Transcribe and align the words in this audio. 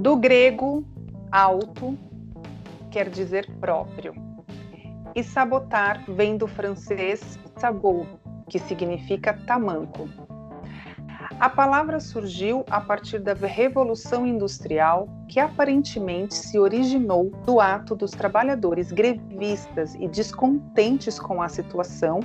Do 0.00 0.16
grego, 0.16 0.82
auto 1.30 1.94
quer 2.90 3.10
dizer 3.10 3.46
próprio. 3.60 4.14
E 5.14 5.22
sabotar 5.22 6.02
vem 6.08 6.38
do 6.38 6.46
francês 6.46 7.38
sabot, 7.58 8.08
que 8.48 8.58
significa 8.58 9.34
tamanco. 9.46 10.08
A 11.38 11.50
palavra 11.50 12.00
surgiu 12.00 12.64
a 12.70 12.80
partir 12.80 13.18
da 13.18 13.34
Revolução 13.34 14.26
Industrial, 14.26 15.06
que 15.28 15.38
aparentemente 15.38 16.34
se 16.34 16.58
originou 16.58 17.30
do 17.44 17.60
ato 17.60 17.94
dos 17.94 18.12
trabalhadores 18.12 18.90
grevistas 18.90 19.94
e 19.96 20.08
descontentes 20.08 21.20
com 21.20 21.42
a 21.42 21.48
situação, 21.50 22.20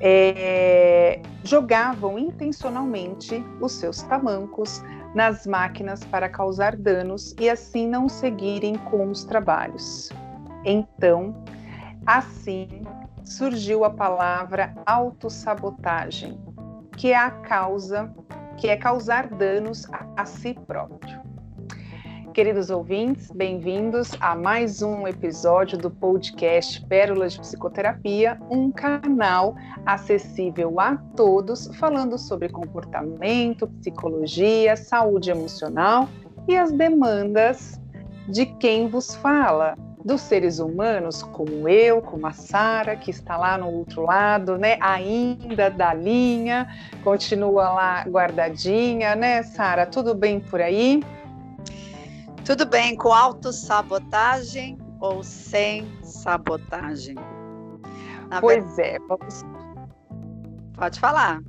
é, 0.00 1.22
jogavam 1.44 2.18
intencionalmente 2.18 3.40
os 3.60 3.72
seus 3.72 4.02
tamancos 4.02 4.82
nas 5.14 5.46
máquinas 5.46 6.04
para 6.04 6.28
causar 6.28 6.76
danos 6.76 7.34
e 7.40 7.48
assim 7.48 7.88
não 7.88 8.08
seguirem 8.08 8.76
com 8.76 9.10
os 9.10 9.24
trabalhos. 9.24 10.10
Então, 10.64 11.34
assim 12.06 12.82
surgiu 13.24 13.84
a 13.84 13.90
palavra 13.90 14.74
autossabotagem, 14.86 16.40
que 16.96 17.12
é 17.12 17.16
a 17.16 17.30
causa, 17.30 18.12
que 18.56 18.68
é 18.68 18.76
causar 18.76 19.28
danos 19.28 19.86
a, 19.92 20.06
a 20.22 20.24
si 20.24 20.54
próprio. 20.54 21.27
Queridos 22.38 22.70
ouvintes, 22.70 23.32
bem-vindos 23.32 24.12
a 24.20 24.36
mais 24.36 24.80
um 24.80 25.08
episódio 25.08 25.76
do 25.76 25.90
podcast 25.90 26.80
Pérolas 26.86 27.32
de 27.32 27.40
Psicoterapia, 27.40 28.40
um 28.48 28.70
canal 28.70 29.56
acessível 29.84 30.78
a 30.78 30.96
todos, 31.16 31.66
falando 31.78 32.16
sobre 32.16 32.48
comportamento, 32.48 33.66
psicologia, 33.80 34.76
saúde 34.76 35.32
emocional 35.32 36.08
e 36.46 36.56
as 36.56 36.70
demandas 36.70 37.80
de 38.28 38.46
quem 38.46 38.86
vos 38.86 39.16
fala, 39.16 39.76
dos 40.04 40.20
seres 40.20 40.60
humanos, 40.60 41.24
como 41.24 41.68
eu, 41.68 42.00
como 42.00 42.24
a 42.24 42.32
Sara, 42.32 42.94
que 42.94 43.10
está 43.10 43.36
lá 43.36 43.58
no 43.58 43.68
outro 43.68 44.02
lado, 44.02 44.56
né? 44.56 44.78
Ainda 44.80 45.68
da 45.68 45.92
linha, 45.92 46.68
continua 47.02 47.68
lá 47.70 48.04
guardadinha, 48.04 49.16
né, 49.16 49.42
Sara? 49.42 49.84
Tudo 49.84 50.14
bem 50.14 50.38
por 50.38 50.60
aí? 50.60 51.02
Tudo 52.48 52.64
bem 52.64 52.96
com 52.96 53.12
autossabotagem 53.12 54.78
ou 55.00 55.22
sem 55.22 55.86
sabotagem? 56.02 57.14
Na 58.30 58.40
pois 58.40 58.74
ver... 58.74 58.94
é, 58.94 58.98
vamos. 59.00 59.44
Pode 60.74 60.98
falar. 60.98 61.42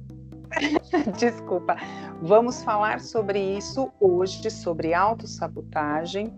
Desculpa. 1.17 1.75
Vamos 2.21 2.63
falar 2.63 2.99
sobre 2.99 3.39
isso 3.39 3.91
hoje, 3.99 4.49
sobre 4.49 4.93
autossabotagem, 4.93 6.33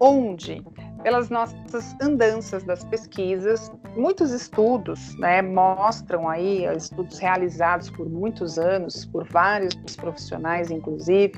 onde 0.00 0.64
pelas 1.06 1.30
nossas 1.30 1.94
andanças 2.02 2.64
das 2.64 2.82
pesquisas. 2.82 3.70
Muitos 3.96 4.32
estudos 4.32 5.16
né, 5.18 5.40
mostram 5.40 6.28
aí, 6.28 6.64
estudos 6.76 7.20
realizados 7.20 7.88
por 7.88 8.08
muitos 8.08 8.58
anos, 8.58 9.04
por 9.04 9.24
vários 9.28 9.74
profissionais, 9.94 10.68
inclusive, 10.68 11.34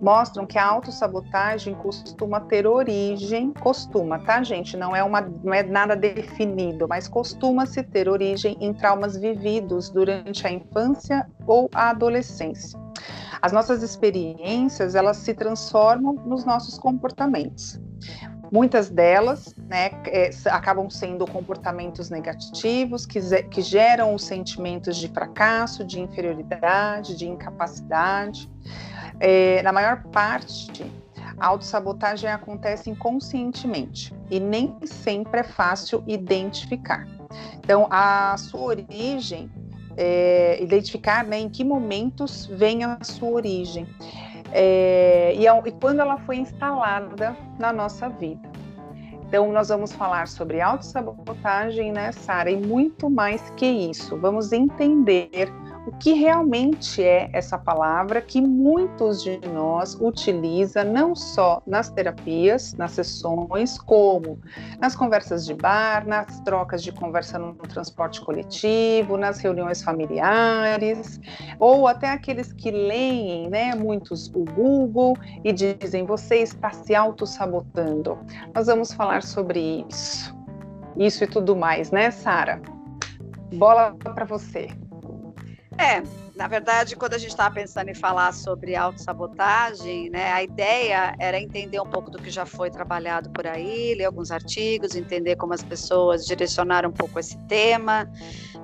mostram 0.00 0.46
que 0.46 0.56
a 0.56 0.64
autossabotagem 0.64 1.74
costuma 1.74 2.40
ter 2.42 2.64
origem, 2.64 3.52
costuma, 3.54 4.20
tá, 4.20 4.40
gente? 4.42 4.76
Não 4.76 4.94
é, 4.94 5.02
uma, 5.02 5.20
não 5.20 5.52
é 5.52 5.64
nada 5.64 5.96
definido, 5.96 6.86
mas 6.88 7.08
costuma-se 7.08 7.82
ter 7.82 8.08
origem 8.08 8.56
em 8.60 8.72
traumas 8.72 9.16
vividos 9.16 9.90
durante 9.90 10.46
a 10.46 10.52
infância 10.52 11.26
ou 11.44 11.68
a 11.74 11.90
adolescência. 11.90 12.07
As 13.40 13.52
nossas 13.52 13.82
experiências, 13.82 14.94
elas 14.94 15.18
se 15.18 15.34
transformam 15.34 16.14
nos 16.14 16.44
nossos 16.44 16.78
comportamentos. 16.78 17.80
Muitas 18.50 18.88
delas 18.88 19.54
né, 19.58 19.90
é, 20.06 20.30
acabam 20.46 20.88
sendo 20.88 21.26
comportamentos 21.26 22.08
negativos 22.08 23.04
que, 23.04 23.20
que 23.44 23.60
geram 23.60 24.14
os 24.14 24.24
sentimentos 24.24 24.96
de 24.96 25.08
fracasso, 25.08 25.84
de 25.84 26.00
inferioridade, 26.00 27.16
de 27.16 27.28
incapacidade. 27.28 28.50
É, 29.20 29.62
na 29.62 29.72
maior 29.72 30.02
parte, 30.04 30.90
a 31.38 31.46
autossabotagem 31.46 32.30
acontece 32.30 32.90
inconscientemente 32.90 34.14
e 34.30 34.40
nem 34.40 34.76
sempre 34.84 35.40
é 35.40 35.44
fácil 35.44 36.02
identificar. 36.06 37.06
Então, 37.58 37.86
a 37.90 38.34
sua 38.38 38.62
origem, 38.62 39.50
é, 39.98 40.62
identificar 40.62 41.24
né, 41.24 41.40
em 41.40 41.48
que 41.48 41.64
momentos 41.64 42.46
vem 42.46 42.84
a 42.84 42.98
sua 43.02 43.30
origem 43.30 43.86
é, 44.52 45.34
e, 45.34 45.44
e 45.46 45.72
quando 45.72 46.00
ela 46.00 46.16
foi 46.18 46.36
instalada 46.36 47.36
na 47.58 47.72
nossa 47.72 48.08
vida. 48.08 48.48
Então, 49.26 49.52
nós 49.52 49.68
vamos 49.68 49.92
falar 49.92 50.26
sobre 50.26 50.60
autossabotagem, 50.60 51.92
né, 51.92 52.12
Sara? 52.12 52.50
E 52.50 52.56
muito 52.56 53.10
mais 53.10 53.50
que 53.50 53.66
isso. 53.66 54.16
Vamos 54.16 54.52
entender 54.52 55.50
o 55.88 55.92
que 55.92 56.12
realmente 56.12 57.02
é 57.02 57.30
essa 57.32 57.56
palavra 57.56 58.20
que 58.20 58.42
muitos 58.42 59.22
de 59.22 59.40
nós 59.48 59.96
utiliza 59.98 60.84
não 60.84 61.16
só 61.16 61.62
nas 61.66 61.88
terapias, 61.88 62.74
nas 62.74 62.90
sessões, 62.90 63.78
como 63.78 64.38
nas 64.78 64.94
conversas 64.94 65.46
de 65.46 65.54
bar, 65.54 66.06
nas 66.06 66.40
trocas 66.40 66.82
de 66.82 66.92
conversa 66.92 67.38
no 67.38 67.54
transporte 67.54 68.20
coletivo, 68.20 69.16
nas 69.16 69.38
reuniões 69.38 69.82
familiares, 69.82 71.18
ou 71.58 71.88
até 71.88 72.12
aqueles 72.12 72.52
que 72.52 72.70
leem, 72.70 73.48
né, 73.48 73.74
muitos 73.74 74.28
o 74.34 74.44
Google 74.44 75.16
e 75.42 75.52
dizem 75.54 76.04
você 76.04 76.36
está 76.42 76.70
se 76.70 76.94
auto-sabotando. 76.94 78.18
Nós 78.54 78.66
vamos 78.66 78.92
falar 78.92 79.22
sobre 79.22 79.86
isso. 79.88 80.36
Isso 80.98 81.24
e 81.24 81.26
tudo 81.26 81.56
mais, 81.56 81.90
né, 81.90 82.10
Sara? 82.10 82.60
Bola 83.54 83.96
para 84.04 84.26
você. 84.26 84.68
É, 85.80 86.02
na 86.34 86.48
verdade, 86.48 86.96
quando 86.96 87.14
a 87.14 87.18
gente 87.18 87.30
estava 87.30 87.54
pensando 87.54 87.88
em 87.88 87.94
falar 87.94 88.32
sobre 88.32 88.74
autossabotagem, 88.74 90.10
né, 90.10 90.32
a 90.32 90.42
ideia 90.42 91.14
era 91.20 91.40
entender 91.40 91.80
um 91.80 91.86
pouco 91.86 92.10
do 92.10 92.18
que 92.18 92.30
já 92.30 92.44
foi 92.44 92.68
trabalhado 92.68 93.30
por 93.30 93.46
aí, 93.46 93.94
ler 93.94 94.06
alguns 94.06 94.32
artigos, 94.32 94.96
entender 94.96 95.36
como 95.36 95.54
as 95.54 95.62
pessoas 95.62 96.26
direcionaram 96.26 96.90
um 96.90 96.92
pouco 96.92 97.20
esse 97.20 97.38
tema. 97.46 98.10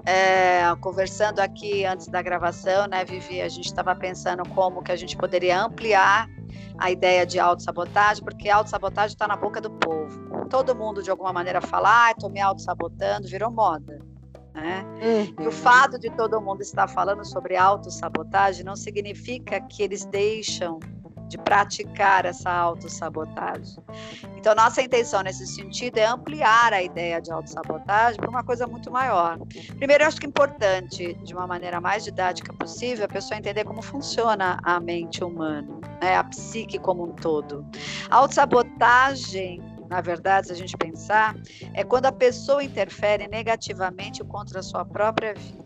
É, 0.05 0.75
conversando 0.81 1.39
aqui 1.39 1.85
antes 1.85 2.09
da 2.09 2.21
gravação, 2.21 2.89
né, 2.89 3.05
Vivi, 3.05 3.41
a 3.41 3.49
gente 3.49 3.67
estava 3.67 3.95
pensando 3.95 4.43
como 4.49 4.83
que 4.83 4.91
a 4.91 4.97
gente 4.97 5.17
poderia 5.17 5.63
ampliar 5.63 6.29
a 6.77 6.91
ideia 6.91 7.25
de 7.25 7.39
autossabotagem, 7.39 8.25
porque 8.25 8.51
autossabotagem 8.51 9.15
está 9.15 9.29
na 9.29 9.37
boca 9.37 9.61
do 9.61 9.71
povo. 9.71 10.47
Todo 10.51 10.75
mundo, 10.75 11.01
de 11.01 11.11
alguma 11.11 11.33
maneira, 11.33 11.61
fala, 11.61 12.07
ah, 12.07 12.11
estou 12.11 12.29
me 12.29 12.41
autossabotando, 12.41 13.29
virou 13.29 13.53
moda. 13.53 14.14
Né? 14.55 14.87
Uhum. 15.03 15.45
E 15.45 15.49
o 15.49 15.53
fato 15.53 15.99
de 15.99 16.09
todo 16.11 16.41
mundo 16.41 16.63
estar 16.63 16.87
falando 16.87 17.25
sobre 17.25 17.57
autossabotagem 17.57 18.65
não 18.65 18.77
significa 18.77 19.61
que 19.61 19.83
eles 19.83 20.05
deixam 20.05 20.79
de 21.29 21.39
praticar 21.39 22.25
essa 22.25 22.51
autossabotagem. 22.51 23.83
Então, 24.37 24.55
nossa 24.55 24.83
intenção 24.83 25.23
nesse 25.23 25.47
sentido 25.47 25.99
é 25.99 26.07
ampliar 26.07 26.73
a 26.73 26.83
ideia 26.83 27.21
de 27.21 27.33
autossabotagem 27.33 28.21
para 28.21 28.31
uma 28.31 28.45
coisa 28.45 28.67
muito 28.67 28.91
maior. 28.91 29.39
Primeiro, 29.77 30.05
eu 30.05 30.09
acho 30.09 30.21
que 30.21 30.27
é 30.27 30.29
importante, 30.29 31.15
de 31.25 31.35
uma 31.35 31.47
maneira 31.47 31.81
mais 31.81 32.05
didática 32.05 32.53
possível, 32.53 33.07
a 33.07 33.09
pessoa 33.09 33.39
entender 33.39 33.65
como 33.65 33.83
funciona 33.83 34.59
a 34.63 34.79
mente 34.79 35.25
humana, 35.25 35.81
né? 36.01 36.17
a 36.17 36.25
psique 36.25 36.79
como 36.79 37.05
um 37.05 37.13
todo. 37.13 37.67
A 38.11 38.17
autossabotagem 38.17 39.74
na 39.89 40.01
verdade, 40.01 40.49
se 40.49 40.53
a 40.53 40.57
gente 40.57 40.77
pensar, 40.77 41.37
é 41.73 41.85
quando 41.85 42.07
a 42.07 42.13
pessoa 42.13 42.65
interfere 42.65 43.29
negativamente 43.29 44.25
contra 44.25 44.61
a 44.61 44.63
sua 44.63 44.85
própria 44.85 45.35
vida. 45.35 45.65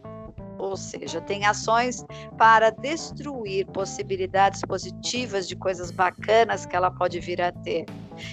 Ou 0.58 0.76
seja, 0.76 1.20
tem 1.20 1.46
ações 1.46 2.04
para 2.36 2.70
destruir 2.70 3.64
possibilidades 3.66 4.60
positivas 4.62 5.46
de 5.46 5.54
coisas 5.54 5.92
bacanas 5.92 6.66
que 6.66 6.74
ela 6.74 6.90
pode 6.90 7.20
vir 7.20 7.40
a 7.40 7.52
ter. 7.52 7.86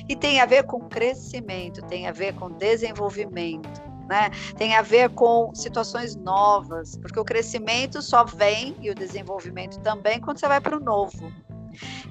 E 0.09 0.15
tem 0.15 0.41
a 0.41 0.45
ver 0.45 0.63
com 0.63 0.79
crescimento, 0.89 1.83
tem 1.83 2.07
a 2.07 2.11
ver 2.11 2.33
com 2.33 2.49
desenvolvimento. 2.49 3.83
Né? 4.09 4.29
Tem 4.57 4.75
a 4.75 4.81
ver 4.81 5.09
com 5.09 5.53
situações 5.53 6.15
novas, 6.15 6.95
porque 6.97 7.19
o 7.19 7.25
crescimento 7.25 8.01
só 8.01 8.23
vem 8.23 8.75
e 8.79 8.91
o 8.91 8.95
desenvolvimento 8.95 9.79
também 9.79 10.19
quando 10.19 10.39
você 10.39 10.47
vai 10.47 10.61
para 10.61 10.77
o 10.77 10.79
novo. 10.79 11.31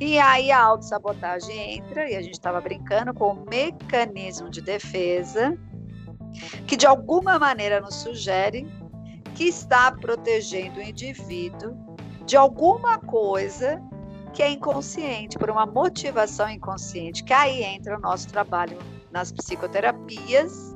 E 0.00 0.18
aí 0.18 0.50
a 0.50 0.62
autossabotagem 0.62 1.76
entra, 1.76 2.10
e 2.10 2.16
a 2.16 2.22
gente 2.22 2.34
estava 2.34 2.60
brincando 2.60 3.14
com 3.14 3.32
o 3.32 3.46
mecanismo 3.48 4.50
de 4.50 4.60
defesa, 4.60 5.56
que 6.66 6.76
de 6.76 6.86
alguma 6.86 7.38
maneira 7.38 7.80
nos 7.80 7.96
sugere 7.96 8.66
que 9.34 9.44
está 9.44 9.92
protegendo 9.92 10.78
o 10.78 10.82
indivíduo 10.82 11.76
de 12.24 12.36
alguma 12.36 12.98
coisa 12.98 13.80
que 14.32 14.42
é 14.42 14.50
inconsciente, 14.50 15.38
por 15.38 15.48
uma 15.48 15.64
motivação 15.64 16.50
inconsciente, 16.50 17.22
que 17.22 17.32
aí 17.32 17.62
entra 17.62 17.96
o 17.96 18.00
nosso 18.00 18.28
trabalho 18.28 18.76
nas 19.12 19.30
psicoterapias 19.30 20.73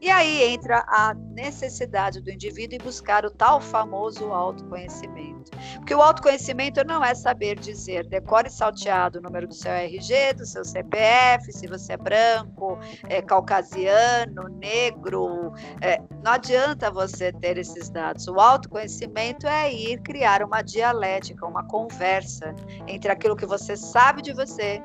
E 0.00 0.10
aí 0.10 0.44
entra 0.54 0.84
a 0.86 1.14
necessidade 1.14 2.20
do 2.20 2.30
indivíduo 2.30 2.76
em 2.76 2.82
buscar 2.82 3.24
o 3.24 3.30
tal 3.30 3.60
famoso 3.60 4.32
autoconhecimento. 4.32 5.50
Porque 5.76 5.94
o 5.94 6.00
autoconhecimento 6.00 6.84
não 6.84 7.04
é 7.04 7.14
saber 7.14 7.58
dizer, 7.58 8.06
decore 8.06 8.50
salteado 8.50 9.18
o 9.18 9.22
número 9.22 9.48
do 9.48 9.54
seu 9.54 9.72
RG, 9.72 10.34
do 10.34 10.46
seu 10.46 10.64
CPF, 10.64 11.52
se 11.52 11.66
você 11.66 11.94
é 11.94 11.96
branco, 11.96 12.78
é 13.08 13.20
caucasiano, 13.20 14.48
negro. 14.48 15.52
É, 15.80 16.00
não 16.24 16.32
adianta 16.32 16.90
você 16.90 17.32
ter 17.32 17.58
esses 17.58 17.90
dados. 17.90 18.28
O 18.28 18.38
autoconhecimento 18.38 19.46
é 19.46 19.72
ir 19.72 20.00
criar 20.02 20.42
uma 20.42 20.62
dialética, 20.62 21.46
uma 21.46 21.64
conversa 21.64 22.54
entre 22.86 23.10
aquilo 23.10 23.36
que 23.36 23.46
você 23.46 23.76
sabe 23.76 24.22
de 24.22 24.32
você 24.32 24.80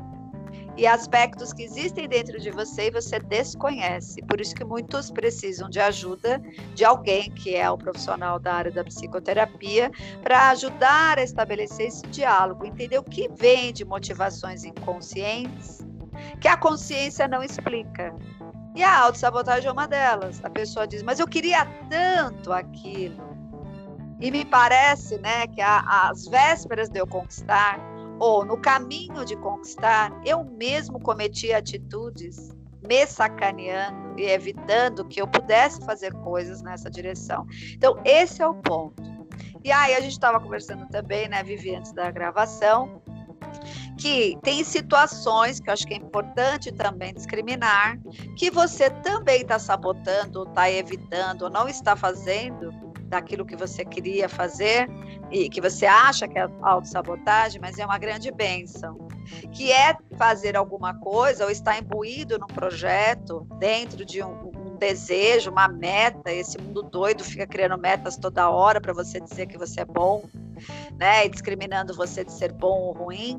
e 0.76 0.88
aspectos 0.88 1.54
que 1.54 1.64
existem 1.64 2.08
dentro 2.08 2.40
de 2.40 2.50
você 2.50 2.88
e 2.88 2.92
você 2.92 3.20
desconhece. 3.20 4.22
Por 4.24 4.42
isso 4.42 4.56
que 4.56 4.64
muitos 4.64 5.12
precisam 5.12 5.70
de 5.70 5.80
ajuda 5.80 6.42
de 6.74 6.84
alguém 6.84 7.30
que 7.32 7.56
é 7.56 7.70
o 7.70 7.78
profissional 7.78 8.40
da 8.40 8.54
área 8.54 8.72
da 8.72 8.84
psicoterapia 8.84 9.92
para 10.22 10.50
ajudar 10.50 11.20
a 11.20 11.24
estabelecer 11.24 11.88
esse 11.88 12.06
diálogo, 12.08 12.66
entender 12.66 12.98
o 12.98 13.04
que 13.04 13.30
vem 13.30 13.72
de 13.72 13.86
motivações 13.86 14.64
inconscientes 14.64 15.86
que 16.40 16.48
a 16.48 16.58
consciência 16.58 17.28
não 17.28 17.44
explica. 17.44 18.14
E 18.76 18.84
a 18.84 19.00
autossabotagem 19.02 19.70
é 19.70 19.72
uma 19.72 19.88
delas. 19.88 20.44
A 20.44 20.50
pessoa 20.50 20.88
diz, 20.88 21.04
mas 21.04 21.20
eu 21.20 21.28
queria 21.28 21.66
tanto 21.90 22.52
aquilo. 22.52 23.34
E 24.20 24.32
me 24.32 24.46
parece 24.46 25.18
né, 25.20 25.48
que 25.48 25.62
às 25.62 26.26
vésperas 26.28 26.90
de 26.90 27.00
eu 27.00 27.06
conquistar, 27.06 27.80
ou 28.20 28.46
no 28.46 28.58
caminho 28.58 29.26
de 29.26 29.36
conquistar, 29.36 30.12
eu 30.26 30.44
mesmo 30.44 31.00
cometi 31.00 31.54
atitudes 31.54 32.52
me 32.88 33.08
sacaneando 33.08 34.20
e 34.20 34.26
evitando 34.26 35.06
que 35.06 35.22
eu 35.22 35.28
pudesse 35.28 35.84
fazer 35.86 36.14
coisas 36.16 36.62
nessa 36.62 36.90
direção. 36.90 37.48
Então, 37.74 38.00
esse 38.04 38.42
é 38.42 38.48
o 38.48 38.54
ponto. 38.54 39.02
E 39.64 39.72
aí, 39.72 39.96
a 39.96 40.02
gente 40.02 40.12
estava 40.12 40.40
conversando 40.40 40.88
também, 40.90 41.30
né, 41.30 41.42
Vivi, 41.44 41.76
antes 41.76 41.94
da 41.94 42.12
gravação, 42.12 43.02
que 43.98 44.38
tem 44.42 44.64
situações 44.64 45.60
que 45.60 45.70
eu 45.70 45.74
acho 45.74 45.88
que 45.88 45.94
é 45.94 45.98
importante 45.98 46.72
também 46.72 47.14
discriminar, 47.14 47.98
que 48.36 48.52
você 48.52 48.90
também 48.90 49.42
está 49.42 49.58
sabotando, 49.58 50.44
está 50.44 50.70
evitando, 50.70 51.44
ou 51.44 51.50
não 51.50 51.70
está 51.70 51.96
fazendo 51.96 52.74
daquilo 53.14 53.46
que 53.46 53.56
você 53.56 53.86
queria 53.86 54.28
fazer 54.28 54.90
e 55.32 55.48
que 55.48 55.62
você 55.62 55.86
acha 55.86 56.28
que 56.28 56.38
é 56.38 56.50
autossabotagem, 56.62 57.62
mas 57.62 57.78
é 57.78 57.86
uma 57.86 58.00
grande 58.00 58.32
bênção, 58.32 59.08
que 59.52 59.72
é 59.72 59.96
fazer 60.18 60.58
alguma 60.58 60.96
coisa 60.96 61.46
ou 61.46 61.52
estar 61.52 61.78
imbuído 61.78 62.40
num 62.40 62.48
projeto 62.48 63.48
dentro 63.60 64.04
de 64.04 64.24
um, 64.24 64.52
um 64.56 64.76
desejo, 64.78 65.52
uma 65.52 65.68
meta, 65.68 66.32
esse 66.32 66.58
mundo 66.58 66.82
doido 66.82 67.24
fica 67.24 67.46
criando 67.46 67.78
metas 67.78 68.18
toda 68.18 68.50
hora 68.50 68.82
para 68.82 68.94
você 68.94 69.20
dizer 69.20 69.46
que 69.46 69.60
você 69.60 69.82
é 69.82 69.86
bom, 69.86 70.24
né, 70.98 71.26
e 71.26 71.30
discriminando 71.30 71.94
você 71.94 72.26
de 72.26 72.32
ser 72.32 72.52
bom 72.52 72.80
ou 72.80 72.94
ruim, 72.94 73.38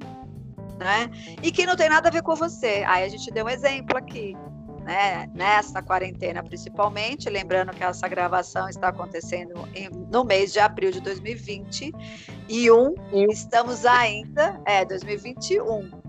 né, 0.78 1.10
e 1.42 1.50
que 1.50 1.66
não 1.66 1.74
tem 1.74 1.88
nada 1.88 2.08
a 2.08 2.12
ver 2.12 2.22
com 2.22 2.36
você. 2.36 2.84
Aí 2.86 3.02
a 3.02 3.08
gente 3.08 3.28
deu 3.32 3.44
um 3.44 3.50
exemplo 3.50 3.98
aqui, 3.98 4.36
né, 4.84 5.28
nessa 5.34 5.82
quarentena 5.82 6.42
principalmente, 6.42 7.28
lembrando 7.30 7.72
que 7.72 7.82
essa 7.82 8.06
gravação 8.06 8.68
está 8.68 8.88
acontecendo 8.88 9.68
em, 9.74 9.88
no 9.88 10.24
mês 10.24 10.52
de 10.52 10.60
abril 10.60 10.90
de 10.90 11.00
2020 11.00 11.90
e 12.48 12.70
um, 12.70 12.94
estamos 13.30 13.86
ainda, 13.86 14.60
é, 14.66 14.84
2021. 14.84 16.03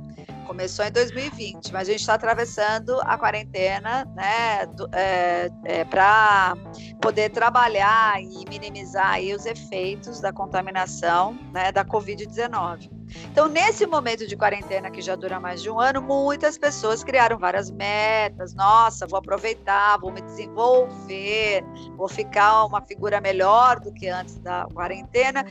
Começou 0.46 0.86
em 0.86 0.92
2020, 0.92 1.74
mas 1.74 1.88
a 1.88 1.92
gente 1.92 2.02
está 2.02 2.14
atravessando 2.14 3.00
a 3.02 3.18
quarentena, 3.18 4.06
né, 4.16 4.68
é, 4.94 5.50
é, 5.64 5.86
para 5.86 6.56
poder 7.02 7.30
trabalhar 7.30 8.22
e 8.22 8.46
minimizar 8.48 9.20
os 9.36 9.46
efeitos 9.46 10.22
da 10.22 10.32
contaminação, 10.32 11.38
né, 11.54 11.72
da 11.72 11.84
Covid-19. 11.84 12.90
Então, 13.32 13.48
nesse 13.48 13.86
momento 13.86 14.28
de 14.28 14.36
quarentena 14.36 14.90
que 14.90 15.02
já 15.02 15.16
dura 15.16 15.40
mais 15.40 15.62
de 15.62 15.70
um 15.70 15.80
ano, 15.80 16.02
muitas 16.02 16.58
pessoas 16.58 17.04
criaram 17.04 17.38
várias 17.38 17.70
metas. 17.72 18.54
Nossa, 18.54 19.06
vou 19.06 19.20
aproveitar, 19.20 19.98
vou 20.00 20.12
me 20.12 20.22
desenvolver, 20.22 21.64
vou 21.96 22.08
ficar 22.08 22.66
uma 22.66 22.82
figura 22.82 23.22
melhor 23.22 23.80
do 23.80 23.92
que 23.94 24.08
antes 24.08 24.38
da 24.40 24.68
quarentena 24.74 25.46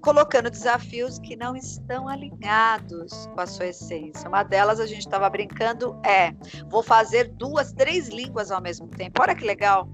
colocando 0.00 0.50
desafios 0.50 1.18
que 1.18 1.36
não 1.36 1.54
estão 1.54 2.08
alinhados 2.08 3.26
com 3.26 3.40
a 3.40 3.46
sua 3.46 3.66
essência. 3.66 4.28
Uma 4.28 4.42
delas 4.42 4.80
a 4.80 4.86
gente 4.86 5.00
estava 5.00 5.28
brincando 5.28 5.98
é: 6.04 6.32
vou 6.68 6.82
fazer 6.82 7.28
duas, 7.28 7.72
três 7.72 8.08
línguas 8.08 8.50
ao 8.50 8.60
mesmo 8.60 8.88
tempo. 8.88 9.22
Olha 9.22 9.34
que 9.34 9.44
legal. 9.44 9.88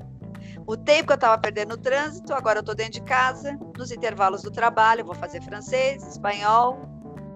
O 0.66 0.76
tempo 0.76 1.06
que 1.06 1.12
eu 1.12 1.16
estava 1.16 1.38
perdendo 1.38 1.70
no 1.70 1.76
trânsito, 1.76 2.34
agora 2.34 2.58
eu 2.58 2.60
estou 2.60 2.74
dentro 2.74 2.94
de 2.94 3.02
casa, 3.02 3.58
nos 3.76 3.90
intervalos 3.92 4.42
do 4.42 4.50
trabalho, 4.50 5.04
vou 5.04 5.14
fazer 5.14 5.40
francês, 5.42 6.02
espanhol 6.06 6.78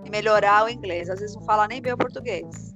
e 0.05 0.11
melhorar 0.11 0.65
o 0.65 0.69
inglês. 0.69 1.09
Às 1.09 1.21
vezes 1.21 1.37
não 1.37 1.43
fala 1.43 1.69
nem 1.69 1.81
bem 1.81 1.93
o 1.93 1.97
português. 1.97 2.75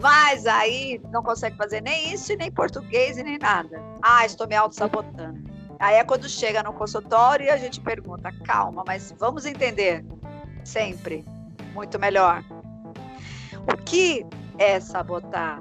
Mas 0.00 0.46
aí 0.46 1.00
não 1.12 1.22
consegue 1.22 1.56
fazer 1.56 1.80
nem 1.80 2.12
isso, 2.12 2.34
nem 2.36 2.50
português 2.50 3.18
e 3.18 3.22
nem 3.22 3.38
nada. 3.38 3.80
Ah, 4.02 4.24
estou 4.24 4.46
me 4.46 4.54
auto-sabotando. 4.54 5.61
Aí 5.82 5.96
é 5.96 6.04
quando 6.04 6.28
chega 6.28 6.62
no 6.62 6.72
consultório 6.72 7.46
e 7.46 7.50
a 7.50 7.56
gente 7.56 7.80
pergunta: 7.80 8.30
calma, 8.44 8.84
mas 8.86 9.12
vamos 9.18 9.44
entender 9.44 10.04
sempre 10.64 11.24
muito 11.74 11.98
melhor. 11.98 12.44
O 13.62 13.76
que 13.84 14.24
é 14.58 14.78
sabotar? 14.78 15.60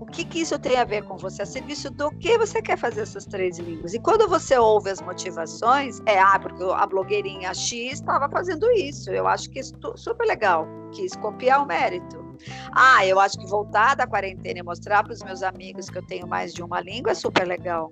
O 0.00 0.06
que, 0.06 0.24
que 0.24 0.40
isso 0.40 0.58
tem 0.58 0.78
a 0.78 0.84
ver 0.84 1.02
com 1.02 1.18
você? 1.18 1.42
A 1.42 1.46
serviço 1.46 1.90
do 1.90 2.10
que 2.12 2.38
você 2.38 2.62
quer 2.62 2.78
fazer 2.78 3.02
essas 3.02 3.26
três 3.26 3.58
línguas? 3.58 3.92
E 3.92 3.98
quando 3.98 4.26
você 4.28 4.56
ouve 4.56 4.88
as 4.88 5.02
motivações, 5.02 6.00
é 6.06 6.18
ah, 6.18 6.38
porque 6.38 6.62
a 6.62 6.86
blogueirinha 6.86 7.52
X 7.52 7.94
estava 7.94 8.30
fazendo 8.30 8.70
isso. 8.72 9.10
Eu 9.10 9.26
acho 9.26 9.50
que 9.50 9.60
isso 9.60 9.74
super 9.96 10.26
legal. 10.26 10.66
Quis 10.92 11.14
copiar 11.16 11.62
o 11.62 11.66
mérito. 11.66 12.24
Ah, 12.72 13.04
eu 13.04 13.20
acho 13.20 13.36
que 13.38 13.46
voltar 13.46 13.94
da 13.94 14.06
quarentena 14.06 14.60
e 14.60 14.62
mostrar 14.62 15.02
para 15.02 15.12
os 15.12 15.22
meus 15.22 15.42
amigos 15.42 15.90
que 15.90 15.98
eu 15.98 16.06
tenho 16.06 16.26
mais 16.26 16.54
de 16.54 16.62
uma 16.62 16.80
língua 16.80 17.12
é 17.12 17.14
super 17.14 17.46
legal. 17.46 17.90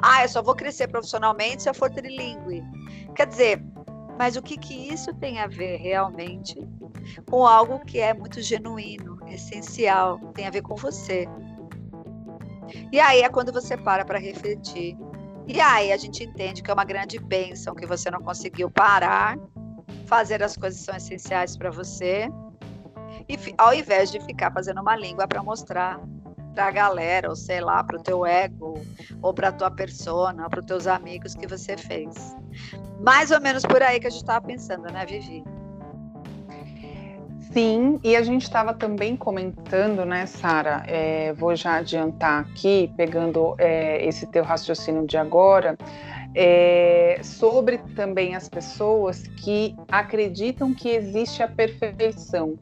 Ah, 0.00 0.22
eu 0.22 0.28
só 0.28 0.42
vou 0.42 0.54
crescer 0.54 0.88
profissionalmente 0.88 1.62
se 1.62 1.68
eu 1.68 1.74
for 1.74 1.90
trilingue. 1.90 2.62
Quer 3.14 3.26
dizer, 3.26 3.64
mas 4.18 4.36
o 4.36 4.42
que, 4.42 4.56
que 4.56 4.74
isso 4.92 5.14
tem 5.14 5.38
a 5.38 5.46
ver 5.46 5.76
realmente 5.76 6.66
com 7.30 7.46
algo 7.46 7.78
que 7.80 8.00
é 8.00 8.12
muito 8.12 8.42
genuíno, 8.42 9.18
essencial, 9.28 10.18
tem 10.34 10.46
a 10.46 10.50
ver 10.50 10.62
com 10.62 10.74
você? 10.74 11.26
E 12.92 13.00
aí 13.00 13.22
é 13.22 13.28
quando 13.28 13.52
você 13.52 13.76
para 13.76 14.04
para 14.04 14.18
refletir. 14.18 14.96
E 15.46 15.60
aí 15.60 15.92
a 15.92 15.96
gente 15.96 16.22
entende 16.22 16.62
que 16.62 16.70
é 16.70 16.74
uma 16.74 16.84
grande 16.84 17.18
bênção 17.18 17.74
que 17.74 17.86
você 17.86 18.10
não 18.10 18.20
conseguiu 18.20 18.70
parar, 18.70 19.38
fazer 20.06 20.42
as 20.42 20.56
coisas 20.56 20.80
que 20.80 20.86
são 20.86 20.96
essenciais 20.96 21.56
para 21.56 21.70
você, 21.70 22.28
e 23.28 23.38
ao 23.56 23.74
invés 23.74 24.10
de 24.10 24.20
ficar 24.20 24.52
fazendo 24.52 24.80
uma 24.80 24.96
língua 24.96 25.26
para 25.26 25.42
mostrar 25.42 26.00
para 26.54 26.66
a 26.66 26.70
galera, 26.70 27.28
ou 27.28 27.36
sei 27.36 27.60
lá, 27.60 27.82
para 27.84 27.96
o 27.96 28.02
teu 28.02 28.24
ego, 28.26 28.80
ou 29.22 29.32
para 29.32 29.48
a 29.48 29.52
tua 29.52 29.70
persona, 29.70 30.48
para 30.48 30.60
os 30.60 30.66
teus 30.66 30.86
amigos 30.86 31.34
que 31.34 31.46
você 31.46 31.76
fez. 31.76 32.36
Mais 33.00 33.30
ou 33.30 33.40
menos 33.40 33.62
por 33.62 33.82
aí 33.82 34.00
que 34.00 34.06
a 34.06 34.10
gente 34.10 34.22
estava 34.22 34.44
pensando, 34.44 34.90
né, 34.90 35.06
Vivi? 35.06 35.44
Sim, 37.52 37.98
e 38.04 38.14
a 38.14 38.22
gente 38.22 38.42
estava 38.42 38.74
também 38.74 39.16
comentando, 39.16 40.04
né, 40.04 40.26
Sara? 40.26 40.82
É, 40.86 41.32
vou 41.32 41.56
já 41.56 41.76
adiantar 41.76 42.42
aqui, 42.42 42.92
pegando 42.96 43.54
é, 43.58 44.04
esse 44.06 44.26
teu 44.26 44.44
raciocínio 44.44 45.06
de 45.06 45.16
agora, 45.16 45.76
é, 46.34 47.20
sobre 47.22 47.78
também 47.96 48.36
as 48.36 48.48
pessoas 48.48 49.22
que 49.42 49.74
acreditam 49.90 50.74
que 50.74 50.90
existe 50.90 51.42
a 51.42 51.48
perfeição. 51.48 52.56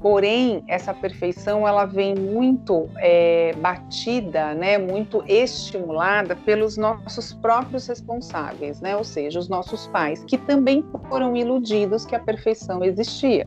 Porém, 0.00 0.64
essa 0.66 0.94
perfeição 0.94 1.68
ela 1.68 1.84
vem 1.84 2.14
muito 2.14 2.88
é, 2.96 3.52
batida, 3.58 4.54
né, 4.54 4.78
muito 4.78 5.22
estimulada 5.26 6.34
pelos 6.34 6.78
nossos 6.78 7.34
próprios 7.34 7.86
responsáveis, 7.86 8.80
né, 8.80 8.96
ou 8.96 9.04
seja, 9.04 9.38
os 9.38 9.48
nossos 9.48 9.86
pais, 9.88 10.24
que 10.24 10.38
também 10.38 10.82
foram 11.08 11.36
iludidos 11.36 12.06
que 12.06 12.14
a 12.14 12.20
perfeição 12.20 12.82
existia, 12.82 13.46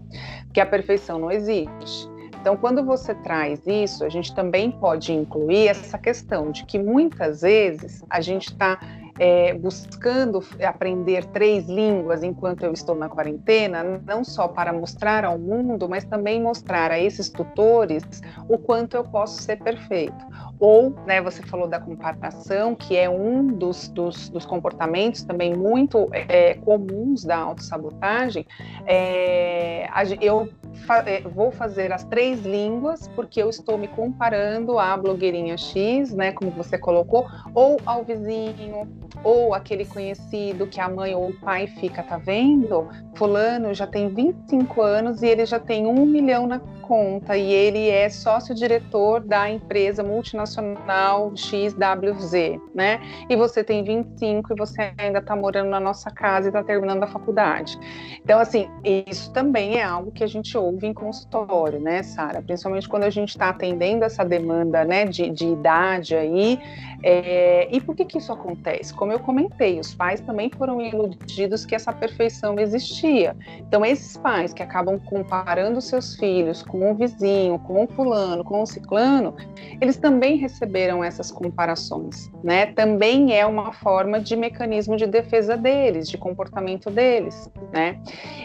que 0.53 0.61
a 0.61 0.65
perfeição 0.65 1.17
não 1.17 1.31
existe. 1.31 2.13
Então, 2.39 2.57
quando 2.57 2.83
você 2.83 3.15
traz 3.15 3.65
isso, 3.65 4.03
a 4.03 4.09
gente 4.09 4.35
também 4.35 4.69
pode 4.69 5.13
incluir 5.13 5.69
essa 5.69 5.97
questão 5.97 6.51
de 6.51 6.65
que 6.65 6.77
muitas 6.77 7.41
vezes 7.41 8.03
a 8.09 8.19
gente 8.19 8.49
está 8.49 8.77
é, 9.19 9.53
buscando 9.53 10.43
aprender 10.63 11.25
três 11.25 11.67
línguas 11.67 12.23
enquanto 12.23 12.63
eu 12.63 12.73
estou 12.73 12.95
na 12.95 13.07
quarentena, 13.09 13.83
não 14.05 14.23
só 14.23 14.47
para 14.47 14.73
mostrar 14.73 15.23
ao 15.23 15.37
mundo, 15.37 15.87
mas 15.87 16.03
também 16.03 16.41
mostrar 16.41 16.91
a 16.91 16.99
esses 16.99 17.29
tutores 17.29 18.03
o 18.47 18.57
quanto 18.57 18.95
eu 18.95 19.03
posso 19.03 19.41
ser 19.41 19.57
perfeito. 19.57 20.25
Ou, 20.59 20.95
né, 21.05 21.21
você 21.21 21.43
falou 21.43 21.67
da 21.67 21.79
comparação, 21.79 22.75
que 22.75 22.95
é 22.95 23.09
um 23.09 23.47
dos, 23.47 23.87
dos, 23.89 24.29
dos 24.29 24.45
comportamentos 24.45 25.23
também 25.23 25.53
muito 25.53 26.09
é, 26.11 26.55
comuns 26.55 27.23
da 27.23 27.37
autossabotagem. 27.37 28.45
É, 28.85 29.87
eu 30.21 30.49
fa 30.85 31.03
é, 31.05 31.21
vou 31.21 31.51
fazer 31.51 31.91
as 31.91 32.03
três 32.05 32.41
línguas 32.45 33.07
porque 33.09 33.41
eu 33.41 33.49
estou 33.49 33.77
me 33.77 33.87
comparando 33.87 34.79
à 34.79 34.95
blogueirinha 34.97 35.57
X, 35.57 36.13
né, 36.13 36.31
como 36.31 36.51
você 36.51 36.77
colocou, 36.77 37.27
ou 37.53 37.79
ao 37.85 38.03
vizinho, 38.03 38.87
ou 39.23 39.53
aquele 39.53 39.85
conhecido 39.85 40.67
que 40.67 40.79
a 40.79 40.89
mãe 40.89 41.13
ou 41.13 41.29
o 41.29 41.33
pai 41.33 41.67
fica, 41.67 42.03
tá 42.03 42.17
vendo? 42.17 42.87
Fulano 43.15 43.73
já 43.73 43.85
tem 43.85 44.09
25 44.09 44.81
anos 44.81 45.21
e 45.21 45.27
ele 45.27 45.45
já 45.45 45.59
tem 45.59 45.85
um 45.85 46.05
milhão 46.05 46.47
na 46.47 46.59
conta 46.59 47.37
e 47.37 47.51
ele 47.51 47.89
é 47.89 48.09
sócio-diretor 48.09 49.21
da 49.21 49.49
empresa 49.49 50.03
multinacional 50.03 51.31
XWZ, 51.35 52.59
né? 52.75 52.99
E 53.29 53.35
você 53.35 53.63
tem 53.63 53.83
25 53.83 54.53
e 54.53 54.55
você 54.55 54.93
ainda 54.97 55.19
está 55.19 55.35
morando 55.35 55.69
na 55.69 55.79
nossa 55.79 56.11
casa 56.11 56.47
e 56.47 56.49
está 56.49 56.63
terminando 56.63 57.03
a 57.03 57.07
faculdade. 57.07 57.77
Então, 58.23 58.39
assim, 58.39 58.69
isso 58.83 59.31
também 59.31 59.77
é 59.77 59.83
algo 59.83 60.11
que 60.11 60.23
a 60.23 60.27
gente 60.27 60.57
ouve 60.57 60.85
em 60.85 60.93
consultório, 60.93 61.79
né, 61.79 62.03
Sara? 62.03 62.41
Principalmente 62.41 62.87
quando 62.87 63.03
a 63.03 63.09
gente 63.09 63.29
está 63.29 63.49
atendendo 63.49 64.03
essa 64.03 64.23
demanda, 64.23 64.83
né, 64.83 65.05
de, 65.05 65.29
de 65.29 65.47
idade 65.47 66.15
aí. 66.15 66.59
É, 67.03 67.67
e 67.69 67.81
por 67.81 67.95
que 67.95 68.05
que 68.05 68.17
isso 68.17 68.31
acontece? 68.31 68.93
Como 68.93 69.11
eu 69.11 69.19
comentei, 69.19 69.77
os 69.77 69.93
pais 69.93 70.21
também 70.21 70.49
foram 70.49 70.81
iludidos 70.81 71.65
que 71.65 71.75
essa 71.75 71.91
perfeição 71.91 72.57
existia. 72.57 73.35
Então, 73.59 73.85
esses 73.85 74.15
pais 74.15 74.53
que 74.53 74.63
acabam 74.63 74.97
comparando 74.97 75.81
seus 75.81 76.15
filhos 76.15 76.63
com 76.63 76.89
um 76.89 76.95
vizinho, 76.95 77.59
com 77.59 77.83
um 77.83 77.87
fulano, 77.87 78.43
com 78.43 78.61
um 78.61 78.65
ciclano, 78.65 79.35
eles 79.81 79.97
também 79.97 80.37
receberam 80.37 81.03
essas 81.03 81.29
comparações, 81.29 82.31
né? 82.41 82.67
Também 82.67 83.37
é 83.37 83.45
uma 83.45 83.73
forma 83.73 84.19
de 84.19 84.35
mecanismo 84.37 84.95
de 84.95 85.05
defesa 85.05 85.57
deles, 85.57 86.09
de 86.09 86.17
comportamento 86.17 86.89
deles, 86.89 87.51
né? 87.73 87.99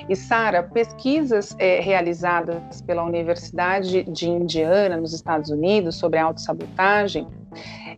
E 0.08 0.16
Sara, 0.16 0.64
pesquisas 0.64 1.54
é, 1.60 1.80
realizadas 1.80 2.82
pela 2.82 3.04
Universidade 3.04 4.02
de 4.02 4.28
Indiana, 4.28 4.96
nos 4.96 5.12
Estados 5.12 5.50
Unidos, 5.50 5.96
sobre 5.96 6.18
autossabotagem, 6.18 7.26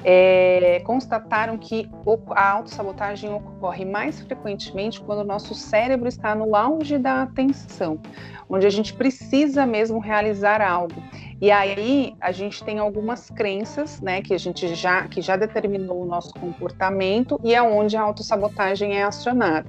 é, 0.04 0.80
constataram 0.80 1.58
que 1.58 1.88
a 2.30 2.50
autossabotagem 2.50 3.32
ocorre 3.32 3.84
mais 3.84 4.20
frequentemente 4.20 5.00
quando 5.00 5.20
o 5.20 5.24
nosso 5.24 5.54
cérebro 5.54 6.08
está 6.08 6.34
no 6.34 6.54
auge 6.56 6.98
da 6.98 7.22
atenção, 7.22 8.00
onde 8.50 8.66
a 8.66 8.70
gente 8.70 8.92
precisa 8.92 9.64
mesmo 9.64 10.00
realizar 10.00 10.60
algo. 10.60 11.00
E 11.40 11.50
aí 11.50 12.14
a 12.20 12.32
gente 12.32 12.62
tem 12.62 12.78
algumas 12.78 13.30
crenças, 13.30 14.00
né, 14.00 14.20
que 14.20 14.34
a 14.34 14.38
gente 14.38 14.74
já 14.74 15.08
que 15.08 15.22
já 15.22 15.36
determinou 15.36 16.02
o 16.02 16.04
nosso 16.04 16.34
comportamento 16.34 17.40
e 17.42 17.54
é 17.54 17.62
onde 17.62 17.96
a 17.96 18.02
autossabotagem 18.02 18.98
é 18.98 19.04
acionada. 19.04 19.66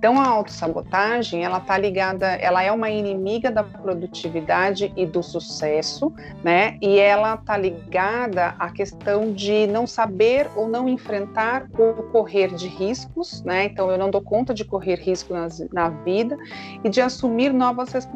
Então 0.00 0.18
a 0.18 0.26
autossabotagem, 0.26 1.44
ela 1.44 1.60
tá 1.60 1.76
ligada, 1.76 2.26
ela 2.36 2.62
é 2.62 2.72
uma 2.72 2.88
inimiga 2.88 3.50
da 3.50 3.62
produtividade 3.62 4.90
e 4.96 5.04
do 5.04 5.22
sucesso, 5.22 6.10
né? 6.42 6.78
E 6.80 6.98
ela 6.98 7.36
tá 7.36 7.54
ligada 7.58 8.54
à 8.58 8.70
questão 8.70 9.30
de 9.30 9.66
não 9.66 9.86
saber 9.86 10.48
ou 10.56 10.66
não 10.66 10.88
enfrentar 10.88 11.68
ou 11.78 11.92
correr 12.04 12.54
de 12.54 12.66
riscos, 12.66 13.42
né? 13.42 13.66
Então 13.66 13.90
eu 13.90 13.98
não 13.98 14.10
dou 14.10 14.22
conta 14.22 14.54
de 14.54 14.64
correr 14.64 14.94
risco 14.94 15.34
nas, 15.34 15.60
na 15.70 15.90
vida 15.90 16.38
e 16.82 16.88
de 16.88 17.02
assumir 17.02 17.52
novas 17.52 17.92
responsabilidades. 17.92 18.09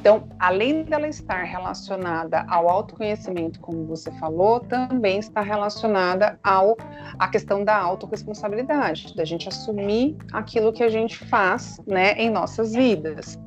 Então, 0.00 0.24
além 0.38 0.84
dela 0.84 1.08
estar 1.08 1.42
relacionada 1.42 2.44
ao 2.48 2.68
autoconhecimento, 2.68 3.60
como 3.60 3.84
você 3.86 4.10
falou, 4.12 4.60
também 4.60 5.18
está 5.18 5.40
relacionada 5.40 6.38
ao 6.42 6.76
a 7.18 7.28
questão 7.28 7.64
da 7.64 7.76
autorresponsabilidade, 7.76 9.14
da 9.14 9.24
gente 9.24 9.48
assumir 9.48 10.16
aquilo 10.32 10.62
aquilo 10.62 10.72
que 10.72 10.82
a 10.82 10.88
gente 10.88 11.18
faz 11.18 11.80
né, 11.86 12.12
em 12.12 12.30
nossas 12.30 12.72
vidas. 12.72 13.38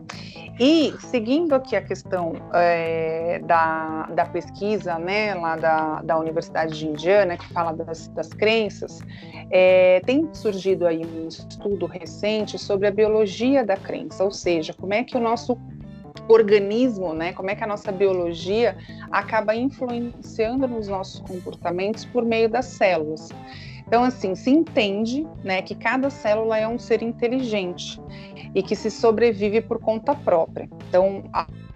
E 0.60 0.94
seguindo 1.00 1.54
aqui 1.54 1.76
a 1.76 1.82
questão 1.82 2.34
é, 2.54 3.40
da, 3.40 4.08
da 4.14 4.26
pesquisa 4.26 4.98
né, 4.98 5.34
lá 5.36 5.58
da, 5.58 6.02
da 6.02 6.18
Universidade 6.18 6.78
de 6.78 6.88
Indiana, 6.88 7.38
que 7.38 7.48
fala 7.54 7.74
das, 7.74 8.08
das 8.10 8.30
crenças, 8.30 9.02
é, 9.52 10.02
tem 10.06 10.28
surgido 10.34 10.86
aí 10.86 11.06
um 11.06 11.28
estudo 11.28 11.86
recente 11.86 12.58
sobre 12.58 12.88
a 12.88 12.92
biologia 12.92 13.64
da 13.64 13.78
crença, 13.78 14.24
ou 14.24 14.32
seja, 14.32 14.74
como 14.74 14.94
é 14.94 15.04
que 15.04 15.16
o 15.16 15.20
nosso 15.20 15.58
organismo, 16.28 17.14
né, 17.14 17.34
como 17.34 17.50
é 17.50 17.56
que 17.56 17.64
a 17.64 17.68
nossa 17.68 17.92
biologia 17.92 18.76
acaba 19.12 19.56
influenciando 19.56 20.68
nos 20.68 20.88
nossos 20.88 21.20
comportamentos 21.22 22.06
por 22.06 22.26
meio 22.26 22.50
das 22.50 22.66
células. 22.66 23.30
Então, 23.88 24.04
assim, 24.04 24.34
se 24.34 24.50
entende 24.50 25.28
né, 25.44 25.62
que 25.62 25.76
cada 25.76 26.10
célula 26.10 26.58
é 26.58 26.68
um 26.68 26.80
ser 26.80 27.04
inteligente 27.04 28.02
e 28.56 28.64
que 28.64 28.76
se 28.76 28.90
sobrevive 28.90 29.62
por 29.62 29.80
conta 29.80 30.16
própria. 30.16 30.68
Então, 30.90 31.24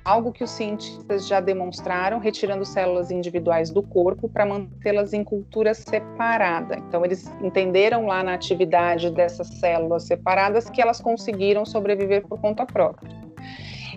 algo 0.09 0.31
que 0.31 0.43
os 0.43 0.49
cientistas 0.49 1.27
já 1.27 1.39
demonstraram, 1.39 2.17
retirando 2.17 2.65
células 2.65 3.11
individuais 3.11 3.69
do 3.69 3.83
corpo 3.83 4.27
para 4.27 4.43
mantê-las 4.43 5.13
em 5.13 5.23
cultura 5.23 5.75
separada. 5.75 6.77
Então, 6.79 7.05
eles 7.05 7.31
entenderam 7.43 8.07
lá 8.07 8.23
na 8.23 8.33
atividade 8.33 9.11
dessas 9.11 9.47
células 9.59 10.03
separadas 10.03 10.67
que 10.67 10.81
elas 10.81 10.99
conseguiram 10.99 11.63
sobreviver 11.63 12.25
por 12.27 12.41
conta 12.41 12.65
própria. 12.65 13.11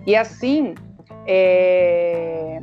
E 0.07 0.14
assim, 0.14 0.75
é, 1.26 2.61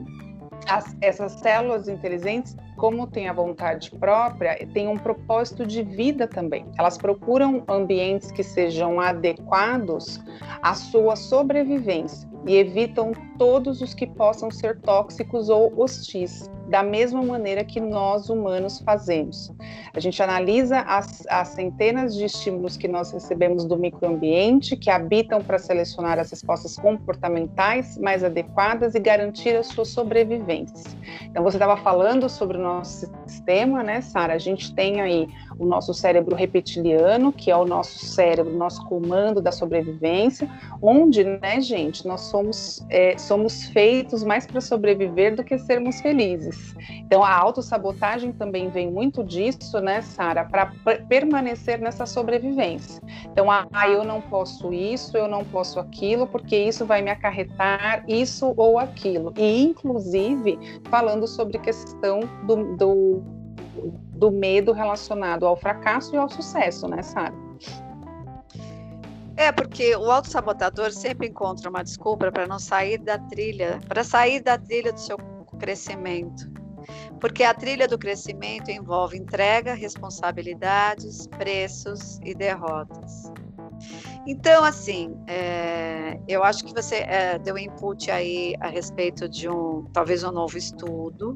as, 0.68 0.96
essas 1.02 1.32
células 1.40 1.88
inteligentes 1.88 2.56
como 2.76 3.08
tem 3.08 3.28
a 3.28 3.34
vontade 3.34 3.92
própria, 3.92 4.58
tem 4.74 4.88
um 4.88 4.96
propósito 4.96 5.66
de 5.66 5.84
vida 5.84 6.26
também. 6.28 6.66
Elas 6.78 6.98
procuram 6.98 7.64
ambientes 7.68 8.32
que 8.32 8.42
sejam 8.42 9.02
adequados 9.02 10.24
à 10.62 10.74
sua 10.74 11.18
sobrevivência 11.18 12.30
e 12.48 12.56
evitam 12.56 13.12
todos 13.40 13.82
os 13.82 13.94
que 13.94 14.06
possam 14.06 14.52
ser 14.52 14.80
tóxicos 14.82 15.50
ou 15.50 15.74
hostis, 15.82 16.52
da 16.68 16.84
mesma 16.84 17.24
maneira 17.24 17.64
que 17.64 17.80
nós 17.80 18.30
humanos 18.30 18.80
fazemos. 18.80 19.52
A 19.94 20.00
gente 20.00 20.22
analisa 20.22 20.82
as, 20.82 21.26
as 21.28 21.48
centenas 21.50 22.14
de 22.16 22.26
estímulos 22.26 22.78
que 22.78 22.88
nós 22.88 23.12
recebemos 23.12 23.66
do 23.66 23.76
microambiente 23.76 24.78
que 24.78 24.90
habitam 24.90 25.42
para 25.42 25.58
selecionar 25.58 26.20
as 26.20 26.30
respostas 26.30 26.76
comportamentais 26.76 27.98
mais 27.98 28.24
adequadas 28.24 28.94
e 28.94 29.00
garantir 29.00 29.56
a 29.56 29.64
sua 29.64 29.86
sobrevivência. 29.86 30.96
Então, 31.24 31.42
você 31.42 31.58
estava 31.58 31.78
falando 31.78 32.30
sobre 32.30 32.58
o 32.58 32.62
nosso 32.62 33.10
sistema, 33.26 33.82
né, 33.82 34.02
Sara? 34.02 34.34
A 34.34 34.38
gente 34.38 34.74
tem 34.76 35.02
aí 35.02 35.28
o 35.58 35.66
nosso 35.66 35.94
cérebro 35.94 36.36
reptiliano, 36.36 37.34
que 37.34 37.50
é 37.50 37.58
o 37.58 37.66
nosso 37.66 38.06
cérebro, 38.06 38.56
nosso 38.56 38.86
comando 38.86 39.42
da 39.42 39.52
sobrevivência, 39.52 40.50
onde, 40.82 41.24
né, 41.24 41.60
gente, 41.60 42.08
nós 42.08 42.22
somos, 42.22 42.86
é, 42.90 43.18
somos 43.30 43.66
feitos 43.66 44.24
mais 44.24 44.48
para 44.48 44.60
sobreviver 44.60 45.36
do 45.36 45.44
que 45.44 45.56
sermos 45.60 46.02
felizes. 46.02 46.76
Então, 46.90 47.24
a 47.24 47.32
autossabotagem 47.32 48.32
também 48.32 48.70
vem 48.70 48.92
muito 48.92 49.24
disso, 49.24 49.80
né, 49.80 50.02
Sara, 50.02 50.44
para 50.44 50.74
permanecer 51.08 51.80
nessa 51.80 52.08
sobrevivência. 52.08 53.00
Então, 53.26 53.52
ah, 53.52 53.68
eu 53.88 54.04
não 54.04 54.20
posso 54.20 54.74
isso, 54.74 55.16
eu 55.16 55.28
não 55.28 55.46
posso 55.46 55.80
aquilo, 55.80 56.26
porque 56.26 56.58
isso 56.58 56.88
vai 56.88 57.04
me 57.04 57.12
acarretar 57.12 58.04
isso 58.08 58.52
ou 58.58 58.80
aquilo. 58.80 59.32
E, 59.38 59.64
inclusive, 59.64 60.58
falando 60.90 61.28
sobre 61.28 61.60
questão 61.60 62.22
do, 62.48 62.76
do 62.76 63.24
do 64.20 64.30
medo 64.30 64.74
relacionado 64.74 65.46
ao 65.46 65.56
fracasso 65.56 66.14
e 66.14 66.18
ao 66.18 66.28
sucesso, 66.28 66.86
né, 66.90 67.02
Sara? 67.02 67.49
É, 69.40 69.54
porque 69.54 69.96
o 69.96 70.12
autossabotador 70.12 70.92
sempre 70.92 71.30
encontra 71.30 71.70
uma 71.70 71.82
desculpa 71.82 72.30
para 72.30 72.46
não 72.46 72.60
sair 72.60 72.98
da 72.98 73.18
trilha, 73.18 73.80
para 73.88 74.04
sair 74.04 74.42
da 74.42 74.58
trilha 74.58 74.92
do 74.92 75.00
seu 75.00 75.18
crescimento. 75.58 76.52
Porque 77.22 77.46
a 77.46 77.54
trilha 77.54 77.88
do 77.88 77.98
crescimento 77.98 78.70
envolve 78.70 79.18
entrega, 79.18 79.74
responsabilidades, 79.74 81.26
preços 81.28 82.20
e 82.26 82.36
derrotas. 82.36 83.32
Então, 84.32 84.64
assim, 84.64 85.18
é, 85.26 86.20
eu 86.28 86.44
acho 86.44 86.64
que 86.64 86.72
você 86.72 86.98
é, 86.98 87.40
deu 87.40 87.58
input 87.58 88.12
aí 88.12 88.54
a 88.60 88.68
respeito 88.68 89.28
de 89.28 89.50
um, 89.50 89.86
talvez 89.92 90.24
um 90.24 90.32
novo 90.32 90.56
estudo. 90.56 91.36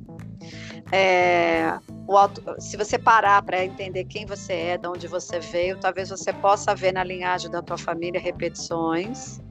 É, 0.92 1.76
auto, 2.08 2.44
se 2.60 2.78
você 2.78 3.00
parar 3.00 3.42
para 3.42 3.66
entender 3.66 4.04
quem 4.06 4.28
você 4.28 4.54
é, 4.54 4.78
de 4.78 4.88
onde 4.88 5.08
você 5.08 5.40
veio, 5.40 5.80
talvez 5.80 6.12
você 6.12 6.32
possa 6.32 6.76
ver 6.76 6.94
na 6.94 7.04
linhagem 7.04 7.50
da 7.50 7.64
tua 7.64 7.80
família 7.80 8.22
repetições, 8.22 9.42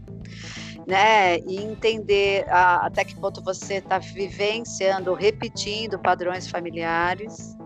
né? 0.86 1.38
E 1.38 1.56
entender 1.56 2.46
a, 2.48 2.86
até 2.86 3.04
que 3.04 3.16
ponto 3.16 3.42
você 3.42 3.78
está 3.78 3.98
vivenciando, 3.98 5.14
repetindo 5.14 5.98
padrões 5.98 6.46
familiares 6.46 7.56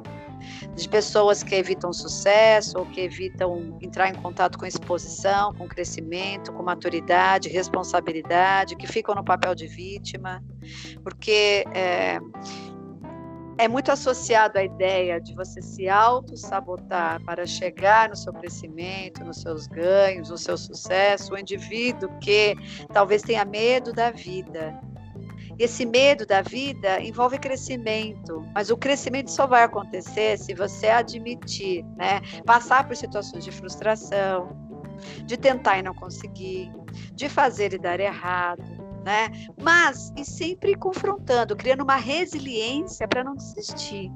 de 0.74 0.88
pessoas 0.88 1.42
que 1.42 1.54
evitam 1.54 1.92
sucesso 1.92 2.78
ou 2.78 2.86
que 2.86 3.00
evitam 3.00 3.78
entrar 3.80 4.08
em 4.08 4.14
contato 4.14 4.58
com 4.58 4.66
exposição, 4.66 5.54
com 5.54 5.66
crescimento, 5.68 6.52
com 6.52 6.62
maturidade, 6.62 7.48
responsabilidade, 7.48 8.76
que 8.76 8.86
ficam 8.86 9.14
no 9.14 9.24
papel 9.24 9.54
de 9.54 9.66
vítima, 9.66 10.42
porque 11.02 11.64
é, 11.74 12.18
é 13.58 13.68
muito 13.68 13.90
associado 13.90 14.58
à 14.58 14.64
ideia 14.64 15.20
de 15.20 15.34
você 15.34 15.62
se 15.62 15.88
auto-sabotar 15.88 17.22
para 17.24 17.46
chegar 17.46 18.08
no 18.10 18.16
seu 18.16 18.32
crescimento, 18.32 19.24
nos 19.24 19.40
seus 19.40 19.66
ganhos, 19.66 20.30
no 20.30 20.36
seu 20.36 20.58
sucesso, 20.58 21.34
o 21.34 21.38
indivíduo 21.38 22.10
que 22.20 22.54
talvez 22.92 23.22
tenha 23.22 23.44
medo 23.44 23.92
da 23.92 24.10
vida. 24.10 24.78
Esse 25.58 25.86
medo 25.86 26.26
da 26.26 26.42
vida 26.42 27.00
envolve 27.00 27.38
crescimento, 27.38 28.46
mas 28.54 28.70
o 28.70 28.76
crescimento 28.76 29.30
só 29.30 29.46
vai 29.46 29.62
acontecer 29.62 30.38
se 30.38 30.54
você 30.54 30.88
admitir, 30.88 31.84
né? 31.96 32.20
Passar 32.44 32.86
por 32.86 32.94
situações 32.94 33.44
de 33.44 33.50
frustração, 33.50 34.48
de 35.24 35.36
tentar 35.36 35.78
e 35.78 35.82
não 35.82 35.94
conseguir, 35.94 36.70
de 37.14 37.28
fazer 37.28 37.72
e 37.72 37.78
dar 37.78 38.00
errado, 38.00 38.62
né? 39.04 39.30
Mas 39.60 40.12
e 40.16 40.24
sempre 40.24 40.74
confrontando, 40.74 41.56
criando 41.56 41.82
uma 41.82 41.96
resiliência 41.96 43.08
para 43.08 43.24
não 43.24 43.34
desistir. 43.34 44.10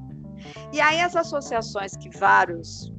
E 0.73 0.80
aí 0.80 1.00
as 1.00 1.16
associações 1.16 1.97
que 1.97 2.11
vários 2.18 2.92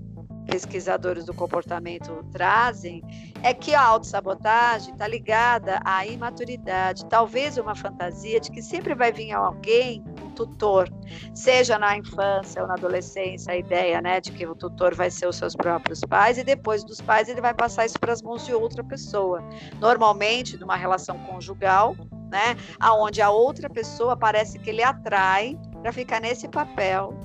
pesquisadores 0.51 1.23
do 1.23 1.33
comportamento 1.33 2.25
trazem 2.29 3.01
é 3.41 3.53
que 3.53 3.73
a 3.73 3.81
autossabotagem 3.81 4.91
está 4.91 5.07
ligada 5.07 5.79
à 5.85 6.05
imaturidade, 6.05 7.05
talvez 7.05 7.57
uma 7.57 7.73
fantasia 7.73 8.37
de 8.37 8.51
que 8.51 8.61
sempre 8.61 8.93
vai 8.93 9.13
vir 9.13 9.31
alguém, 9.31 10.03
um 10.21 10.29
tutor, 10.31 10.89
seja 11.33 11.79
na 11.79 11.97
infância 11.97 12.61
ou 12.61 12.67
na 12.67 12.73
adolescência, 12.73 13.53
a 13.53 13.57
ideia 13.57 14.01
né, 14.01 14.19
de 14.19 14.33
que 14.33 14.45
o 14.45 14.53
tutor 14.53 14.93
vai 14.93 15.09
ser 15.09 15.25
os 15.25 15.37
seus 15.37 15.55
próprios 15.55 16.01
pais 16.01 16.37
e 16.37 16.43
depois 16.43 16.83
dos 16.83 16.99
pais 16.99 17.29
ele 17.29 17.39
vai 17.39 17.53
passar 17.53 17.85
isso 17.85 17.97
para 17.97 18.11
as 18.11 18.21
mãos 18.21 18.45
de 18.45 18.53
outra 18.53 18.83
pessoa, 18.83 19.41
normalmente 19.79 20.57
numa 20.57 20.75
relação 20.75 21.17
conjugal, 21.19 21.95
né, 22.29 22.57
aonde 22.77 23.21
a 23.21 23.29
outra 23.29 23.69
pessoa 23.69 24.17
parece 24.17 24.59
que 24.59 24.69
ele 24.69 24.83
atrai 24.83 25.57
para 25.81 25.93
ficar 25.93 26.19
nesse 26.19 26.49
papel 26.49 27.17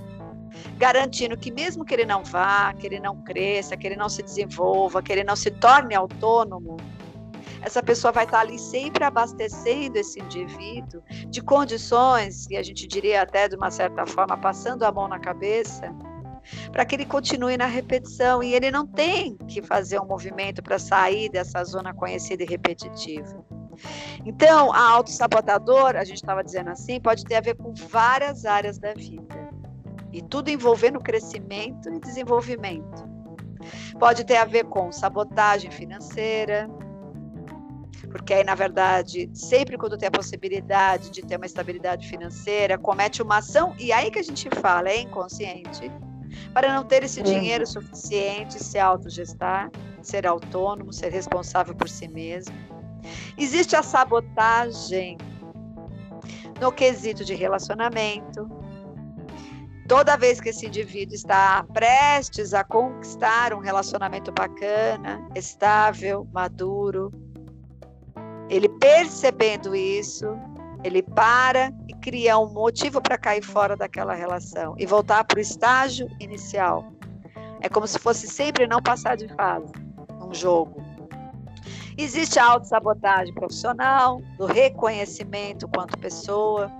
garantindo 0.76 1.36
que 1.36 1.50
mesmo 1.50 1.84
que 1.84 1.94
ele 1.94 2.04
não 2.04 2.24
vá, 2.24 2.72
que 2.74 2.86
ele 2.86 3.00
não 3.00 3.16
cresça, 3.22 3.76
que 3.76 3.86
ele 3.86 3.96
não 3.96 4.08
se 4.08 4.22
desenvolva, 4.22 5.02
que 5.02 5.12
ele 5.12 5.24
não 5.24 5.36
se 5.36 5.50
torne 5.50 5.94
autônomo, 5.94 6.76
essa 7.62 7.82
pessoa 7.82 8.12
vai 8.12 8.24
estar 8.24 8.40
ali 8.40 8.58
sempre 8.58 9.02
abastecendo 9.02 9.96
esse 9.96 10.20
indivíduo 10.20 11.02
de 11.28 11.42
condições, 11.42 12.46
e 12.48 12.56
a 12.56 12.62
gente 12.62 12.86
diria 12.86 13.22
até 13.22 13.48
de 13.48 13.56
uma 13.56 13.70
certa 13.70 14.06
forma, 14.06 14.36
passando 14.36 14.84
a 14.84 14.92
mão 14.92 15.08
na 15.08 15.18
cabeça, 15.18 15.92
para 16.70 16.84
que 16.84 16.94
ele 16.94 17.04
continue 17.04 17.56
na 17.56 17.66
repetição. 17.66 18.42
E 18.42 18.54
ele 18.54 18.70
não 18.70 18.86
tem 18.86 19.36
que 19.48 19.60
fazer 19.62 20.00
um 20.00 20.06
movimento 20.06 20.62
para 20.62 20.78
sair 20.78 21.28
dessa 21.28 21.64
zona 21.64 21.92
conhecida 21.92 22.42
e 22.44 22.46
repetitiva. 22.46 23.44
Então, 24.24 24.72
a 24.72 24.90
autossabotador, 24.90 25.96
a 25.96 26.04
gente 26.04 26.16
estava 26.16 26.42
dizendo 26.42 26.70
assim, 26.70 27.00
pode 27.00 27.24
ter 27.24 27.34
a 27.34 27.40
ver 27.40 27.56
com 27.56 27.74
várias 27.74 28.44
áreas 28.44 28.78
da 28.78 28.94
vida 28.94 29.45
e 30.16 30.22
tudo 30.22 30.48
envolvendo 30.48 30.98
crescimento 30.98 31.90
e 31.90 32.00
desenvolvimento. 32.00 33.06
Pode 33.98 34.24
ter 34.24 34.36
a 34.36 34.46
ver 34.46 34.64
com 34.64 34.90
sabotagem 34.90 35.70
financeira, 35.70 36.66
porque 38.10 38.32
aí, 38.32 38.42
na 38.42 38.54
verdade, 38.54 39.28
sempre 39.34 39.76
quando 39.76 39.98
tem 39.98 40.08
a 40.08 40.10
possibilidade 40.10 41.10
de 41.10 41.20
ter 41.20 41.36
uma 41.36 41.44
estabilidade 41.44 42.08
financeira, 42.08 42.78
comete 42.78 43.20
uma 43.20 43.38
ação, 43.38 43.74
e 43.78 43.92
aí 43.92 44.10
que 44.10 44.18
a 44.18 44.22
gente 44.22 44.48
fala, 44.58 44.88
é 44.88 45.00
inconsciente, 45.02 45.92
para 46.54 46.72
não 46.72 46.82
ter 46.82 47.02
esse 47.02 47.22
dinheiro 47.22 47.66
suficiente, 47.66 48.62
se 48.62 48.78
autogestar, 48.78 49.70
ser 50.00 50.26
autônomo, 50.26 50.94
ser 50.94 51.12
responsável 51.12 51.74
por 51.74 51.90
si 51.90 52.08
mesmo. 52.08 52.54
Existe 53.36 53.76
a 53.76 53.82
sabotagem 53.82 55.18
no 56.58 56.72
quesito 56.72 57.22
de 57.22 57.34
relacionamento, 57.34 58.48
toda 59.86 60.16
vez 60.16 60.40
que 60.40 60.48
esse 60.48 60.66
indivíduo 60.66 61.14
está 61.14 61.64
prestes 61.72 62.52
a 62.52 62.64
conquistar 62.64 63.54
um 63.54 63.60
relacionamento 63.60 64.32
bacana, 64.32 65.26
estável, 65.34 66.26
maduro, 66.32 67.12
ele 68.48 68.68
percebendo 68.68 69.74
isso, 69.74 70.26
ele 70.84 71.02
para 71.02 71.72
e 71.88 71.94
cria 71.94 72.38
um 72.38 72.52
motivo 72.52 73.00
para 73.00 73.18
cair 73.18 73.42
fora 73.42 73.76
daquela 73.76 74.14
relação 74.14 74.74
e 74.78 74.86
voltar 74.86 75.24
para 75.24 75.38
o 75.38 75.40
estágio 75.40 76.08
inicial. 76.20 76.84
É 77.60 77.68
como 77.68 77.86
se 77.86 77.98
fosse 77.98 78.28
sempre 78.28 78.66
não 78.66 78.80
passar 78.80 79.16
de 79.16 79.28
fase 79.34 79.72
num 80.20 80.32
jogo. 80.32 80.84
Existe 81.98 82.38
a 82.38 82.44
autossabotagem 82.44 83.32
profissional, 83.34 84.20
do 84.36 84.44
reconhecimento 84.44 85.66
quanto 85.66 85.98
pessoa, 85.98 86.70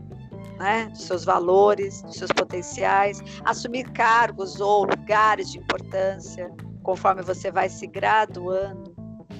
né, 0.59 0.88
dos 0.90 1.05
seus 1.05 1.25
valores, 1.25 2.03
dos 2.03 2.16
seus 2.16 2.33
potenciais, 2.33 3.23
assumir 3.45 3.90
cargos 3.92 4.61
ou 4.61 4.85
lugares 4.85 5.51
de 5.51 5.59
importância, 5.59 6.51
conforme 6.83 7.23
você 7.23 7.51
vai 7.51 7.69
se 7.69 7.87
graduando 7.87 8.95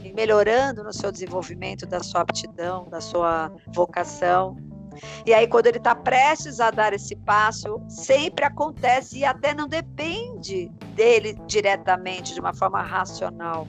e 0.05 0.13
melhorando 0.13 0.83
no 0.83 0.93
seu 0.93 1.11
desenvolvimento 1.11 1.87
da 1.87 2.03
sua 2.03 2.23
aptidão, 2.23 2.89
da 2.89 3.01
sua 3.01 3.53
vocação. 3.75 4.57
E 5.27 5.35
aí, 5.35 5.47
quando 5.47 5.67
ele 5.67 5.79
está 5.79 5.95
prestes 5.95 6.59
a 6.59 6.71
dar 6.71 6.93
esse 6.93 7.15
passo, 7.17 7.81
sempre 7.89 8.45
acontece 8.45 9.19
e 9.19 9.25
até 9.25 9.55
não 9.55 9.69
depende 9.69 10.69
dele 10.95 11.39
diretamente, 11.47 12.33
de 12.33 12.41
uma 12.41 12.55
forma 12.55 12.81
racional. 12.83 13.67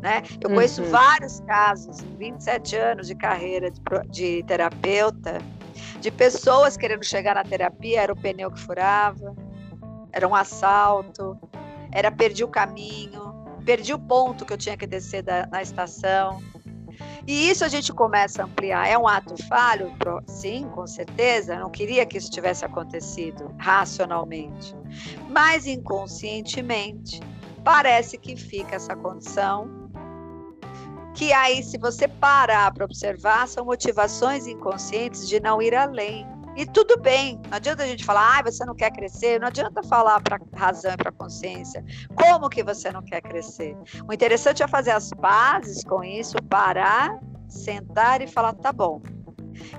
Né? 0.00 0.22
Eu 0.40 0.50
conheço 0.50 0.82
uhum. 0.82 0.90
vários 0.90 1.40
casos, 1.40 2.00
em 2.02 2.16
27 2.16 2.76
anos 2.76 3.06
de 3.08 3.16
carreira 3.16 3.70
de, 3.70 3.80
de 4.10 4.42
terapeuta, 4.44 5.38
de 6.00 6.10
pessoas 6.10 6.76
querendo 6.76 7.04
chegar 7.04 7.34
na 7.34 7.44
terapia, 7.44 8.02
era 8.02 8.12
o 8.12 8.16
pneu 8.16 8.50
que 8.50 8.60
furava, 8.60 9.34
era 10.12 10.26
um 10.26 10.34
assalto, 10.34 11.38
era 11.92 12.10
perdi 12.10 12.44
o 12.44 12.48
caminho, 12.48 13.34
perdi 13.64 13.92
o 13.92 13.98
ponto 13.98 14.44
que 14.44 14.52
eu 14.52 14.58
tinha 14.58 14.76
que 14.76 14.86
descer 14.86 15.22
da, 15.22 15.46
na 15.46 15.62
estação. 15.62 16.42
E 17.26 17.50
isso 17.50 17.64
a 17.64 17.68
gente 17.68 17.92
começa 17.92 18.42
a 18.42 18.46
ampliar. 18.46 18.88
É 18.88 18.96
um 18.96 19.06
ato 19.06 19.36
falho? 19.46 19.92
Sim, 20.26 20.68
com 20.70 20.86
certeza. 20.86 21.58
Não 21.58 21.70
queria 21.70 22.06
que 22.06 22.16
isso 22.16 22.30
tivesse 22.30 22.64
acontecido 22.64 23.54
racionalmente. 23.58 24.74
Mas 25.28 25.66
inconscientemente, 25.66 27.20
parece 27.62 28.16
que 28.16 28.34
fica 28.34 28.76
essa 28.76 28.96
condição 28.96 29.77
que 31.18 31.32
aí, 31.32 31.64
se 31.64 31.76
você 31.76 32.06
parar 32.06 32.72
para 32.72 32.84
observar, 32.84 33.48
são 33.48 33.64
motivações 33.64 34.46
inconscientes 34.46 35.28
de 35.28 35.40
não 35.40 35.60
ir 35.60 35.74
além. 35.74 36.24
E 36.56 36.64
tudo 36.64 36.96
bem, 37.00 37.40
não 37.48 37.56
adianta 37.56 37.82
a 37.82 37.86
gente 37.88 38.04
falar, 38.04 38.38
ah, 38.38 38.42
você 38.44 38.64
não 38.64 38.74
quer 38.74 38.92
crescer, 38.92 39.40
não 39.40 39.48
adianta 39.48 39.82
falar 39.82 40.20
para 40.20 40.38
razão 40.54 40.92
e 40.92 40.96
para 40.96 41.10
consciência. 41.10 41.84
Como 42.14 42.48
que 42.48 42.62
você 42.62 42.92
não 42.92 43.02
quer 43.02 43.20
crescer? 43.20 43.76
O 44.08 44.12
interessante 44.12 44.62
é 44.62 44.68
fazer 44.68 44.92
as 44.92 45.10
pazes 45.10 45.82
com 45.82 46.04
isso, 46.04 46.36
parar, 46.48 47.18
sentar 47.48 48.22
e 48.22 48.28
falar, 48.28 48.52
tá 48.52 48.72
bom. 48.72 49.02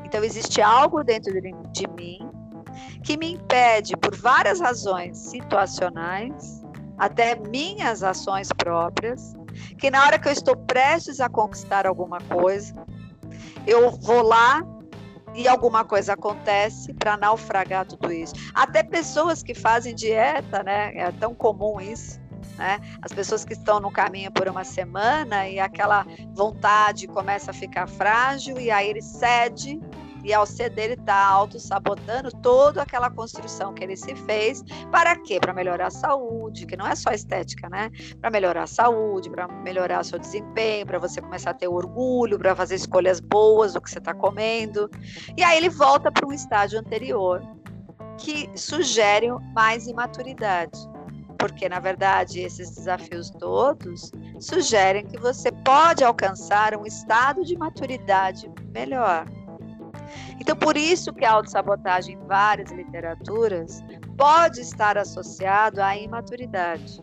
Então 0.03 0.21
existe 0.21 0.61
algo 0.61 1.05
dentro 1.05 1.31
de, 1.31 1.53
de 1.71 1.87
mim 1.87 2.19
que 3.01 3.15
me 3.15 3.31
impede, 3.31 3.95
por 3.95 4.13
várias 4.13 4.59
razões 4.59 5.17
situacionais, 5.17 6.65
até 6.97 7.35
minhas 7.35 8.03
ações 8.03 8.49
próprias, 8.57 9.38
que 9.77 9.89
na 9.89 10.03
hora 10.03 10.19
que 10.19 10.27
eu 10.27 10.31
estou 10.31 10.55
prestes 10.55 11.19
a 11.19 11.29
conquistar 11.29 11.85
alguma 11.85 12.19
coisa, 12.21 12.73
eu 13.65 13.91
vou 13.91 14.21
lá 14.21 14.63
e 15.35 15.47
alguma 15.47 15.85
coisa 15.85 16.13
acontece 16.13 16.93
para 16.93 17.15
naufragar 17.17 17.85
tudo 17.85 18.11
isso. 18.11 18.33
Até 18.53 18.83
pessoas 18.83 19.43
que 19.43 19.53
fazem 19.53 19.93
dieta, 19.93 20.63
né? 20.63 20.91
É 20.95 21.11
tão 21.11 21.33
comum 21.33 21.79
isso. 21.79 22.19
Né? 22.57 22.79
As 23.01 23.11
pessoas 23.11 23.45
que 23.45 23.53
estão 23.53 23.79
no 23.79 23.91
caminho 23.91 24.31
por 24.31 24.47
uma 24.49 24.63
semana 24.63 25.47
e 25.47 25.59
aquela 25.59 26.05
vontade 26.33 27.07
começa 27.07 27.51
a 27.51 27.53
ficar 27.53 27.87
frágil 27.87 28.59
e 28.59 28.69
aí 28.69 28.89
ele 28.89 29.01
cede 29.01 29.79
e 30.23 30.33
ao 30.33 30.45
ceder, 30.45 30.85
ele 30.85 30.93
está 30.93 31.25
auto-sabotando 31.27 32.31
toda 32.41 32.81
aquela 32.81 33.09
construção 33.09 33.73
que 33.73 33.83
ele 33.83 33.95
se 33.95 34.15
fez. 34.15 34.63
Para 34.91 35.15
quê? 35.15 35.39
Para 35.39 35.53
melhorar 35.53 35.87
a 35.87 35.91
saúde, 35.91 36.65
que 36.65 36.75
não 36.75 36.87
é 36.87 36.95
só 36.95 37.11
estética, 37.11 37.69
né? 37.69 37.89
Para 38.19 38.29
melhorar 38.29 38.63
a 38.63 38.67
saúde, 38.67 39.29
para 39.29 39.47
melhorar 39.47 40.01
o 40.01 40.03
seu 40.03 40.19
desempenho, 40.19 40.85
para 40.85 40.99
você 40.99 41.21
começar 41.21 41.51
a 41.51 41.53
ter 41.53 41.67
orgulho, 41.67 42.37
para 42.37 42.55
fazer 42.55 42.75
escolhas 42.75 43.19
boas 43.19 43.73
do 43.73 43.81
que 43.81 43.89
você 43.89 43.99
está 43.99 44.13
comendo. 44.13 44.89
E 45.37 45.43
aí 45.43 45.57
ele 45.57 45.69
volta 45.69 46.11
para 46.11 46.27
um 46.27 46.33
estágio 46.33 46.79
anterior, 46.79 47.41
que 48.17 48.49
sugere 48.55 49.27
mais 49.53 49.87
imaturidade. 49.87 50.77
Porque, 51.37 51.69
na 51.69 51.79
verdade, 51.79 52.41
esses 52.41 52.69
desafios 52.75 53.29
todos 53.29 54.11
sugerem 54.41 55.05
que 55.05 55.17
você 55.17 55.49
pode 55.63 56.03
alcançar 56.03 56.75
um 56.75 56.85
estado 56.85 57.45
de 57.45 57.57
maturidade 57.57 58.51
melhor. 58.73 59.25
Então, 60.39 60.55
por 60.55 60.77
isso 60.77 61.13
que 61.13 61.25
a 61.25 61.33
autossabotagem 61.33 62.15
em 62.15 62.27
várias 62.27 62.71
literaturas 62.71 63.83
pode 64.17 64.61
estar 64.61 64.97
associado 64.97 65.81
à 65.81 65.97
imaturidade, 65.97 67.01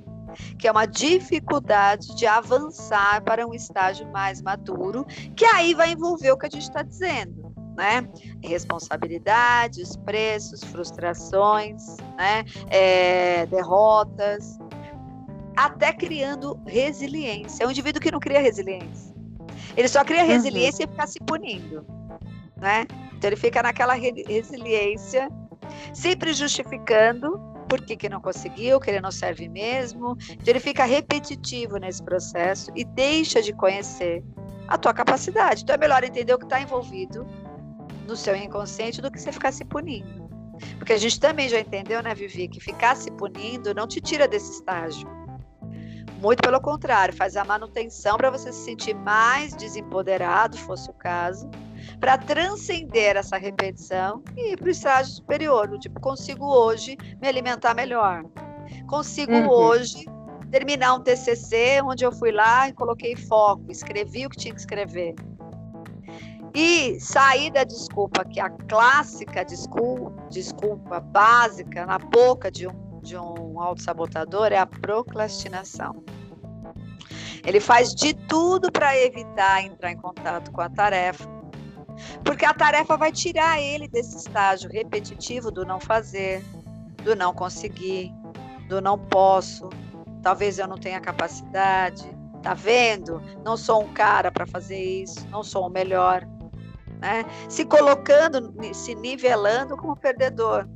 que 0.58 0.66
é 0.66 0.72
uma 0.72 0.86
dificuldade 0.86 2.14
de 2.16 2.26
avançar 2.26 3.22
para 3.22 3.46
um 3.46 3.54
estágio 3.54 4.06
mais 4.10 4.40
maduro, 4.42 5.04
que 5.36 5.44
aí 5.44 5.74
vai 5.74 5.92
envolver 5.92 6.30
o 6.32 6.36
que 6.38 6.46
a 6.46 6.50
gente 6.50 6.62
está 6.62 6.82
dizendo. 6.82 7.54
né? 7.76 8.08
Responsabilidades, 8.42 9.96
preços, 9.96 10.64
frustrações, 10.64 11.98
né? 12.16 12.42
É, 12.70 13.44
derrotas, 13.46 14.58
até 15.54 15.92
criando 15.92 16.58
resiliência. 16.66 17.64
É 17.64 17.66
um 17.66 17.70
indivíduo 17.70 18.00
que 18.00 18.10
não 18.10 18.18
cria 18.18 18.40
resiliência. 18.40 19.14
Ele 19.76 19.88
só 19.88 20.04
cria 20.04 20.22
uhum. 20.22 20.28
resiliência 20.28 20.84
uhum. 20.84 20.90
e 20.90 20.92
ficar 20.92 21.06
se 21.06 21.18
punindo, 21.20 21.84
né? 22.56 22.86
Então 23.16 23.28
ele 23.28 23.36
fica 23.36 23.62
naquela 23.62 23.94
resiliência, 23.94 25.30
sempre 25.92 26.32
justificando 26.32 27.38
por 27.68 27.84
que, 27.84 27.96
que 27.96 28.08
não 28.08 28.20
conseguiu, 28.20 28.80
que 28.80 28.90
ele 28.90 29.00
não 29.00 29.10
serve 29.10 29.48
mesmo. 29.48 30.16
Então 30.30 30.46
ele 30.46 30.60
fica 30.60 30.84
repetitivo 30.84 31.76
nesse 31.78 32.02
processo 32.02 32.70
e 32.74 32.84
deixa 32.84 33.42
de 33.42 33.52
conhecer 33.52 34.22
a 34.68 34.78
tua 34.78 34.94
capacidade. 34.94 35.62
Então 35.62 35.74
é 35.74 35.78
melhor 35.78 36.02
entender 36.04 36.34
o 36.34 36.38
que 36.38 36.44
está 36.44 36.60
envolvido 36.60 37.26
no 38.06 38.16
seu 38.16 38.36
inconsciente 38.36 39.00
do 39.00 39.10
que 39.10 39.20
você 39.20 39.32
ficar 39.32 39.52
se 39.52 39.64
punindo. 39.64 40.26
Porque 40.78 40.92
a 40.92 40.98
gente 40.98 41.20
também 41.20 41.48
já 41.48 41.60
entendeu, 41.60 42.02
né, 42.02 42.14
Vivi, 42.14 42.48
que 42.48 42.60
ficar 42.60 42.96
se 42.96 43.10
punindo 43.10 43.74
não 43.74 43.86
te 43.86 44.00
tira 44.00 44.26
desse 44.26 44.52
estágio. 44.52 45.08
Muito 46.20 46.40
pelo 46.40 46.60
contrário, 46.60 47.14
faz 47.14 47.36
a 47.36 47.44
manutenção 47.44 48.16
para 48.16 48.30
você 48.30 48.50
se 48.50 48.64
sentir 48.64 48.94
mais 48.94 49.54
desempoderado, 49.54 50.56
fosse 50.56 50.88
o 50.88 50.94
caso, 50.94 51.48
para 52.00 52.18
transcender 52.18 53.16
essa 53.16 53.36
repetição 53.36 54.22
e 54.36 54.52
ir 54.52 54.56
para 54.56 54.68
o 54.68 54.70
estágio 54.70 55.12
superior, 55.12 55.78
tipo, 55.78 56.00
consigo 56.00 56.46
hoje 56.46 56.96
me 57.20 57.28
alimentar 57.28 57.74
melhor. 57.74 58.24
Consigo 58.88 59.32
uhum. 59.32 59.48
hoje 59.48 60.04
terminar 60.50 60.94
um 60.94 61.00
TCC 61.00 61.80
onde 61.84 62.04
eu 62.04 62.12
fui 62.12 62.32
lá 62.32 62.68
e 62.68 62.72
coloquei 62.72 63.16
foco, 63.16 63.70
escrevi 63.70 64.26
o 64.26 64.30
que 64.30 64.36
tinha 64.36 64.54
que 64.54 64.60
escrever. 64.60 65.14
E 66.54 66.98
sair 67.00 67.50
da 67.50 67.64
desculpa, 67.64 68.24
que 68.24 68.40
é 68.40 68.44
a 68.44 68.50
clássica 68.50 69.44
desculpa, 69.44 70.26
desculpa 70.30 71.00
básica 71.00 71.84
na 71.84 71.98
boca 71.98 72.50
de 72.50 72.66
um 72.66 72.86
de 73.06 73.16
um 73.16 73.60
autossabotador 73.60 74.52
é 74.52 74.58
a 74.58 74.66
procrastinação. 74.66 76.04
Ele 77.44 77.60
faz 77.60 77.94
de 77.94 78.12
tudo 78.12 78.70
para 78.72 78.96
evitar 78.98 79.62
entrar 79.62 79.92
em 79.92 79.96
contato 79.96 80.50
com 80.50 80.60
a 80.60 80.68
tarefa, 80.68 81.24
porque 82.24 82.44
a 82.44 82.54
tarefa 82.54 82.96
vai 82.96 83.12
tirar 83.12 83.60
ele 83.60 83.88
desse 83.88 84.16
estágio 84.16 84.70
repetitivo 84.70 85.50
do 85.50 85.64
não 85.64 85.80
fazer, 85.80 86.44
do 87.02 87.14
não 87.14 87.32
conseguir, 87.32 88.12
do 88.68 88.80
não 88.80 88.98
posso, 88.98 89.68
talvez 90.22 90.58
eu 90.58 90.66
não 90.66 90.76
tenha 90.76 91.00
capacidade, 91.00 92.04
tá 92.42 92.54
vendo? 92.54 93.22
Não 93.44 93.56
sou 93.56 93.82
um 93.82 93.92
cara 93.92 94.30
para 94.30 94.46
fazer 94.46 94.82
isso, 94.82 95.26
não 95.28 95.42
sou 95.42 95.66
o 95.66 95.70
melhor, 95.70 96.26
né? 97.00 97.24
Se 97.48 97.64
colocando, 97.64 98.54
se 98.74 98.94
nivelando 98.94 99.76
como 99.76 99.96
perdedor. 99.96 100.68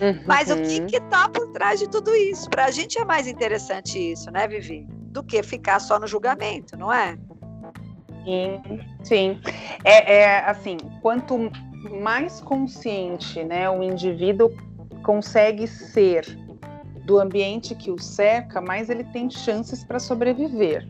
Uhum. 0.00 0.24
Mas 0.26 0.50
o 0.50 0.56
que 0.56 0.96
está 0.96 1.28
por 1.28 1.48
trás 1.52 1.78
de 1.78 1.88
tudo 1.88 2.14
isso? 2.14 2.48
Para 2.50 2.66
a 2.66 2.70
gente 2.70 2.98
é 2.98 3.04
mais 3.04 3.26
interessante 3.26 3.98
isso, 4.12 4.30
né, 4.30 4.48
Vivi? 4.48 4.86
Do 4.88 5.22
que 5.22 5.42
ficar 5.42 5.78
só 5.78 5.98
no 5.98 6.06
julgamento, 6.06 6.76
não 6.76 6.92
é? 6.92 7.16
Sim, 8.24 8.62
sim. 9.02 9.40
É, 9.84 10.14
é 10.14 10.38
assim, 10.40 10.76
quanto 11.00 11.50
mais 12.00 12.40
consciente 12.40 13.42
né, 13.44 13.68
o 13.68 13.82
indivíduo 13.82 14.50
consegue 15.02 15.66
ser 15.66 16.24
do 17.04 17.18
ambiente 17.18 17.74
que 17.74 17.90
o 17.90 17.98
cerca, 17.98 18.60
mais 18.60 18.88
ele 18.88 19.04
tem 19.04 19.28
chances 19.28 19.82
para 19.82 19.98
sobreviver. 19.98 20.88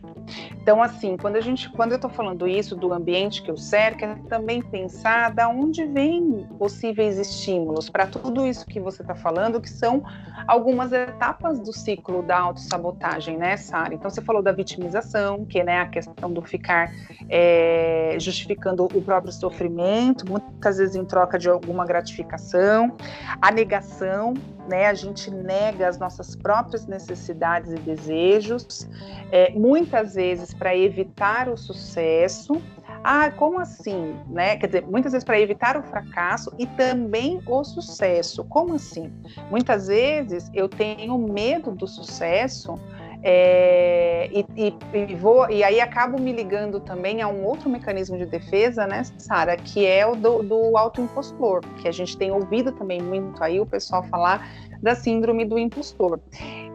Então, 0.61 0.81
assim, 0.81 1.17
quando 1.17 1.35
a 1.35 1.41
gente, 1.41 1.69
quando 1.69 1.91
eu 1.91 1.97
estou 1.97 2.09
falando 2.09 2.47
isso 2.47 2.75
do 2.75 2.93
ambiente 2.93 3.41
que 3.41 3.51
o 3.51 3.57
cerca, 3.57 4.05
é 4.05 4.15
também 4.29 4.61
pensar 4.61 5.31
da 5.31 5.49
onde 5.49 5.85
vêm 5.85 6.47
possíveis 6.57 7.17
estímulos 7.17 7.89
para 7.89 8.07
tudo 8.07 8.47
isso 8.47 8.65
que 8.65 8.79
você 8.79 9.01
está 9.01 9.13
falando, 9.13 9.59
que 9.59 9.69
são 9.69 10.03
algumas 10.47 10.91
etapas 10.93 11.59
do 11.59 11.73
ciclo 11.73 12.23
da 12.23 12.39
autossabotagem, 12.39 13.37
né, 13.37 13.57
Sara? 13.57 13.93
Então, 13.93 14.09
você 14.09 14.21
falou 14.21 14.41
da 14.41 14.51
vitimização, 14.51 15.45
que 15.45 15.59
é 15.59 15.63
né, 15.63 15.79
a 15.81 15.87
questão 15.87 16.31
do 16.31 16.41
ficar 16.41 16.91
é, 17.29 18.15
justificando 18.19 18.85
o 18.85 19.01
próprio 19.01 19.33
sofrimento, 19.33 20.25
muitas 20.29 20.77
vezes 20.77 20.95
em 20.95 21.05
troca 21.05 21.37
de 21.37 21.49
alguma 21.49 21.85
gratificação, 21.85 22.95
a 23.41 23.51
negação, 23.51 24.33
né? 24.67 24.87
A 24.87 24.93
gente 24.93 25.29
nega 25.29 25.87
as 25.87 25.97
nossas 25.97 26.35
próprias 26.35 26.85
necessidades 26.85 27.71
e 27.71 27.75
desejos, 27.75 28.87
é, 29.31 29.51
muitas 29.51 30.15
vezes 30.15 30.53
para 30.53 30.75
evitar 30.75 31.49
o 31.49 31.57
sucesso. 31.57 32.61
Ah, 33.03 33.29
como 33.31 33.59
assim? 33.59 34.15
Né? 34.29 34.55
Quer 34.55 34.67
dizer, 34.67 34.87
muitas 34.87 35.11
vezes 35.11 35.25
para 35.25 35.39
evitar 35.39 35.75
o 35.75 35.83
fracasso 35.83 36.53
e 36.57 36.65
também 36.65 37.41
o 37.45 37.63
sucesso. 37.63 38.45
Como 38.45 38.75
assim? 38.75 39.11
Muitas 39.49 39.87
vezes 39.87 40.49
eu 40.53 40.69
tenho 40.69 41.17
medo 41.17 41.71
do 41.71 41.87
sucesso 41.87 42.79
é, 43.25 44.29
e, 44.33 44.45
e, 44.57 44.73
e, 44.93 45.15
vou, 45.15 45.49
e 45.49 45.63
aí 45.63 45.79
acabo 45.79 46.19
me 46.19 46.33
ligando 46.33 46.81
também 46.81 47.21
a 47.21 47.27
um 47.29 47.45
outro 47.45 47.69
mecanismo 47.69 48.17
de 48.17 48.25
defesa, 48.25 48.85
né, 48.85 49.03
Sara, 49.17 49.55
que 49.55 49.85
é 49.85 50.05
o 50.05 50.13
do, 50.13 50.43
do 50.43 50.77
autoimpostor, 50.77 51.61
que 51.77 51.87
a 51.87 51.91
gente 51.91 52.17
tem 52.17 52.31
ouvido 52.31 52.73
também 52.73 53.01
muito 53.01 53.41
aí 53.41 53.61
o 53.61 53.65
pessoal 53.65 54.03
falar 54.03 54.45
da 54.83 54.93
síndrome 54.93 55.45
do 55.45 55.57
impostor. 55.57 56.19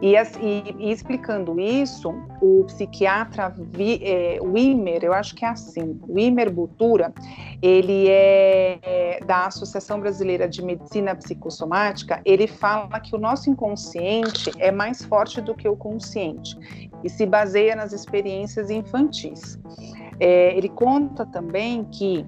E, 0.01 0.15
e, 0.15 0.75
e 0.79 0.91
explicando 0.91 1.61
isso, 1.61 2.15
o 2.41 2.65
psiquiatra 2.65 3.55
Vi, 3.55 4.01
é, 4.03 4.39
Wimmer, 4.41 5.05
eu 5.05 5.13
acho 5.13 5.35
que 5.35 5.45
é 5.45 5.49
assim, 5.49 6.01
Wimmer 6.09 6.51
Butura, 6.51 7.13
ele 7.61 8.09
é, 8.09 8.79
é 8.83 9.21
da 9.27 9.47
Associação 9.47 10.01
Brasileira 10.01 10.49
de 10.49 10.65
Medicina 10.65 11.15
Psicossomática, 11.15 12.23
ele 12.25 12.47
fala 12.47 12.99
que 12.99 13.15
o 13.15 13.19
nosso 13.19 13.51
inconsciente 13.51 14.51
é 14.59 14.73
mais 14.73 15.05
forte 15.05 15.43
do 15.43 15.55
que 15.55 15.69
o 15.69 15.77
consciente 15.77 16.57
e 17.05 17.11
se 17.11 17.27
baseia 17.27 17.77
nas 17.77 17.93
experiências 17.93 18.71
infantis. 18.71 19.59
É, 20.19 20.57
ele 20.57 20.71
conta 20.71 21.27
também 21.27 21.85
que 21.85 22.27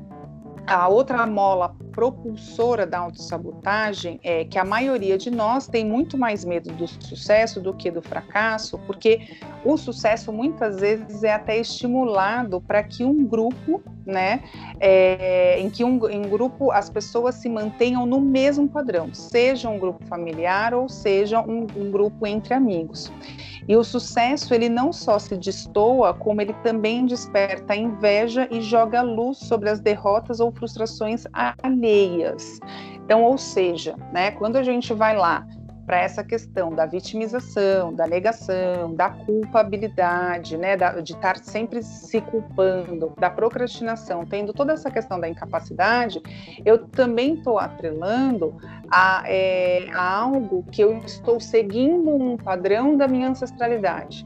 a 0.67 0.89
outra 0.89 1.27
mola 1.27 1.75
propulsora 1.93 2.87
da 2.87 2.99
autossabotagem 2.99 4.21
é 4.23 4.45
que 4.45 4.59
a 4.59 4.65
maioria 4.65 5.19
de 5.19 5.31
nós 5.31 5.67
tem 5.67 5.85
muito 5.85 6.17
mais 6.17 6.45
medo 6.45 6.73
do 6.73 6.87
sucesso 6.87 7.61
do 7.61 7.75
que 7.75 7.91
do 7.91 8.01
fracasso, 8.01 8.79
porque 8.87 9.29
o 9.65 9.77
sucesso 9.77 10.33
muitas 10.33 10.81
vezes 10.81 11.23
é 11.23 11.33
até 11.33 11.59
estimulado 11.59 12.61
para 12.61 12.83
que 12.83 13.05
um 13.05 13.25
grupo, 13.27 13.83
né, 14.07 14.43
é, 14.79 15.59
em 15.61 15.69
que 15.69 15.85
um, 15.85 16.09
em 16.09 16.23
grupo 16.23 16.71
as 16.71 16.89
pessoas 16.89 17.35
se 17.35 17.49
mantenham 17.49 18.07
no 18.07 18.21
mesmo 18.21 18.69
padrão, 18.69 19.13
seja 19.13 19.69
um 19.69 19.79
grupo 19.79 20.05
familiar 20.07 20.73
ou 20.73 20.89
seja 20.89 21.41
um, 21.41 21.67
um 21.77 21.91
grupo 21.91 22.27
entre 22.27 22.55
amigos. 22.55 23.13
E 23.71 23.77
o 23.77 23.85
sucesso, 23.85 24.53
ele 24.53 24.69
não 24.69 24.93
só 24.93 25.17
se 25.17 25.37
destoa, 25.37 26.13
como 26.13 26.41
ele 26.41 26.53
também 26.55 27.07
desperta 27.07 27.77
inveja 27.77 28.49
e 28.51 28.61
joga 28.61 29.01
luz 29.01 29.39
sobre 29.39 29.71
as 29.71 29.79
derrotas 29.79 30.41
ou 30.41 30.51
frustrações 30.51 31.23
alheias. 31.63 32.59
Então, 32.97 33.23
ou 33.23 33.39
seja, 33.39 33.95
né, 34.13 34.33
quando 34.33 34.57
a 34.57 34.65
gente 34.65 34.93
vai 34.93 35.17
lá 35.17 35.47
para 35.91 36.03
essa 36.03 36.23
questão 36.23 36.73
da 36.73 36.87
vitimização, 36.87 37.93
da 37.93 38.07
negação, 38.07 38.95
da 38.95 39.11
culpabilidade, 39.11 40.57
né, 40.57 40.77
da, 40.77 41.01
de 41.01 41.15
estar 41.15 41.37
sempre 41.39 41.83
se 41.83 42.21
culpando, 42.21 43.13
da 43.19 43.29
procrastinação, 43.29 44.25
tendo 44.25 44.53
toda 44.53 44.73
essa 44.73 44.89
questão 44.89 45.19
da 45.19 45.29
incapacidade, 45.29 46.23
eu 46.65 46.87
também 46.87 47.35
estou 47.35 47.59
atrelando 47.59 48.57
a, 48.89 49.25
é, 49.27 49.89
a 49.93 50.19
algo 50.19 50.63
que 50.71 50.81
eu 50.81 50.97
estou 50.99 51.41
seguindo 51.41 52.15
um 52.15 52.37
padrão 52.37 52.97
da 52.97 53.09
minha 53.09 53.29
ancestralidade. 53.29 54.25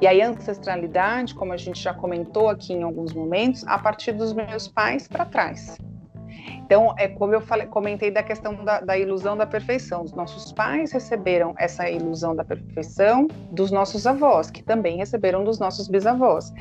E 0.00 0.08
aí, 0.08 0.20
ancestralidade, 0.20 1.32
como 1.36 1.52
a 1.52 1.56
gente 1.56 1.80
já 1.80 1.94
comentou 1.94 2.48
aqui 2.48 2.72
em 2.72 2.82
alguns 2.82 3.12
momentos, 3.12 3.64
a 3.68 3.78
partir 3.78 4.10
dos 4.10 4.32
meus 4.32 4.66
pais 4.66 5.06
para 5.06 5.24
trás. 5.24 5.78
Então, 6.64 6.94
é 6.96 7.08
como 7.08 7.34
eu 7.34 7.42
falei, 7.42 7.66
comentei 7.66 8.10
da 8.10 8.22
questão 8.22 8.64
da, 8.64 8.80
da, 8.80 8.96
ilusão 8.96 9.36
da 9.36 9.44
perfeição. 9.44 10.02
Os 10.02 10.14
nossos 10.14 10.50
pais 10.50 10.92
receberam 10.92 11.54
essa 11.58 11.90
ilusão 11.90 12.34
da 12.34 12.42
perfeição 12.42 13.28
dos 13.50 13.70
nossos 13.70 14.06
avós, 14.06 14.50
que 14.50 14.62
também 14.62 14.96
receberam 14.96 15.44
dos 15.44 15.58
nossos 15.58 15.88
bisavós. 15.88 16.54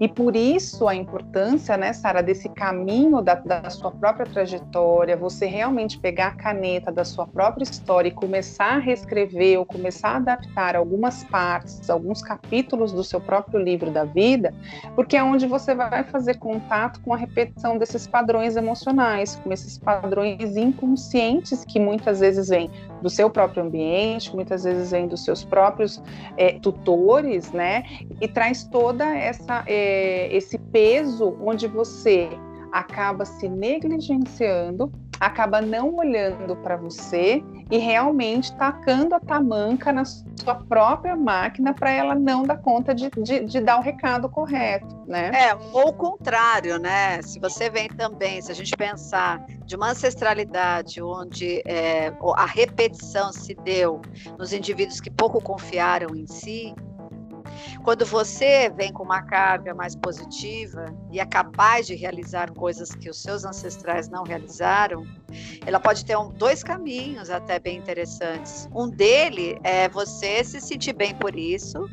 E 0.00 0.06
por 0.06 0.36
isso 0.36 0.86
a 0.86 0.94
importância, 0.94 1.76
né, 1.76 1.92
Sara, 1.92 2.22
desse 2.22 2.48
caminho 2.50 3.20
da, 3.20 3.34
da 3.34 3.68
sua 3.68 3.90
própria 3.90 4.26
trajetória, 4.26 5.16
você 5.16 5.46
realmente 5.46 5.98
pegar 5.98 6.28
a 6.28 6.36
caneta 6.36 6.92
da 6.92 7.04
sua 7.04 7.26
própria 7.26 7.64
história 7.64 8.08
e 8.08 8.12
começar 8.12 8.76
a 8.76 8.78
reescrever 8.78 9.58
ou 9.58 9.66
começar 9.66 10.10
a 10.10 10.16
adaptar 10.16 10.76
algumas 10.76 11.24
partes, 11.24 11.90
alguns 11.90 12.22
capítulos 12.22 12.92
do 12.92 13.02
seu 13.02 13.20
próprio 13.20 13.60
livro 13.60 13.90
da 13.90 14.04
vida, 14.04 14.54
porque 14.94 15.16
é 15.16 15.22
onde 15.22 15.48
você 15.48 15.74
vai 15.74 16.04
fazer 16.04 16.38
contato 16.38 17.00
com 17.00 17.12
a 17.12 17.16
repetição 17.16 17.76
desses 17.76 18.06
padrões 18.06 18.56
emocionais 18.56 19.31
com 19.36 19.52
esses 19.52 19.78
padrões 19.78 20.56
inconscientes 20.56 21.64
que 21.64 21.78
muitas 21.78 22.20
vezes 22.20 22.48
vêm 22.48 22.70
do 23.00 23.10
seu 23.10 23.28
próprio 23.28 23.62
ambiente, 23.64 24.34
muitas 24.34 24.64
vezes 24.64 24.90
vêm 24.90 25.06
dos 25.06 25.24
seus 25.24 25.44
próprios 25.44 26.02
é, 26.36 26.52
tutores, 26.58 27.52
né? 27.52 27.84
E 28.20 28.28
traz 28.28 28.64
toda 28.64 29.04
essa 29.04 29.64
é, 29.66 30.34
esse 30.34 30.58
peso 30.58 31.36
onde 31.40 31.66
você 31.66 32.28
acaba 32.72 33.24
se 33.24 33.48
negligenciando, 33.48 34.90
acaba 35.20 35.60
não 35.60 35.94
olhando 35.94 36.56
para 36.56 36.76
você 36.76 37.44
e 37.70 37.78
realmente 37.78 38.54
tacando 38.56 39.14
a 39.14 39.20
tamanca 39.20 39.92
na 39.92 40.04
sua 40.04 40.56
própria 40.68 41.14
máquina 41.14 41.72
para 41.72 41.90
ela 41.90 42.14
não 42.14 42.42
dar 42.42 42.56
conta 42.56 42.92
de, 42.92 43.08
de, 43.10 43.44
de, 43.44 43.60
dar 43.60 43.78
o 43.78 43.82
recado 43.82 44.28
correto, 44.28 44.94
né? 45.06 45.30
É, 45.32 45.54
ou 45.54 45.90
o 45.90 45.92
contrário, 45.92 46.78
né? 46.78 47.22
Se 47.22 47.38
você 47.38 47.70
vem 47.70 47.88
também, 47.88 48.42
se 48.42 48.50
a 48.50 48.54
gente 48.54 48.76
pensar 48.76 49.46
de 49.64 49.76
uma 49.76 49.90
ancestralidade 49.90 51.00
onde 51.00 51.62
é, 51.64 52.12
a 52.36 52.46
repetição 52.46 53.32
se 53.32 53.54
deu 53.54 54.02
nos 54.36 54.52
indivíduos 54.52 55.00
que 55.00 55.10
pouco 55.10 55.40
confiaram 55.40 56.16
em 56.16 56.26
si, 56.26 56.74
quando 57.82 58.04
você 58.04 58.70
vem 58.70 58.92
com 58.92 59.02
uma 59.02 59.22
carga 59.22 59.74
mais 59.74 59.96
positiva 59.96 60.86
e 61.10 61.20
é 61.20 61.26
capaz 61.26 61.86
de 61.86 61.94
realizar 61.94 62.50
coisas 62.52 62.94
que 62.94 63.08
os 63.08 63.20
seus 63.22 63.44
ancestrais 63.44 64.08
não 64.08 64.24
realizaram, 64.24 65.04
ela 65.66 65.80
pode 65.80 66.04
ter 66.04 66.16
um, 66.16 66.30
dois 66.30 66.62
caminhos 66.62 67.30
até 67.30 67.58
bem 67.58 67.78
interessantes. 67.78 68.68
Um 68.74 68.88
dele 68.88 69.58
é 69.62 69.88
você 69.88 70.44
se 70.44 70.60
sentir 70.60 70.92
bem 70.92 71.14
por 71.14 71.36
isso 71.36 71.88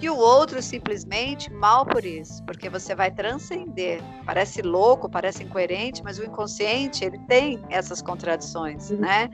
e 0.00 0.08
o 0.08 0.16
outro 0.16 0.62
simplesmente 0.62 1.52
mal 1.52 1.84
por 1.84 2.04
isso, 2.04 2.42
porque 2.44 2.68
você 2.68 2.94
vai 2.94 3.10
transcender. 3.10 4.00
Parece 4.24 4.62
louco, 4.62 5.08
parece 5.08 5.42
incoerente, 5.42 6.02
mas 6.02 6.18
o 6.18 6.24
inconsciente 6.24 7.04
ele 7.04 7.18
tem 7.20 7.60
essas 7.68 8.00
contradições, 8.00 8.90
uhum. 8.90 8.98
né? 8.98 9.28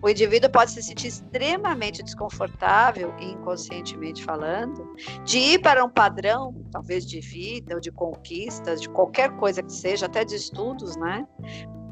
O 0.00 0.08
indivíduo 0.08 0.50
pode 0.50 0.70
se 0.70 0.82
sentir 0.82 1.08
extremamente 1.08 2.02
desconfortável, 2.02 3.12
inconscientemente 3.20 4.24
falando, 4.24 4.94
de 5.24 5.38
ir 5.38 5.58
para 5.60 5.84
um 5.84 5.90
padrão, 5.90 6.54
talvez 6.70 7.06
de 7.06 7.20
vida 7.20 7.74
ou 7.74 7.80
de 7.80 7.90
conquistas, 7.90 8.80
de 8.80 8.88
qualquer 8.88 9.30
coisa 9.36 9.62
que 9.62 9.72
seja, 9.72 10.06
até 10.06 10.24
de 10.24 10.36
estudos, 10.36 10.96
né? 10.96 11.26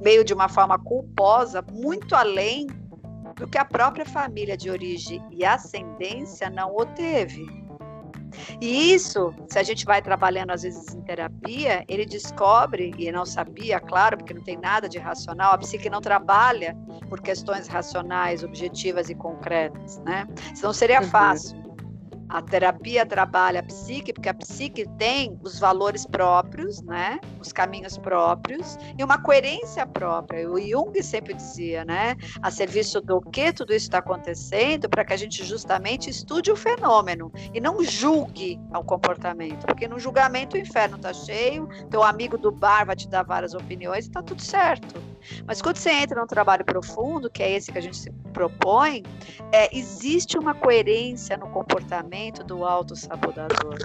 Meio 0.01 0.25
de 0.25 0.35
uma 0.35 0.49
forma 0.49 0.79
culposa, 0.79 1.65
muito 1.73 2.15
além 2.15 2.67
do 3.37 3.49
que 3.49 3.59
a 3.59 3.65
própria 3.65 4.05
família 4.05 4.57
de 4.57 4.71
origem 4.71 5.23
e 5.31 5.45
ascendência 5.45 6.51
não 6.51 6.77
o 6.77 6.85
teve. 6.85 7.45
E 8.61 8.93
isso, 8.93 9.35
se 9.49 9.59
a 9.59 9.63
gente 9.63 9.85
vai 9.85 10.03
trabalhando 10.03 10.51
às 10.51 10.63
vezes 10.63 10.95
em 10.95 11.01
terapia, 11.03 11.85
ele 11.89 12.05
descobre, 12.05 12.95
e 12.99 13.11
não 13.13 13.25
sabia, 13.25 13.81
claro, 13.81 14.17
porque 14.17 14.35
não 14.35 14.43
tem 14.43 14.57
nada 14.57 14.89
de 14.89 14.99
racional, 14.99 15.53
a 15.55 15.59
psique 15.59 15.89
não 15.89 16.01
trabalha 16.01 16.77
por 17.09 17.21
questões 17.21 17.69
racionais, 17.69 18.43
objetivas 18.43 19.11
e 19.11 19.15
concretas, 19.15 19.99
né? 19.99 20.27
Senão 20.55 20.73
seria 20.73 21.01
uhum. 21.01 21.09
fácil. 21.09 21.62
A 22.33 22.41
terapia 22.41 23.05
trabalha 23.05 23.61
a 23.61 23.63
psique, 23.63 24.11
porque 24.11 24.31
a 24.31 24.33
psique 24.33 24.89
tem 24.97 25.39
os 25.43 25.59
valores 25.59 26.07
próprios, 26.07 26.81
né? 26.81 27.21
Os 27.39 27.53
caminhos 27.53 27.99
próprios 27.99 28.79
e 28.97 29.05
uma 29.05 29.21
coerência 29.21 29.87
própria. 29.87 30.51
O 30.51 30.59
Jung 30.59 31.03
sempre 31.03 31.35
dizia, 31.35 31.85
né? 31.85 32.17
A 32.41 32.51
serviço 32.51 33.03
do 33.03 33.21
que 33.21 33.53
tudo 33.53 33.75
isso 33.75 33.85
está 33.85 33.99
acontecendo, 33.99 34.89
para 34.89 35.05
que 35.05 35.13
a 35.13 35.17
gente 35.17 35.45
justamente 35.45 36.09
estude 36.09 36.51
o 36.51 36.57
fenômeno 36.57 37.31
e 37.53 37.61
não 37.61 37.85
julgue 37.85 38.59
o 38.75 38.83
comportamento, 38.83 39.67
porque 39.67 39.87
no 39.87 39.99
julgamento 39.99 40.57
o 40.57 40.59
inferno 40.59 40.97
está 40.97 41.13
cheio, 41.13 41.69
teu 41.91 42.03
amigo 42.03 42.39
do 42.39 42.51
bar 42.51 42.87
vai 42.87 42.97
te 42.97 43.09
dar 43.09 43.25
várias 43.25 43.53
opiniões 43.53 44.07
e 44.07 44.09
está 44.09 44.23
tudo 44.23 44.41
certo. 44.41 44.95
Mas 45.47 45.61
quando 45.61 45.77
você 45.77 45.91
entra 45.91 46.19
num 46.19 46.27
trabalho 46.27 46.65
profundo, 46.65 47.31
que 47.31 47.43
é 47.43 47.53
esse 47.53 47.71
que 47.71 47.79
a 47.79 47.83
gente 47.83 47.97
se 47.97 48.11
propõe, 48.33 49.03
é, 49.53 49.77
existe 49.77 50.39
uma 50.39 50.55
coerência 50.55 51.37
no 51.37 51.49
comportamento 51.51 52.22
do 52.31 52.65
autossabotador, 52.65 53.79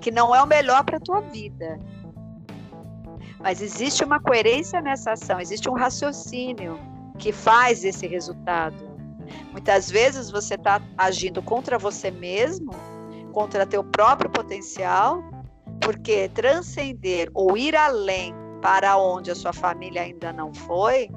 que 0.00 0.10
não 0.10 0.34
é 0.34 0.42
o 0.42 0.46
melhor 0.46 0.84
para 0.84 0.98
a 0.98 1.00
tua 1.00 1.20
vida. 1.20 1.78
Mas 3.38 3.62
existe 3.62 4.04
uma 4.04 4.20
coerência 4.20 4.80
nessa 4.80 5.12
ação, 5.12 5.40
existe 5.40 5.68
um 5.68 5.74
raciocínio 5.74 6.78
que 7.18 7.32
faz 7.32 7.84
esse 7.84 8.06
resultado. 8.06 8.88
Muitas 9.52 9.90
vezes 9.90 10.30
você 10.30 10.54
está 10.54 10.82
agindo 10.96 11.42
contra 11.42 11.78
você 11.78 12.10
mesmo, 12.10 12.72
contra 13.32 13.66
teu 13.66 13.84
próprio 13.84 14.30
potencial, 14.30 15.22
porque 15.80 16.28
transcender 16.30 17.30
ou 17.32 17.56
ir 17.56 17.76
além 17.76 18.34
para 18.60 18.96
onde 18.96 19.30
a 19.30 19.34
sua 19.34 19.52
família 19.52 20.02
ainda 20.02 20.32
não 20.32 20.52
foi, 20.52 21.08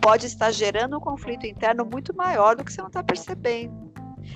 pode 0.00 0.26
estar 0.26 0.52
gerando 0.52 0.96
um 0.96 1.00
conflito 1.00 1.46
interno 1.46 1.84
muito 1.84 2.14
maior 2.14 2.54
do 2.54 2.64
que 2.64 2.72
você 2.72 2.80
não 2.80 2.88
está 2.88 3.02
percebendo. 3.02 3.85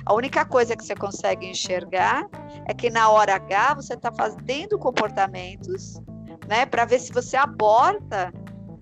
A 0.05 0.14
única 0.14 0.44
coisa 0.44 0.76
que 0.76 0.85
você 0.85 0.94
consegue 0.94 1.46
enxergar 1.46 2.26
é 2.66 2.74
que 2.74 2.90
na 2.90 3.11
hora 3.11 3.35
H 3.35 3.74
você 3.74 3.94
está 3.94 4.12
fazendo 4.12 4.79
comportamentos, 4.79 6.00
né, 6.48 6.66
para 6.66 6.85
ver 6.85 6.98
se 6.98 7.12
você 7.12 7.37
aborta 7.37 8.33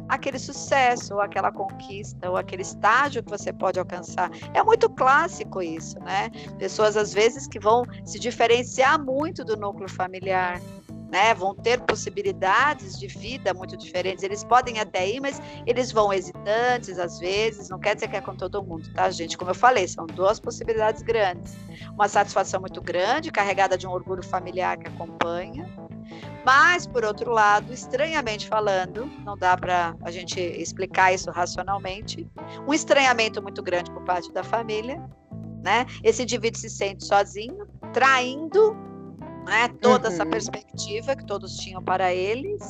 aquele 0.09 0.39
sucesso, 0.39 1.15
ou 1.15 1.21
aquela 1.21 1.53
conquista, 1.53 2.31
ou 2.31 2.37
aquele 2.37 2.63
estágio 2.63 3.23
que 3.23 3.31
você 3.31 3.53
pode 3.53 3.79
alcançar. 3.79 4.31
É 4.55 4.63
muito 4.63 4.89
clássico 4.89 5.61
isso, 5.61 5.99
né? 6.01 6.31
Pessoas 6.59 6.97
às 6.97 7.13
vezes 7.13 7.47
que 7.47 7.61
vão 7.61 7.85
se 8.05 8.19
diferenciar 8.19 8.99
muito 8.99 9.45
do 9.45 9.57
núcleo 9.57 9.89
familiar, 9.89 10.61
né, 11.11 11.35
vão 11.35 11.55
ter 11.55 11.81
possibilidades 11.81 12.99
de 12.99 13.07
vida 13.07 13.55
muito 13.55 13.77
diferentes. 13.77 14.23
Eles 14.23 14.45
podem 14.45 14.79
até 14.79 15.09
ir, 15.09 15.21
mas 15.21 15.41
eles 15.67 15.91
vão 15.91 16.13
hesitantes 16.13 16.99
às 16.99 17.19
vezes. 17.19 17.69
Não 17.69 17.79
quer 17.79 17.95
dizer 17.95 18.09
que 18.09 18.17
é 18.17 18.21
com 18.21 18.37
todo 18.37 18.63
mundo, 18.63 18.93
tá, 18.93 19.11
gente? 19.11 19.37
Como 19.37 19.51
eu 19.51 19.55
falei, 19.55 19.89
são 19.89 20.07
duas 20.07 20.39
possibilidades 20.39 21.03
grandes. 21.03 21.57
Uma 21.95 22.09
satisfação 22.09 22.61
muito 22.61 22.81
grande, 22.81 23.33
carregada 23.33 23.77
de 23.77 23.87
um 23.87 23.91
orgulho 23.91 24.23
familiar 24.23 24.77
que 24.77 24.89
acompanha. 24.89 25.67
Mas, 26.45 26.87
por 26.87 27.05
outro 27.05 27.31
lado, 27.31 27.73
estranhamente 27.73 28.49
falando, 28.49 29.11
não 29.25 29.37
dá 29.37 29.57
para 29.57 29.95
a 30.03 30.11
gente 30.11 30.41
explicar 30.41 31.13
isso 31.13 31.31
racionalmente, 31.31 32.27
um 32.67 32.73
estranhamento 32.73 33.43
muito 33.43 33.63
grande 33.63 33.91
por 33.91 34.03
parte 34.05 34.33
da 34.33 34.43
família, 34.43 35.03
né? 35.63 35.85
Esse 36.03 36.23
indivíduo 36.23 36.59
se 36.59 36.71
sente 36.71 37.05
sozinho, 37.05 37.67
traindo 37.93 38.88
né? 39.49 39.69
Toda 39.81 40.09
uhum. 40.09 40.15
essa 40.15 40.27
perspectiva 40.27 41.17
que 41.17 41.25
todos 41.25 41.57
tinham 41.57 41.83
para 41.83 42.15
eles 42.15 42.63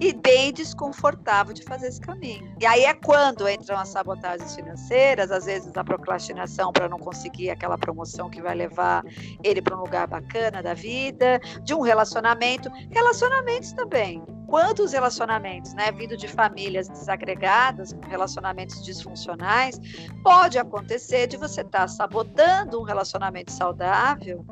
e 0.00 0.12
bem 0.12 0.52
desconfortável 0.52 1.52
de 1.52 1.62
fazer 1.62 1.88
esse 1.88 2.00
caminho. 2.00 2.54
E 2.60 2.66
aí 2.66 2.84
é 2.84 2.94
quando 2.94 3.48
entram 3.48 3.78
as 3.78 3.88
sabotagens 3.88 4.54
financeiras, 4.54 5.30
às 5.30 5.46
vezes 5.46 5.72
a 5.74 5.84
procrastinação 5.84 6.72
para 6.72 6.88
não 6.88 6.98
conseguir 6.98 7.50
aquela 7.50 7.78
promoção 7.78 8.28
que 8.28 8.40
vai 8.40 8.54
levar 8.54 9.04
ele 9.42 9.62
para 9.62 9.76
um 9.76 9.80
lugar 9.80 10.06
bacana 10.06 10.62
da 10.62 10.74
vida, 10.74 11.40
de 11.62 11.74
um 11.74 11.80
relacionamento, 11.80 12.70
relacionamentos 12.90 13.72
também. 13.72 14.22
Quantos 14.46 14.92
relacionamentos, 14.92 15.72
né, 15.72 15.90
vindo 15.92 16.14
de 16.14 16.28
famílias 16.28 16.86
desagregadas, 16.86 17.96
relacionamentos 18.06 18.84
disfuncionais, 18.84 19.80
pode 20.22 20.58
acontecer 20.58 21.26
de 21.26 21.38
você 21.38 21.62
estar 21.62 21.80
tá 21.80 21.88
sabotando 21.88 22.78
um 22.78 22.82
relacionamento 22.82 23.50
saudável 23.50 24.44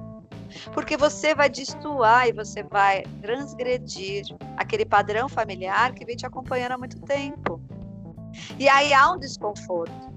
porque 0.73 0.97
você 0.97 1.35
vai 1.35 1.49
destoar 1.49 2.29
e 2.29 2.33
você 2.33 2.63
vai 2.63 3.03
transgredir 3.23 4.25
aquele 4.57 4.85
padrão 4.85 5.29
familiar 5.29 5.93
que 5.95 6.05
vem 6.05 6.17
te 6.17 6.27
acompanhando 6.27 6.73
há 6.73 6.79
muito 6.79 7.01
tempo. 7.01 7.61
E 8.59 8.69
aí 8.69 8.93
há 8.93 9.13
um 9.13 9.19
desconforto. 9.19 10.11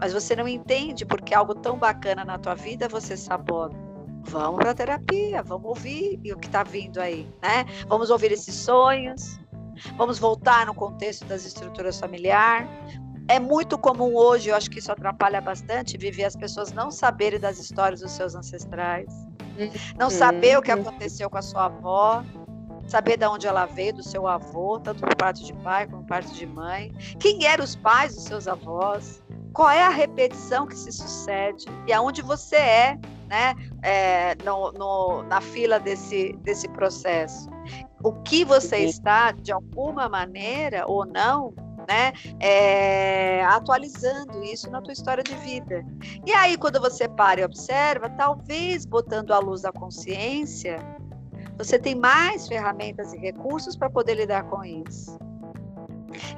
Mas 0.00 0.12
você 0.12 0.36
não 0.36 0.46
entende 0.46 1.04
porque 1.04 1.34
algo 1.34 1.54
tão 1.54 1.76
bacana 1.76 2.24
na 2.24 2.38
tua 2.38 2.54
vida 2.54 2.88
você 2.88 3.16
sabota. 3.16 3.76
Vamos 4.22 4.56
para 4.56 4.74
terapia, 4.74 5.42
vamos 5.42 5.68
ouvir 5.68 6.20
o 6.32 6.38
que 6.38 6.46
está 6.46 6.62
vindo 6.62 7.00
aí, 7.00 7.26
né? 7.42 7.64
Vamos 7.86 8.10
ouvir 8.10 8.30
esses 8.30 8.54
sonhos, 8.54 9.40
vamos 9.96 10.18
voltar 10.18 10.66
no 10.66 10.74
contexto 10.74 11.24
das 11.24 11.46
estruturas 11.46 11.98
familiares. 11.98 12.68
É 13.26 13.40
muito 13.40 13.78
comum 13.78 14.14
hoje, 14.14 14.50
eu 14.50 14.56
acho 14.56 14.70
que 14.70 14.78
isso 14.78 14.92
atrapalha 14.92 15.40
bastante, 15.40 15.96
viver 15.96 16.24
as 16.24 16.36
pessoas 16.36 16.72
não 16.72 16.90
saberem 16.90 17.40
das 17.40 17.58
histórias 17.58 18.00
dos 18.00 18.12
seus 18.12 18.34
ancestrais 18.34 19.27
não 19.96 20.10
saber 20.10 20.58
o 20.58 20.62
que 20.62 20.70
aconteceu 20.70 21.28
com 21.28 21.38
a 21.38 21.42
sua 21.42 21.66
avó, 21.66 22.24
saber 22.86 23.18
de 23.18 23.26
onde 23.26 23.46
ela 23.46 23.66
veio, 23.66 23.94
do 23.94 24.02
seu 24.02 24.26
avô, 24.26 24.80
tanto 24.80 25.00
por 25.00 25.14
parte 25.14 25.44
de 25.44 25.52
pai 25.52 25.86
como 25.86 26.02
por 26.02 26.08
parte 26.08 26.32
de 26.34 26.46
mãe, 26.46 26.92
quem 27.20 27.44
eram 27.44 27.64
os 27.64 27.76
pais 27.76 28.14
dos 28.14 28.24
seus 28.24 28.48
avós, 28.48 29.22
qual 29.52 29.70
é 29.70 29.82
a 29.82 29.90
repetição 29.90 30.66
que 30.66 30.76
se 30.76 30.90
sucede? 30.92 31.66
E 31.86 31.92
aonde 31.92 32.22
você 32.22 32.56
é, 32.56 32.98
né, 33.28 33.54
é, 33.82 34.34
no, 34.44 34.72
no, 34.72 35.22
na 35.24 35.40
fila 35.40 35.78
desse, 35.78 36.32
desse 36.42 36.68
processo. 36.68 37.48
O 38.02 38.12
que 38.12 38.44
você 38.44 38.78
está, 38.78 39.32
de 39.32 39.52
alguma 39.52 40.08
maneira 40.08 40.84
ou 40.86 41.04
não, 41.04 41.52
né? 41.86 42.12
É, 42.40 43.44
atualizando 43.44 44.42
isso 44.42 44.70
na 44.70 44.80
tua 44.80 44.92
história 44.92 45.22
de 45.22 45.34
vida. 45.36 45.84
E 46.26 46.32
aí, 46.32 46.56
quando 46.56 46.80
você 46.80 47.08
para 47.08 47.40
e 47.40 47.44
observa, 47.44 48.08
talvez 48.10 48.84
botando 48.84 49.32
a 49.32 49.38
luz 49.38 49.62
da 49.62 49.72
consciência, 49.72 50.78
você 51.56 51.78
tem 51.78 51.94
mais 51.94 52.46
ferramentas 52.46 53.12
e 53.12 53.18
recursos 53.18 53.76
para 53.76 53.90
poder 53.90 54.14
lidar 54.14 54.44
com 54.44 54.64
isso. 54.64 55.18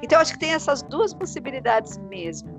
Então, 0.01 0.19
acho 0.19 0.33
que 0.33 0.39
tem 0.39 0.53
essas 0.53 0.81
duas 0.83 1.13
possibilidades 1.13 1.97
mesmo. 1.97 2.55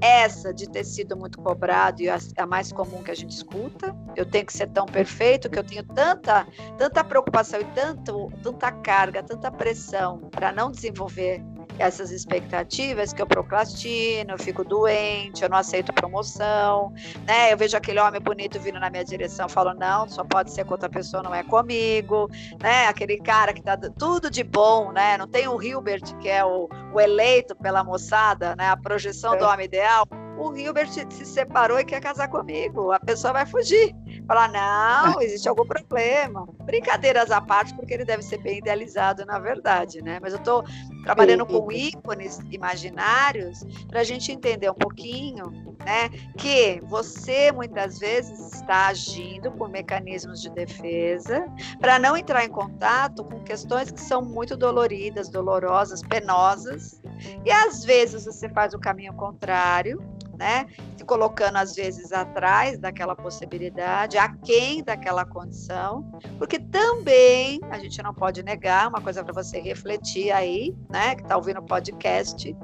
essa 0.00 0.52
de 0.52 0.68
ter 0.68 0.84
sido 0.84 1.16
muito 1.16 1.40
cobrado 1.40 2.02
e 2.02 2.08
a, 2.08 2.18
mais 2.46 2.70
comum 2.70 3.02
que 3.02 3.10
a 3.10 3.14
gente 3.14 3.30
escuta. 3.30 3.96
Eu 4.14 4.26
tenho 4.26 4.44
que 4.44 4.52
ser 4.52 4.68
tão 4.68 4.84
perfeito 4.84 5.48
que 5.48 5.58
eu 5.58 5.64
tenho 5.64 5.82
tanta, 5.84 6.46
tanta 6.76 7.02
preocupação 7.02 7.60
e 7.60 7.64
tanto, 7.66 8.30
tanta 8.42 8.70
carga, 8.70 9.22
tanta 9.22 9.50
pressão 9.50 10.18
para 10.30 10.52
não 10.52 10.70
desenvolver 10.70 11.42
essas 11.78 12.10
expectativas 12.10 13.12
que 13.12 13.20
eu 13.20 13.26
procrastino, 13.26 14.32
eu 14.32 14.38
fico 14.38 14.64
doente, 14.64 15.42
eu 15.42 15.48
não 15.48 15.58
aceito 15.58 15.92
promoção, 15.92 16.92
né? 17.26 17.52
Eu 17.52 17.56
vejo 17.56 17.76
aquele 17.76 18.00
homem 18.00 18.20
bonito 18.20 18.58
vindo 18.60 18.80
na 18.80 18.90
minha 18.90 19.04
direção, 19.04 19.48
falo 19.48 19.74
não, 19.74 20.08
só 20.08 20.24
pode 20.24 20.52
ser 20.52 20.64
com 20.64 20.72
outra 20.72 20.88
pessoa, 20.88 21.22
não 21.22 21.34
é 21.34 21.42
comigo, 21.42 22.30
né? 22.60 22.86
Aquele 22.86 23.18
cara 23.18 23.52
que 23.52 23.62
tá 23.62 23.76
tudo 23.76 24.30
de 24.30 24.42
bom, 24.42 24.92
né? 24.92 25.16
Não 25.16 25.26
tem 25.26 25.48
o 25.48 25.62
Hilbert 25.62 26.16
que 26.18 26.28
é 26.28 26.44
o, 26.44 26.68
o 26.92 27.00
eleito 27.00 27.54
pela 27.56 27.84
moçada, 27.84 28.54
né? 28.56 28.68
A 28.68 28.76
projeção 28.76 29.34
é. 29.34 29.38
do 29.38 29.44
homem 29.44 29.66
ideal 29.66 30.06
o 30.36 30.54
Hilbert 30.56 30.90
se 30.90 31.24
separou 31.24 31.78
e 31.78 31.84
quer 31.84 32.00
casar 32.00 32.28
comigo. 32.28 32.92
A 32.92 33.00
pessoa 33.00 33.32
vai 33.32 33.46
fugir. 33.46 33.94
Falar, 34.26 34.48
não, 34.48 35.20
existe 35.22 35.48
algum 35.48 35.66
problema. 35.66 36.46
Brincadeiras 36.64 37.30
à 37.30 37.40
parte, 37.40 37.74
porque 37.74 37.94
ele 37.94 38.04
deve 38.04 38.22
ser 38.22 38.38
bem 38.38 38.58
idealizado, 38.58 39.24
na 39.24 39.38
verdade, 39.38 40.02
né? 40.02 40.18
Mas 40.20 40.32
eu 40.32 40.38
estou 40.38 40.64
trabalhando 41.04 41.46
com 41.46 41.70
ícones 41.70 42.40
imaginários 42.50 43.64
para 43.88 44.00
a 44.00 44.04
gente 44.04 44.32
entender 44.32 44.68
um 44.70 44.74
pouquinho, 44.74 45.50
né? 45.84 46.08
Que 46.36 46.80
você 46.84 47.52
muitas 47.52 47.98
vezes 47.98 48.52
está 48.52 48.88
agindo 48.88 49.52
por 49.52 49.68
mecanismos 49.68 50.42
de 50.42 50.50
defesa 50.50 51.46
para 51.80 51.98
não 51.98 52.16
entrar 52.16 52.44
em 52.44 52.50
contato 52.50 53.24
com 53.24 53.40
questões 53.42 53.90
que 53.90 54.00
são 54.00 54.20
muito 54.22 54.56
doloridas, 54.56 55.28
dolorosas, 55.28 56.02
penosas. 56.02 57.00
E 57.44 57.50
às 57.50 57.84
vezes 57.84 58.24
você 58.24 58.48
faz 58.48 58.74
o 58.74 58.78
caminho 58.78 59.12
contrário 59.14 60.00
né? 60.36 60.66
Se 60.96 61.04
colocando 61.04 61.56
às 61.56 61.74
vezes 61.74 62.12
atrás 62.12 62.78
daquela 62.78 63.16
possibilidade, 63.16 64.18
aquém 64.18 64.82
daquela 64.82 65.24
condição, 65.24 66.04
porque 66.38 66.58
também 66.58 67.60
a 67.70 67.78
gente 67.78 68.02
não 68.02 68.14
pode 68.14 68.42
negar 68.42 68.88
uma 68.88 69.00
coisa 69.00 69.24
para 69.24 69.32
você 69.32 69.58
refletir 69.58 70.30
aí, 70.30 70.74
né? 70.90 71.14
Que 71.14 71.22
está 71.22 71.36
ouvindo 71.36 71.60
o 71.60 71.64
podcast, 71.64 72.54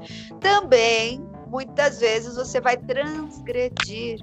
também 0.40 1.20
muitas 1.46 2.00
vezes 2.00 2.36
você 2.36 2.60
vai 2.60 2.76
transgredir 2.76 4.18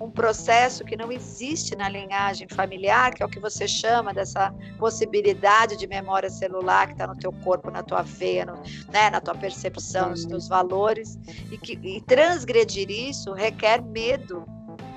um 0.00 0.10
processo 0.10 0.82
que 0.82 0.96
não 0.96 1.12
existe 1.12 1.76
na 1.76 1.88
linhagem 1.88 2.48
familiar, 2.48 3.12
que 3.12 3.22
é 3.22 3.26
o 3.26 3.28
que 3.28 3.38
você 3.38 3.68
chama 3.68 4.14
dessa 4.14 4.52
possibilidade 4.78 5.76
de 5.76 5.86
memória 5.86 6.30
celular 6.30 6.86
que 6.86 6.94
está 6.94 7.06
no 7.06 7.16
teu 7.16 7.30
corpo, 7.30 7.70
na 7.70 7.82
tua 7.82 8.02
veia, 8.02 8.46
no, 8.46 8.54
né, 8.90 9.10
na 9.10 9.20
tua 9.20 9.34
percepção, 9.34 10.10
nos 10.10 10.24
teus 10.24 10.48
valores, 10.48 11.18
e, 11.52 11.58
que, 11.58 11.78
e 11.82 12.00
transgredir 12.00 12.90
isso 12.90 13.34
requer 13.34 13.82
medo. 13.82 14.46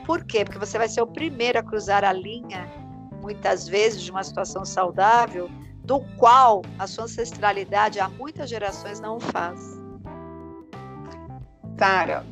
Por 0.05 0.23
quê? 0.23 0.45
Porque 0.45 0.59
você 0.59 0.77
vai 0.77 0.87
ser 0.87 1.01
o 1.01 1.07
primeiro 1.07 1.59
a 1.59 1.63
cruzar 1.63 2.05
a 2.05 2.13
linha, 2.13 2.71
muitas 3.21 3.67
vezes, 3.67 4.01
de 4.01 4.11
uma 4.11 4.23
situação 4.23 4.63
saudável, 4.63 5.49
do 5.83 5.99
qual 6.17 6.61
a 6.79 6.87
sua 6.87 7.03
ancestralidade 7.03 7.99
há 7.99 8.07
muitas 8.07 8.49
gerações 8.49 9.01
não 9.01 9.17
o 9.17 9.19
faz. 9.19 9.82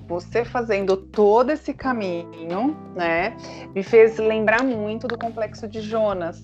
Você 0.07 0.45
fazendo 0.45 0.95
todo 0.95 1.51
esse 1.51 1.73
caminho, 1.73 2.77
né, 2.95 3.35
me 3.75 3.83
fez 3.83 4.17
lembrar 4.17 4.63
muito 4.63 5.07
do 5.07 5.17
complexo 5.17 5.67
de 5.67 5.81
Jonas, 5.81 6.43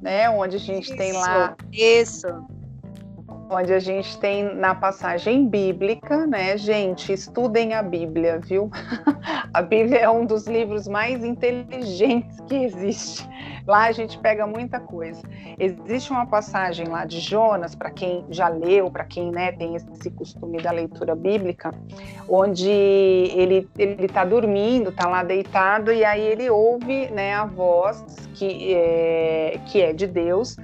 né, 0.00 0.30
onde 0.30 0.56
a 0.56 0.60
gente 0.60 0.84
isso, 0.84 0.96
tem 0.96 1.12
lá 1.12 1.56
isso 1.72 2.28
onde 3.48 3.72
a 3.72 3.78
gente 3.78 4.18
tem 4.18 4.54
na 4.54 4.74
passagem 4.74 5.46
bíblica, 5.46 6.26
né, 6.26 6.56
gente, 6.56 7.12
estudem 7.12 7.74
a 7.74 7.82
Bíblia, 7.82 8.38
viu? 8.38 8.70
a 9.52 9.62
Bíblia 9.62 10.00
é 10.00 10.10
um 10.10 10.24
dos 10.24 10.46
livros 10.46 10.88
mais 10.88 11.24
inteligentes 11.24 12.40
que 12.48 12.54
existe. 12.54 13.28
Lá 13.66 13.84
a 13.84 13.92
gente 13.92 14.18
pega 14.18 14.46
muita 14.46 14.78
coisa. 14.78 15.20
Existe 15.58 16.10
uma 16.10 16.26
passagem 16.26 16.86
lá 16.86 17.04
de 17.04 17.18
Jonas, 17.18 17.74
para 17.74 17.90
quem 17.90 18.24
já 18.30 18.48
leu, 18.48 18.90
para 18.90 19.04
quem 19.04 19.30
né, 19.30 19.52
tem 19.52 19.74
esse 19.74 20.10
costume 20.10 20.58
da 20.58 20.70
leitura 20.70 21.14
bíblica, 21.14 21.74
onde 22.28 22.70
ele 22.70 23.68
ele 23.78 24.06
está 24.06 24.24
dormindo, 24.24 24.90
está 24.90 25.08
lá 25.08 25.22
deitado 25.22 25.92
e 25.92 26.04
aí 26.04 26.20
ele 26.20 26.48
ouve 26.48 27.08
né, 27.10 27.34
a 27.34 27.44
voz 27.44 28.04
que 28.34 28.74
é, 28.74 29.60
que 29.66 29.80
é 29.80 29.92
de 29.92 30.06
Deus 30.06 30.56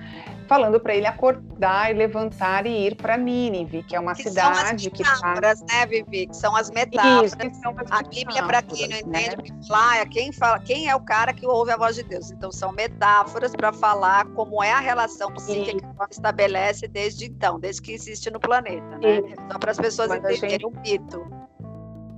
falando 0.46 0.80
para 0.80 0.94
ele 0.94 1.06
acordar 1.06 1.90
e 1.90 1.94
levantar 1.94 2.66
e 2.66 2.86
ir 2.86 2.94
para 2.96 3.16
Nínive, 3.16 3.82
que 3.82 3.96
é 3.96 4.00
uma 4.00 4.14
que 4.14 4.24
cidade 4.24 4.90
que 4.90 5.02
está. 5.02 5.34
né, 5.34 5.86
Vivi? 5.86 6.26
Que 6.26 6.36
são 6.36 6.54
as 6.56 6.70
metáforas. 6.70 7.32
Isso, 7.32 7.60
são 7.60 7.74
as 7.78 7.90
a 7.90 8.02
Bíblia, 8.02 8.42
para 8.44 8.62
quem 8.62 8.88
não 8.88 9.10
né? 9.10 9.26
entende, 9.26 9.52
né? 9.52 9.60
falar, 9.66 9.96
é 9.98 10.06
quem, 10.06 10.32
fala, 10.32 10.58
quem 10.60 10.88
é 10.88 10.94
o 10.94 11.00
cara 11.00 11.32
que 11.32 11.46
ouve 11.46 11.72
a 11.72 11.76
voz 11.76 11.96
de 11.96 12.02
Deus. 12.02 12.30
Então, 12.30 12.50
são 12.50 12.72
metáforas 12.72 13.54
para 13.54 13.72
falar 13.72 14.26
como 14.34 14.62
é 14.62 14.72
a 14.72 14.80
relação 14.80 15.32
psíquica 15.32 15.78
que 15.78 16.02
que 16.02 16.14
estabelece 16.14 16.88
desde 16.88 17.26
então, 17.26 17.58
desde 17.58 17.82
que 17.82 17.92
existe 17.92 18.30
no 18.30 18.40
planeta, 18.40 18.98
né? 18.98 19.18
Então, 19.18 19.58
para 19.58 19.70
as 19.70 19.78
pessoas 19.78 20.08
Quando 20.08 20.30
entenderem 20.30 20.50
gente... 20.50 20.66
o 20.66 20.70
mito. 20.80 21.42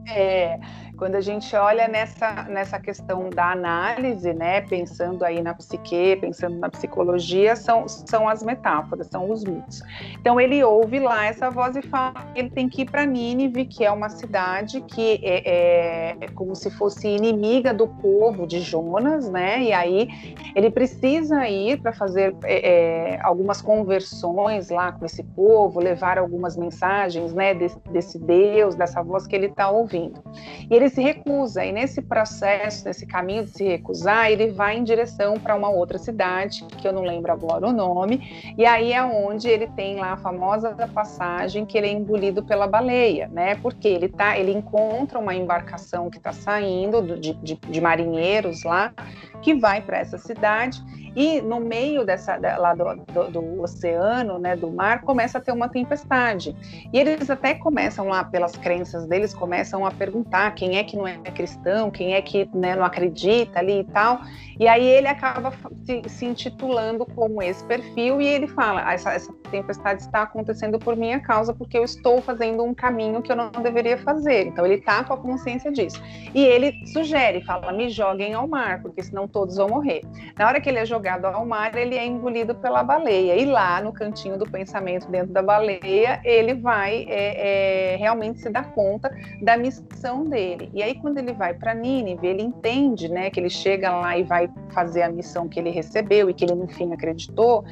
É, 0.08 0.58
quando 0.96 1.16
a 1.16 1.20
gente 1.20 1.54
olha 1.56 1.88
nessa, 1.88 2.44
nessa 2.44 2.78
questão 2.78 3.30
da 3.30 3.50
análise, 3.52 4.32
né, 4.32 4.60
pensando 4.62 5.24
aí 5.24 5.42
na 5.42 5.54
psique, 5.54 6.16
pensando 6.20 6.56
na 6.58 6.68
psicologia, 6.68 7.56
são, 7.56 7.88
são 7.88 8.28
as 8.28 8.42
metáforas, 8.42 9.08
são 9.08 9.30
os 9.30 9.44
mitos. 9.44 9.82
Então 10.20 10.40
ele 10.40 10.62
ouve 10.62 10.98
lá 10.98 11.26
essa 11.26 11.50
voz 11.50 11.76
e 11.76 11.82
fala 11.82 12.14
ele 12.34 12.50
tem 12.50 12.68
que 12.68 12.82
ir 12.82 12.90
para 12.90 13.04
Nínive, 13.04 13.64
que 13.64 13.84
é 13.84 13.90
uma 13.90 14.08
cidade 14.08 14.80
que 14.82 15.20
é, 15.22 16.22
é, 16.22 16.28
como 16.34 16.54
se 16.54 16.70
fosse 16.70 17.08
inimiga 17.08 17.72
do 17.72 17.88
povo 17.88 18.46
de 18.46 18.60
Jonas, 18.60 19.30
né? 19.30 19.62
E 19.62 19.72
aí 19.72 20.08
ele 20.54 20.70
precisa 20.70 21.48
ir 21.48 21.80
para 21.80 21.92
fazer 21.92 22.34
é, 22.44 23.14
é, 23.14 23.20
algumas 23.22 23.60
conversões 23.60 24.70
lá 24.70 24.92
com 24.92 25.04
esse 25.04 25.22
povo, 25.22 25.80
levar 25.80 26.18
algumas 26.18 26.56
mensagens, 26.56 27.32
né, 27.32 27.54
desse, 27.54 27.78
desse 27.90 28.18
Deus, 28.18 28.74
dessa 28.74 29.02
voz 29.02 29.26
que 29.26 29.34
ele 29.34 29.46
está 29.46 29.70
ouvindo. 29.70 30.22
E 30.70 30.74
ele 30.74 30.83
ele 30.84 30.90
se 30.90 31.02
recusa, 31.02 31.64
e 31.64 31.72
nesse 31.72 32.02
processo, 32.02 32.84
nesse 32.84 33.06
caminho 33.06 33.44
de 33.44 33.50
se 33.50 33.64
recusar, 33.64 34.30
ele 34.30 34.52
vai 34.52 34.76
em 34.76 34.84
direção 34.84 35.38
para 35.38 35.56
uma 35.56 35.70
outra 35.70 35.98
cidade, 35.98 36.64
que 36.78 36.86
eu 36.86 36.92
não 36.92 37.02
lembro 37.02 37.32
agora 37.32 37.66
o 37.66 37.72
nome, 37.72 38.54
e 38.56 38.66
aí 38.66 38.92
é 38.92 39.02
onde 39.02 39.48
ele 39.48 39.66
tem 39.68 39.96
lá 39.96 40.12
a 40.12 40.16
famosa 40.16 40.74
passagem 40.92 41.64
que 41.64 41.78
ele 41.78 41.86
é 41.86 41.92
engolido 41.92 42.44
pela 42.44 42.66
baleia, 42.66 43.28
né? 43.28 43.54
Porque 43.56 43.88
ele 43.88 44.08
tá, 44.08 44.38
ele 44.38 44.52
encontra 44.52 45.18
uma 45.18 45.34
embarcação 45.34 46.10
que 46.10 46.18
está 46.18 46.32
saindo 46.32 47.18
de, 47.18 47.32
de, 47.34 47.54
de 47.54 47.80
marinheiros 47.80 48.62
lá, 48.64 48.92
que 49.40 49.54
vai 49.54 49.80
para 49.80 49.98
essa 49.98 50.18
cidade 50.18 50.82
e 51.16 51.40
no 51.40 51.60
meio 51.60 52.04
dessa 52.04 52.36
lá 52.36 52.74
do, 52.74 52.84
do, 53.12 53.30
do, 53.30 53.62
oceano, 53.62 54.38
né, 54.38 54.56
do 54.56 54.70
mar, 54.70 55.02
começa 55.02 55.38
a 55.38 55.40
ter 55.40 55.52
uma 55.52 55.68
tempestade. 55.68 56.56
E 56.92 56.98
eles 56.98 57.30
até 57.30 57.54
começam 57.54 58.08
lá, 58.08 58.24
pelas 58.24 58.56
crenças 58.56 59.06
deles, 59.06 59.32
começam 59.32 59.86
a 59.86 59.90
perguntar 59.90 60.52
quem 60.54 60.76
é 60.76 60.84
que 60.84 60.96
não 60.96 61.06
é 61.06 61.16
cristão, 61.34 61.90
quem 61.90 62.14
é 62.14 62.22
que 62.22 62.48
né, 62.52 62.74
não 62.74 62.84
acredita 62.84 63.60
ali 63.60 63.80
e 63.80 63.84
tal. 63.84 64.20
E 64.58 64.68
aí 64.68 64.84
ele 64.84 65.08
acaba 65.08 65.52
se, 65.84 66.02
se 66.08 66.26
intitulando 66.26 67.04
como 67.06 67.42
esse 67.42 67.64
perfil 67.64 68.20
e 68.20 68.26
ele 68.26 68.48
fala: 68.48 68.82
ah, 68.84 68.94
essa, 68.94 69.12
essa 69.12 69.32
tempestade 69.50 70.02
está 70.02 70.22
acontecendo 70.22 70.78
por 70.78 70.96
minha 70.96 71.20
causa 71.20 71.52
porque 71.52 71.78
eu 71.78 71.84
estou 71.84 72.20
fazendo 72.22 72.62
um 72.62 72.74
caminho 72.74 73.22
que 73.22 73.30
eu 73.30 73.36
não 73.36 73.50
deveria 73.50 73.98
fazer. 73.98 74.46
Então 74.46 74.64
ele 74.64 74.76
está 74.76 75.02
com 75.04 75.14
a 75.14 75.16
consciência 75.16 75.70
disso. 75.70 76.02
E 76.34 76.44
ele 76.44 76.86
sugere, 76.86 77.40
fala: 77.44 77.72
me 77.72 77.88
joguem 77.88 78.34
ao 78.34 78.46
mar, 78.46 78.82
porque 78.82 79.02
senão 79.02 79.28
todos 79.28 79.56
vão 79.56 79.68
morrer. 79.68 80.02
Na 80.36 80.46
hora 80.46 80.60
que 80.60 80.68
ele 80.68 80.78
é 80.78 80.86
jogado 80.86 81.03
jogado 81.04 81.26
ao 81.26 81.44
mar, 81.44 81.76
ele 81.76 81.96
é 81.96 82.06
engolido 82.06 82.54
pela 82.54 82.82
baleia. 82.82 83.36
E 83.36 83.44
lá, 83.44 83.82
no 83.82 83.92
cantinho 83.92 84.38
do 84.38 84.46
pensamento, 84.50 85.06
dentro 85.10 85.32
da 85.34 85.42
baleia, 85.42 86.18
ele 86.24 86.54
vai 86.54 87.04
é, 87.08 87.92
é, 87.92 87.96
realmente 87.96 88.40
se 88.40 88.48
dar 88.48 88.72
conta 88.72 89.14
da 89.42 89.54
missão 89.54 90.24
dele. 90.24 90.70
E 90.72 90.82
aí, 90.82 90.94
quando 90.94 91.18
ele 91.18 91.34
vai 91.34 91.52
para 91.52 91.74
Nínive, 91.74 92.26
ele 92.26 92.42
entende 92.42 93.08
né, 93.08 93.28
que 93.28 93.38
ele 93.38 93.50
chega 93.50 93.94
lá 93.94 94.16
e 94.16 94.22
vai 94.22 94.48
fazer 94.70 95.02
a 95.02 95.10
missão 95.10 95.46
que 95.46 95.60
ele 95.60 95.70
recebeu 95.70 96.30
e 96.30 96.34
que 96.34 96.44
ele, 96.44 96.54
enfim, 96.54 96.92
acreditou 96.94 97.64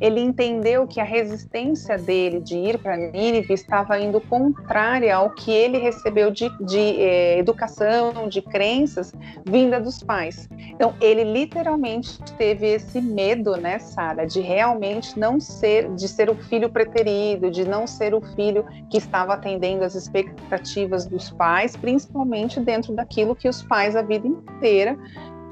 ele 0.00 0.20
entendeu 0.20 0.86
que 0.86 1.00
a 1.00 1.04
resistência 1.04 1.98
dele 1.98 2.40
de 2.40 2.56
ir 2.56 2.78
para 2.78 2.96
Nínive 2.96 3.52
estava 3.52 3.98
indo 3.98 4.20
contrária 4.20 5.14
ao 5.14 5.30
que 5.30 5.50
ele 5.50 5.78
recebeu 5.78 6.30
de, 6.30 6.48
de 6.64 6.78
eh, 6.78 7.38
educação, 7.38 8.28
de 8.28 8.40
crenças 8.42 9.12
vinda 9.44 9.80
dos 9.80 10.02
pais. 10.02 10.48
Então, 10.58 10.94
ele 11.00 11.24
literalmente 11.24 12.18
teve 12.36 12.66
esse 12.66 13.00
medo, 13.00 13.56
né, 13.56 13.78
Sara, 13.78 14.26
de 14.26 14.40
realmente 14.40 15.18
não 15.18 15.40
ser, 15.40 15.92
de 15.94 16.06
ser 16.06 16.30
o 16.30 16.34
filho 16.34 16.70
preterido, 16.70 17.50
de 17.50 17.66
não 17.66 17.86
ser 17.86 18.14
o 18.14 18.20
filho 18.34 18.64
que 18.90 18.98
estava 18.98 19.34
atendendo 19.34 19.84
às 19.84 19.94
expectativas 19.94 21.06
dos 21.06 21.30
pais, 21.30 21.76
principalmente 21.76 22.60
dentro 22.60 22.94
daquilo 22.94 23.34
que 23.34 23.48
os 23.48 23.62
pais 23.62 23.96
a 23.96 24.02
vida 24.02 24.26
inteira 24.26 24.96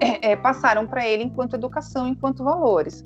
é, 0.01 0.32
é, 0.32 0.36
passaram 0.36 0.86
para 0.86 1.07
ele 1.07 1.24
enquanto 1.24 1.55
educação, 1.55 2.07
enquanto 2.07 2.44
valores. 2.44 3.05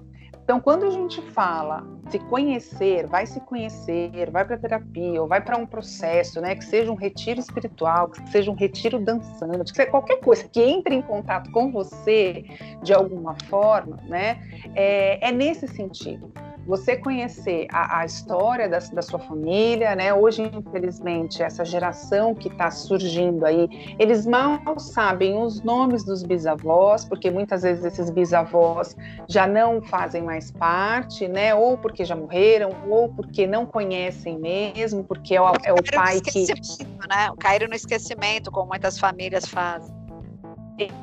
Então, 0.50 0.58
quando 0.58 0.84
a 0.84 0.90
gente 0.90 1.22
fala 1.30 1.86
se 2.10 2.18
conhecer, 2.18 3.06
vai 3.06 3.24
se 3.24 3.38
conhecer, 3.42 4.28
vai 4.32 4.44
para 4.44 4.58
terapia 4.58 5.22
ou 5.22 5.28
vai 5.28 5.40
para 5.40 5.56
um 5.56 5.64
processo, 5.64 6.40
né, 6.40 6.56
que 6.56 6.64
seja 6.64 6.90
um 6.90 6.96
retiro 6.96 7.38
espiritual, 7.38 8.08
que 8.08 8.28
seja 8.30 8.50
um 8.50 8.56
retiro 8.56 8.98
dançante, 8.98 9.70
que 9.70 9.76
seja 9.76 9.88
qualquer 9.88 10.18
coisa 10.18 10.48
que 10.48 10.60
entre 10.60 10.96
em 10.96 11.02
contato 11.02 11.52
com 11.52 11.70
você 11.70 12.44
de 12.82 12.92
alguma 12.92 13.36
forma, 13.44 13.98
né, 14.08 14.42
é, 14.74 15.28
é 15.28 15.30
nesse 15.30 15.68
sentido 15.68 16.32
você 16.70 16.96
conhecer 16.96 17.66
a, 17.72 17.98
a 17.98 18.04
história 18.04 18.68
da, 18.68 18.78
da, 18.78 19.02
sua 19.02 19.18
família, 19.18 19.96
né? 19.96 20.14
Hoje, 20.14 20.48
infelizmente, 20.54 21.42
essa 21.42 21.64
geração 21.64 22.32
que 22.32 22.46
está 22.46 22.70
surgindo 22.70 23.44
aí, 23.44 23.68
eles 23.98 24.24
mal 24.24 24.78
sabem 24.78 25.36
os 25.36 25.62
nomes 25.62 26.04
dos 26.04 26.22
bisavós, 26.22 27.04
porque 27.04 27.28
muitas 27.28 27.62
vezes 27.62 27.84
esses 27.84 28.08
bisavós 28.08 28.96
já 29.28 29.48
não 29.48 29.82
fazem 29.82 30.22
mais 30.22 30.52
parte, 30.52 31.26
né? 31.26 31.52
Ou 31.52 31.76
porque 31.76 32.04
já 32.04 32.14
morreram, 32.14 32.70
ou 32.88 33.08
porque 33.08 33.48
não 33.48 33.66
conhecem 33.66 34.38
mesmo, 34.38 35.02
porque 35.02 35.34
é 35.34 35.42
o, 35.42 35.52
é 35.64 35.72
o 35.72 35.82
pai 35.92 36.20
que. 36.20 36.46
Né? 36.46 37.32
Caíram 37.40 37.66
no 37.66 37.74
esquecimento, 37.74 38.50
como 38.52 38.68
muitas 38.68 38.96
famílias 38.96 39.44
fazem. 39.44 39.99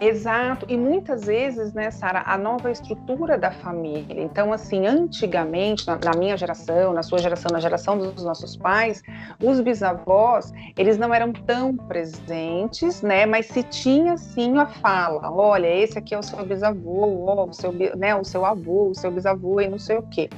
Exato, 0.01 0.65
e 0.69 0.77
muitas 0.77 1.25
vezes, 1.25 1.73
né, 1.73 1.91
Sara, 1.91 2.23
a 2.25 2.37
nova 2.37 2.71
estrutura 2.71 3.37
da 3.37 3.51
família. 3.51 4.21
Então, 4.21 4.51
assim, 4.51 4.87
antigamente, 4.87 5.85
na, 5.85 5.99
na, 6.03 6.17
minha 6.17 6.35
geração, 6.35 6.93
na 6.93 7.03
sua 7.03 7.19
geração, 7.19 7.51
na 7.51 7.59
geração 7.59 7.97
dos 7.97 8.23
nossos 8.23 8.55
pais, 8.55 9.03
os 9.41 9.59
bisavós, 9.59 10.51
eles 10.77 10.97
não 10.97 11.13
eram 11.13 11.31
tão 11.31 11.75
presentes, 11.75 13.01
né, 13.01 13.25
mas 13.25 13.47
se 13.47 13.61
tinha 13.63 14.17
sim 14.17 14.57
a 14.57 14.65
fala: 14.65 15.31
olha, 15.31 15.67
esse 15.67 15.99
aqui 15.99 16.15
é 16.15 16.19
o 16.19 16.23
seu 16.23 16.43
bisavô, 16.43 17.25
ó, 17.27 17.45
o 17.45 17.53
seu, 17.53 17.71
né, 17.71 18.15
o 18.15 18.23
seu 18.23 18.45
avô, 18.45 18.89
o 18.89 18.95
seu 18.95 19.11
bisavô 19.11 19.61
e 19.61 19.67
não 19.67 19.77
sei 19.77 19.97
o 19.97 20.03
quê. 20.03 20.29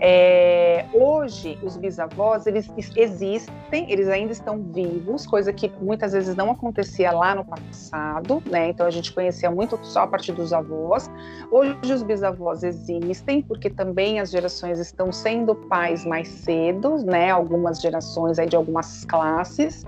É, 0.00 0.86
hoje, 0.92 1.58
os 1.62 1.76
bisavós, 1.76 2.46
eles 2.46 2.70
existem, 2.96 3.90
eles 3.90 4.08
ainda 4.08 4.32
estão 4.32 4.62
vivos, 4.62 5.26
coisa 5.26 5.52
que 5.52 5.70
muitas 5.80 6.12
vezes 6.12 6.34
não 6.34 6.50
acontecia 6.50 7.10
lá 7.12 7.34
no 7.34 7.44
passado, 7.44 8.42
né? 8.50 8.70
Então 8.70 8.86
a 8.86 8.90
gente 8.90 9.12
conhecia 9.12 9.50
muito 9.50 9.78
só 9.82 10.02
a 10.02 10.06
partir 10.06 10.32
dos 10.32 10.52
avós. 10.52 11.10
Hoje 11.50 11.92
os 11.92 12.02
bisavós 12.02 12.62
existem, 12.62 13.42
porque 13.42 13.70
também 13.70 14.20
as 14.20 14.30
gerações 14.30 14.78
estão 14.78 15.12
sendo 15.12 15.54
pais 15.54 16.04
mais 16.04 16.28
cedo, 16.28 16.96
né? 17.04 17.30
Algumas 17.30 17.80
gerações 17.80 18.38
aí 18.38 18.48
de 18.48 18.56
algumas 18.56 19.04
classes. 19.04 19.84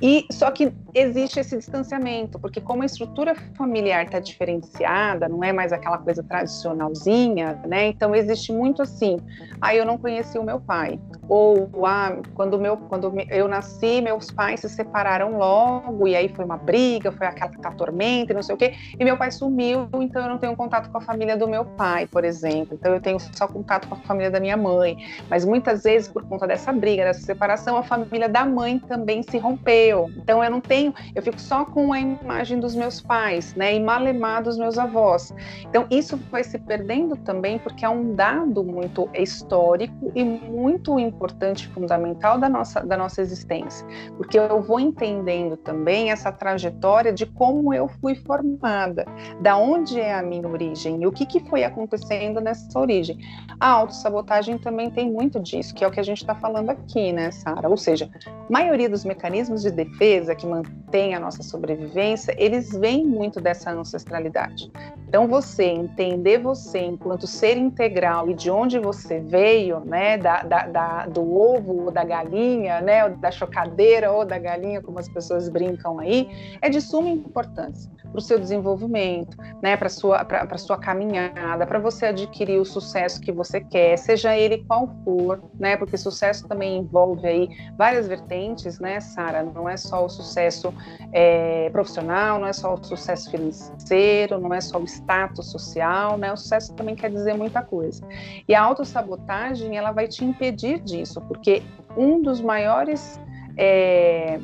E 0.00 0.26
só 0.30 0.50
que 0.50 0.72
existe 0.94 1.40
esse 1.40 1.56
distanciamento, 1.56 2.38
porque 2.38 2.60
como 2.60 2.82
a 2.82 2.86
estrutura 2.86 3.34
familiar 3.56 4.04
está 4.04 4.20
diferenciada, 4.20 5.28
não 5.28 5.42
é 5.42 5.52
mais 5.52 5.72
aquela 5.72 5.98
coisa 5.98 6.22
tradicionalzinha, 6.22 7.60
né? 7.66 7.88
Então 7.88 8.14
existe 8.14 8.52
muito 8.52 8.82
assim, 8.82 9.18
ah, 9.60 9.74
eu 9.74 9.84
não 9.84 9.98
conheci 9.98 10.38
o 10.38 10.42
meu 10.42 10.60
pai, 10.60 10.98
ou 11.28 11.70
ah, 11.84 12.16
quando 12.34 12.58
meu 12.58 12.76
quando 12.76 13.12
eu 13.30 13.48
nasci, 13.48 14.00
meus 14.00 14.30
pais 14.30 14.60
se 14.60 14.68
separaram 14.68 15.38
logo 15.38 16.06
e 16.06 16.16
aí 16.16 16.28
foi 16.28 16.44
uma 16.44 16.56
briga, 16.56 17.12
foi 17.12 17.26
aquela 17.26 17.50
tormenta, 17.72 18.34
não 18.34 18.42
sei 18.42 18.54
o 18.54 18.58
quê, 18.58 18.74
e 18.98 19.04
meu 19.04 19.16
pai 19.16 19.30
sumiu, 19.30 19.88
então 19.94 20.22
eu 20.22 20.28
não 20.28 20.38
tenho 20.38 20.56
contato 20.56 20.90
com 20.90 20.98
a 20.98 21.00
família 21.00 21.36
do 21.36 21.48
meu 21.48 21.64
pai, 21.64 22.06
por 22.06 22.24
exemplo. 22.24 22.74
Então 22.78 22.92
eu 22.92 23.00
tenho 23.00 23.18
só 23.20 23.46
contato 23.46 23.88
com 23.88 23.94
a 23.94 23.98
família 23.98 24.30
da 24.30 24.40
minha 24.40 24.56
mãe, 24.56 24.96
mas 25.28 25.44
muitas 25.44 25.82
vezes 25.82 26.08
por 26.08 26.24
conta 26.24 26.46
dessa 26.46 26.72
briga, 26.72 27.04
dessa 27.04 27.20
separação, 27.20 27.76
a 27.76 27.82
família 27.82 28.28
da 28.28 28.44
mãe 28.44 28.78
também 28.78 29.22
se 29.22 29.38
rompeu 29.38 29.88
então 30.16 30.42
eu 30.42 30.50
não 30.50 30.60
tenho, 30.60 30.94
eu 31.14 31.22
fico 31.22 31.40
só 31.40 31.64
com 31.64 31.92
a 31.92 32.00
imagem 32.00 32.60
dos 32.60 32.74
meus 32.74 33.00
pais, 33.00 33.54
né? 33.54 33.74
E 33.74 33.80
malemar 33.80 34.42
dos 34.42 34.58
meus 34.58 34.78
avós. 34.78 35.34
Então 35.60 35.86
isso 35.90 36.16
vai 36.30 36.44
se 36.44 36.58
perdendo 36.58 37.16
também 37.16 37.58
porque 37.58 37.84
é 37.84 37.88
um 37.88 38.14
dado 38.14 38.62
muito 38.62 39.08
histórico 39.20 40.12
e 40.14 40.24
muito 40.24 40.98
importante, 40.98 41.68
fundamental 41.68 42.38
da 42.38 42.48
nossa, 42.48 42.80
da 42.80 42.96
nossa 42.96 43.20
existência. 43.20 43.86
Porque 44.16 44.38
eu 44.38 44.60
vou 44.60 44.80
entendendo 44.80 45.56
também 45.56 46.10
essa 46.10 46.30
trajetória 46.32 47.12
de 47.12 47.26
como 47.26 47.72
eu 47.74 47.88
fui 48.00 48.14
formada, 48.14 49.04
da 49.40 49.56
onde 49.56 50.00
é 50.00 50.14
a 50.14 50.22
minha 50.22 50.46
origem 50.48 51.02
e 51.02 51.06
o 51.06 51.12
que, 51.12 51.26
que 51.26 51.40
foi 51.48 51.64
acontecendo 51.64 52.40
nessa 52.40 52.78
origem. 52.78 53.18
A 53.60 53.68
autossabotagem 53.68 54.58
também 54.58 54.90
tem 54.90 55.10
muito 55.10 55.40
disso, 55.40 55.74
que 55.74 55.84
é 55.84 55.88
o 55.88 55.90
que 55.90 56.00
a 56.00 56.04
gente 56.04 56.18
está 56.18 56.34
falando 56.34 56.70
aqui, 56.70 57.12
né, 57.12 57.30
Sara? 57.30 57.68
Ou 57.68 57.76
seja, 57.76 58.08
a 58.26 58.52
maioria 58.52 58.88
dos 58.88 59.04
mecanismos 59.04 59.62
de 59.62 59.70
defesa 59.70 60.34
que 60.34 60.46
mantém 60.46 61.14
a 61.14 61.20
nossa 61.20 61.42
sobrevivência, 61.42 62.34
eles 62.38 62.70
vêm 62.70 63.04
muito 63.04 63.40
dessa 63.40 63.70
ancestralidade. 63.70 64.70
Então, 65.08 65.26
você 65.26 65.64
entender 65.64 66.38
você 66.38 66.80
enquanto 66.80 67.26
ser 67.26 67.56
integral 67.56 68.30
e 68.30 68.34
de 68.34 68.50
onde 68.50 68.78
você 68.78 69.07
veio, 69.08 69.80
né, 69.80 70.18
da, 70.18 70.42
da, 70.42 70.66
da, 70.66 71.06
do 71.06 71.22
ovo 71.34 71.84
ou 71.84 71.90
da 71.90 72.04
galinha, 72.04 72.80
né, 72.80 73.08
da 73.08 73.30
chocadeira 73.30 74.12
ou 74.12 74.24
da 74.24 74.38
galinha, 74.38 74.82
como 74.82 74.98
as 74.98 75.08
pessoas 75.08 75.48
brincam 75.48 75.98
aí, 75.98 76.28
é 76.60 76.68
de 76.68 76.80
suma 76.80 77.08
importância 77.08 77.90
para 78.10 78.18
o 78.18 78.20
seu 78.20 78.38
desenvolvimento, 78.38 79.36
né, 79.62 79.76
para 79.76 79.88
sua 79.88 80.24
para 80.24 80.58
sua 80.58 80.78
caminhada, 80.78 81.66
para 81.66 81.78
você 81.78 82.06
adquirir 82.06 82.58
o 82.58 82.64
sucesso 82.64 83.20
que 83.20 83.30
você 83.30 83.60
quer, 83.60 83.96
seja 83.96 84.36
ele 84.36 84.64
qual 84.66 84.88
for, 85.04 85.42
né, 85.58 85.76
porque 85.76 85.96
sucesso 85.96 86.48
também 86.48 86.78
envolve 86.78 87.26
aí 87.26 87.48
várias 87.76 88.08
vertentes, 88.08 88.78
né, 88.78 89.00
Sara, 89.00 89.42
não 89.42 89.68
é 89.68 89.76
só 89.76 90.04
o 90.04 90.08
sucesso 90.08 90.72
é, 91.12 91.68
profissional, 91.70 92.38
não 92.38 92.46
é 92.46 92.52
só 92.52 92.74
o 92.74 92.82
sucesso 92.82 93.30
financeiro, 93.30 94.38
não 94.38 94.52
é 94.54 94.60
só 94.60 94.78
o 94.78 94.84
status 94.84 95.50
social, 95.50 96.16
né, 96.16 96.32
o 96.32 96.36
sucesso 96.36 96.74
também 96.74 96.94
quer 96.94 97.10
dizer 97.10 97.34
muita 97.34 97.62
coisa. 97.62 98.06
E 98.48 98.54
a 98.54 98.62
autossabotagem, 98.98 99.76
ela 99.76 99.92
vai 99.92 100.06
te 100.06 100.24
impedir 100.24 100.80
disso, 100.80 101.20
porque 101.22 101.62
um 101.96 102.20
dos 102.20 102.40
maiores 102.40 103.20
é, 103.56 104.40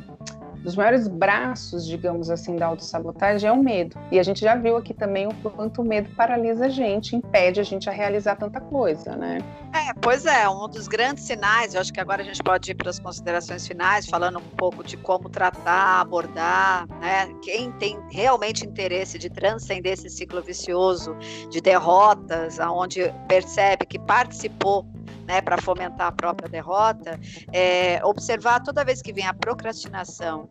dos 0.65 0.75
maiores 0.75 1.07
braços, 1.07 1.85
digamos 1.85 2.31
assim, 2.31 2.55
da 2.55 2.65
autossabotagem 2.65 3.47
é 3.47 3.51
o 3.51 3.63
medo. 3.63 3.97
E 4.11 4.19
a 4.19 4.23
gente 4.23 4.41
já 4.41 4.55
viu 4.55 4.75
aqui 4.75 4.93
também 4.93 5.27
o 5.27 5.33
quanto 5.51 5.81
o 5.83 5.85
medo 5.85 6.09
paralisa 6.15 6.65
a 6.65 6.69
gente, 6.69 7.15
impede 7.15 7.59
a 7.59 7.63
gente 7.63 7.87
a 7.87 7.93
realizar 7.93 8.35
tanta 8.35 8.59
coisa, 8.59 9.15
né? 9.15 9.37
É, 9.73 9.93
pois 10.01 10.25
é, 10.25 10.49
um 10.49 10.67
dos 10.67 10.87
grandes 10.87 11.23
sinais, 11.23 11.75
eu 11.75 11.81
acho 11.81 11.93
que 11.93 11.99
agora 11.99 12.23
a 12.23 12.25
gente 12.25 12.41
pode 12.41 12.71
ir 12.71 12.75
para 12.75 12.89
as 12.89 12.99
considerações 12.99 13.67
finais, 13.67 14.07
falando 14.07 14.39
um 14.39 14.55
pouco 14.57 14.83
de 14.83 14.97
como 14.97 15.29
tratar, 15.29 16.01
abordar, 16.01 16.87
né? 16.99 17.27
Quem 17.43 17.71
tem 17.73 17.99
realmente 18.09 18.65
interesse 18.65 19.19
de 19.19 19.29
transcender 19.29 19.93
esse 19.93 20.09
ciclo 20.09 20.41
vicioso 20.41 21.15
de 21.51 21.61
derrotas, 21.61 22.59
aonde 22.59 23.13
percebe 23.27 23.85
que 23.85 23.99
participou 23.99 24.83
né, 25.27 25.41
para 25.41 25.61
fomentar 25.61 26.07
a 26.07 26.11
própria 26.11 26.49
derrota, 26.49 27.19
é, 27.51 28.03
observar 28.03 28.61
toda 28.61 28.83
vez 28.83 29.01
que 29.01 29.13
vem 29.13 29.25
a 29.25 29.33
procrastinação 29.33 30.49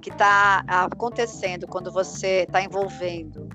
que 0.00 0.10
está 0.10 0.64
acontecendo 0.66 1.66
quando 1.66 1.90
você 1.90 2.42
está 2.42 2.62
envolvendo 2.62 3.48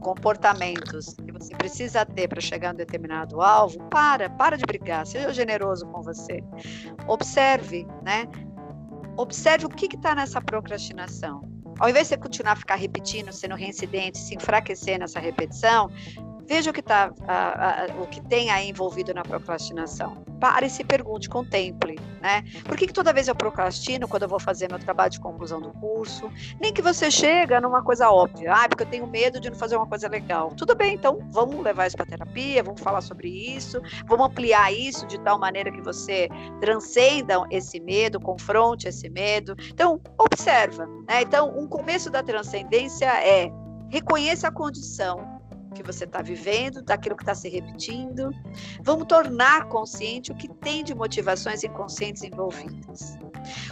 comportamentos 0.00 1.14
que 1.14 1.30
você 1.30 1.54
precisa 1.54 2.04
ter 2.04 2.26
para 2.26 2.40
chegar 2.40 2.70
a 2.70 2.72
um 2.72 2.76
determinado 2.76 3.40
alvo, 3.40 3.78
para, 3.90 4.28
para 4.30 4.56
de 4.56 4.64
brigar, 4.64 5.06
seja 5.06 5.32
generoso 5.32 5.86
com 5.86 6.02
você. 6.02 6.42
Observe, 7.06 7.86
né? 8.02 8.26
Observe 9.16 9.66
o 9.66 9.68
que 9.68 9.94
está 9.94 10.14
nessa 10.14 10.40
procrastinação. 10.40 11.42
Ao 11.78 11.88
invés 11.88 12.06
de 12.06 12.14
você 12.14 12.16
continuar 12.16 12.52
a 12.52 12.56
ficar 12.56 12.74
repetindo, 12.74 13.32
sendo 13.32 13.54
reincidente, 13.54 14.18
se 14.18 14.34
enfraquecer 14.34 14.98
nessa 14.98 15.20
repetição, 15.20 15.90
Veja 16.50 16.72
o 16.72 16.74
que, 16.74 16.82
tá, 16.82 17.12
a, 17.28 17.84
a, 17.84 18.02
o 18.02 18.08
que 18.08 18.20
tem 18.20 18.50
aí 18.50 18.68
envolvido 18.68 19.14
na 19.14 19.22
procrastinação. 19.22 20.24
Pare 20.40 20.66
e 20.66 20.68
se 20.68 20.82
pergunte, 20.82 21.28
contemple. 21.28 21.96
Né? 22.20 22.42
Por 22.64 22.76
que, 22.76 22.88
que 22.88 22.92
toda 22.92 23.12
vez 23.12 23.28
eu 23.28 23.36
procrastino 23.36 24.08
quando 24.08 24.24
eu 24.24 24.28
vou 24.28 24.40
fazer 24.40 24.68
meu 24.68 24.80
trabalho 24.80 25.12
de 25.12 25.20
conclusão 25.20 25.60
do 25.60 25.70
curso? 25.74 26.28
Nem 26.60 26.72
que 26.72 26.82
você 26.82 27.08
chega 27.08 27.60
numa 27.60 27.84
coisa 27.84 28.10
óbvia. 28.10 28.52
Ah, 28.52 28.68
porque 28.68 28.82
eu 28.82 28.88
tenho 28.88 29.06
medo 29.06 29.38
de 29.38 29.48
não 29.48 29.56
fazer 29.56 29.76
uma 29.76 29.86
coisa 29.86 30.08
legal. 30.08 30.52
Tudo 30.56 30.74
bem, 30.74 30.94
então 30.94 31.20
vamos 31.30 31.62
levar 31.62 31.86
isso 31.86 31.96
para 31.96 32.06
terapia, 32.06 32.64
vamos 32.64 32.80
falar 32.80 33.02
sobre 33.02 33.28
isso, 33.28 33.80
vamos 34.08 34.26
ampliar 34.26 34.72
isso 34.72 35.06
de 35.06 35.20
tal 35.20 35.38
maneira 35.38 35.70
que 35.70 35.80
você 35.80 36.28
transcenda 36.60 37.46
esse 37.52 37.78
medo, 37.78 38.18
confronte 38.18 38.88
esse 38.88 39.08
medo. 39.08 39.54
Então, 39.68 40.00
observa. 40.18 40.84
Né? 41.08 41.22
Então, 41.22 41.56
um 41.56 41.68
começo 41.68 42.10
da 42.10 42.24
transcendência 42.24 43.06
é 43.06 43.52
reconheça 43.88 44.48
a 44.48 44.52
condição 44.52 45.29
que 45.74 45.82
você 45.82 46.04
está 46.04 46.22
vivendo, 46.22 46.82
daquilo 46.82 47.16
que 47.16 47.22
está 47.22 47.34
se 47.34 47.48
repetindo. 47.48 48.30
Vamos 48.82 49.06
tornar 49.06 49.68
consciente 49.68 50.32
o 50.32 50.34
que 50.34 50.48
tem 50.48 50.84
de 50.84 50.94
motivações 50.94 51.62
inconscientes 51.62 52.22
envolvidas. 52.22 53.18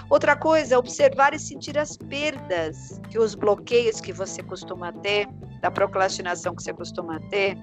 Outra 0.09 0.37
coisa 0.37 0.75
é 0.75 0.79
observar 0.79 1.35
e 1.35 1.39
sentir 1.39 1.77
as 1.79 1.97
perdas 1.97 3.01
que 3.11 3.19
os 3.19 3.35
bloqueios 3.35 4.01
que 4.01 4.13
você 4.13 4.43
costuma 4.43 4.93
ter, 4.93 5.29
da 5.61 5.71
procrastinação 5.71 6.55
que 6.55 6.63
você 6.63 6.73
costuma 6.73 7.21
ter, 7.29 7.59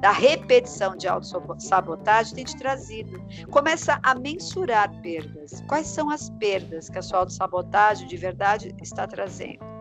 da 0.00 0.12
repetição 0.12 0.96
de 0.96 1.08
autossabotagem 1.08 2.34
tem 2.34 2.44
te 2.44 2.56
trazido. 2.56 3.22
Começa 3.50 3.98
a 4.02 4.14
mensurar 4.14 4.90
perdas. 5.02 5.62
Quais 5.68 5.88
são 5.88 6.10
as 6.10 6.30
perdas 6.30 6.88
que 6.88 6.98
a 6.98 7.02
sua 7.02 7.18
autossabotagem 7.18 8.06
de 8.06 8.16
verdade 8.16 8.74
está 8.80 9.06
trazendo? 9.06 9.79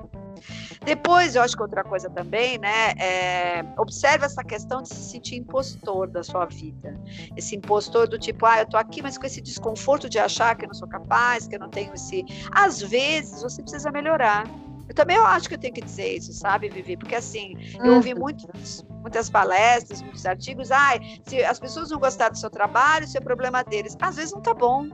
Depois, 0.84 1.36
eu 1.36 1.42
acho 1.42 1.56
que 1.56 1.62
outra 1.62 1.84
coisa 1.84 2.10
também, 2.10 2.58
né? 2.58 2.92
É, 2.98 3.66
observe 3.78 4.26
essa 4.26 4.44
questão 4.44 4.82
de 4.82 4.90
se 4.90 5.12
sentir 5.12 5.36
impostor 5.36 6.08
da 6.08 6.24
sua 6.24 6.46
vida. 6.46 7.00
Esse 7.36 7.56
impostor 7.56 8.08
do 8.08 8.18
tipo, 8.18 8.46
ah, 8.46 8.60
eu 8.60 8.66
tô 8.66 8.78
aqui, 8.78 9.02
mas 9.02 9.18
com 9.18 9.26
esse 9.26 9.42
desconforto 9.42 10.10
de 10.10 10.20
achar 10.20 10.56
que 10.56 10.66
eu 10.66 10.68
não 10.68 10.76
sou 10.76 10.88
capaz, 10.88 11.48
que 11.48 11.56
eu 11.56 11.60
não 11.60 11.70
tenho 11.70 11.94
esse. 11.94 12.26
Às 12.52 12.82
vezes, 12.82 13.42
você 13.42 13.62
precisa 13.62 13.92
melhorar. 13.92 14.46
Eu 14.90 14.96
também 14.96 15.18
eu 15.18 15.26
acho 15.26 15.48
que 15.48 15.54
eu 15.54 15.60
tenho 15.60 15.74
que 15.74 15.82
dizer 15.82 16.18
isso, 16.18 16.34
sabe, 16.34 16.68
Vivi? 16.68 16.98
Porque 16.98 17.14
assim, 17.14 17.56
eu 17.84 17.94
ouvi 17.94 18.12
uhum. 18.14 18.22
muitos, 18.22 18.84
muitas 19.02 19.30
palestras, 19.30 20.02
muitos 20.02 20.26
artigos, 20.26 20.72
ai, 20.72 21.00
ah, 21.00 21.30
se 21.30 21.44
as 21.44 21.60
pessoas 21.60 21.92
não 21.92 22.00
gostarem 22.00 22.34
do 22.34 22.40
seu 22.40 22.50
trabalho, 22.50 23.06
isso 23.06 23.16
é 23.16 23.22
problema 23.22 23.64
deles. 23.64 23.96
Às 24.02 24.16
vezes 24.16 24.34
não 24.34 24.42
tá 24.42 24.54
bom. 24.54 24.90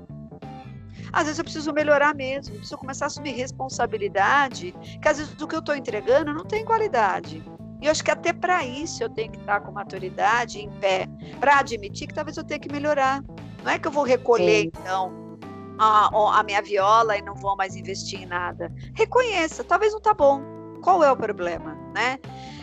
Às 1.15 1.23
vezes 1.23 1.37
eu 1.37 1.45
preciso 1.45 1.71
melhorar 1.71 2.13
mesmo, 2.13 2.55
eu 2.55 2.57
preciso 2.57 2.77
começar 2.77 3.05
a 3.05 3.07
assumir 3.07 3.31
responsabilidade, 3.31 4.75
que 5.01 5.07
às 5.07 5.17
vezes 5.17 5.33
do 5.35 5.47
que 5.47 5.55
eu 5.55 5.59
estou 5.59 5.73
entregando 5.73 6.33
não 6.33 6.43
tem 6.43 6.65
qualidade. 6.65 7.41
E 7.81 7.85
eu 7.85 7.91
acho 7.91 8.03
que 8.03 8.11
até 8.11 8.33
para 8.33 8.65
isso 8.65 9.01
eu 9.01 9.09
tenho 9.09 9.31
que 9.31 9.37
estar 9.37 9.61
com 9.61 9.71
maturidade 9.71 10.59
em 10.59 10.69
pé, 10.71 11.07
para 11.39 11.59
admitir 11.59 12.09
que 12.09 12.13
talvez 12.13 12.35
eu 12.35 12.43
tenha 12.43 12.59
que 12.59 12.69
melhorar. 12.69 13.23
Não 13.63 13.71
é 13.71 13.79
que 13.79 13.87
eu 13.87 13.91
vou 13.93 14.03
recolher, 14.03 14.63
Sim. 14.63 14.71
então, 14.75 15.37
a, 15.79 16.39
a, 16.39 16.43
minha 16.43 16.61
viola 16.61 17.17
e 17.17 17.21
não 17.21 17.33
vou 17.33 17.55
mais 17.55 17.77
investir 17.77 18.21
em 18.21 18.25
nada. 18.25 18.69
Reconheça, 18.93 19.63
talvez 19.63 19.93
não 19.93 20.01
tá 20.01 20.13
bom. 20.13 20.41
Qual 20.83 21.01
é 21.01 21.09
o 21.09 21.15
problema, 21.15 21.77
né? 21.95 22.19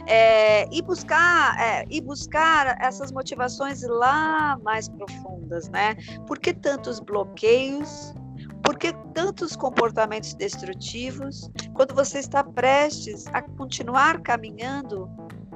É, 0.07 0.69
e 0.71 0.83
buscar 0.83 1.59
é, 1.59 1.87
e 1.89 2.03
buscar 2.03 2.77
essas 2.81 3.11
motivações 3.11 3.83
lá 3.83 4.59
mais 4.63 4.91
profundas, 4.91 5.71
né? 5.71 5.97
Por 6.27 6.39
que 6.39 6.53
tantos 6.53 7.01
bloqueios 7.01 8.15
por 8.63 8.79
que 8.79 8.93
tantos 9.15 9.57
comportamentos 9.57 10.35
destrutivos 10.35 11.51
quando 11.75 11.95
você 11.95 12.19
está 12.19 12.45
prestes 12.45 13.27
a 13.29 13.43
continuar 13.43 14.21
caminhando 14.21 15.11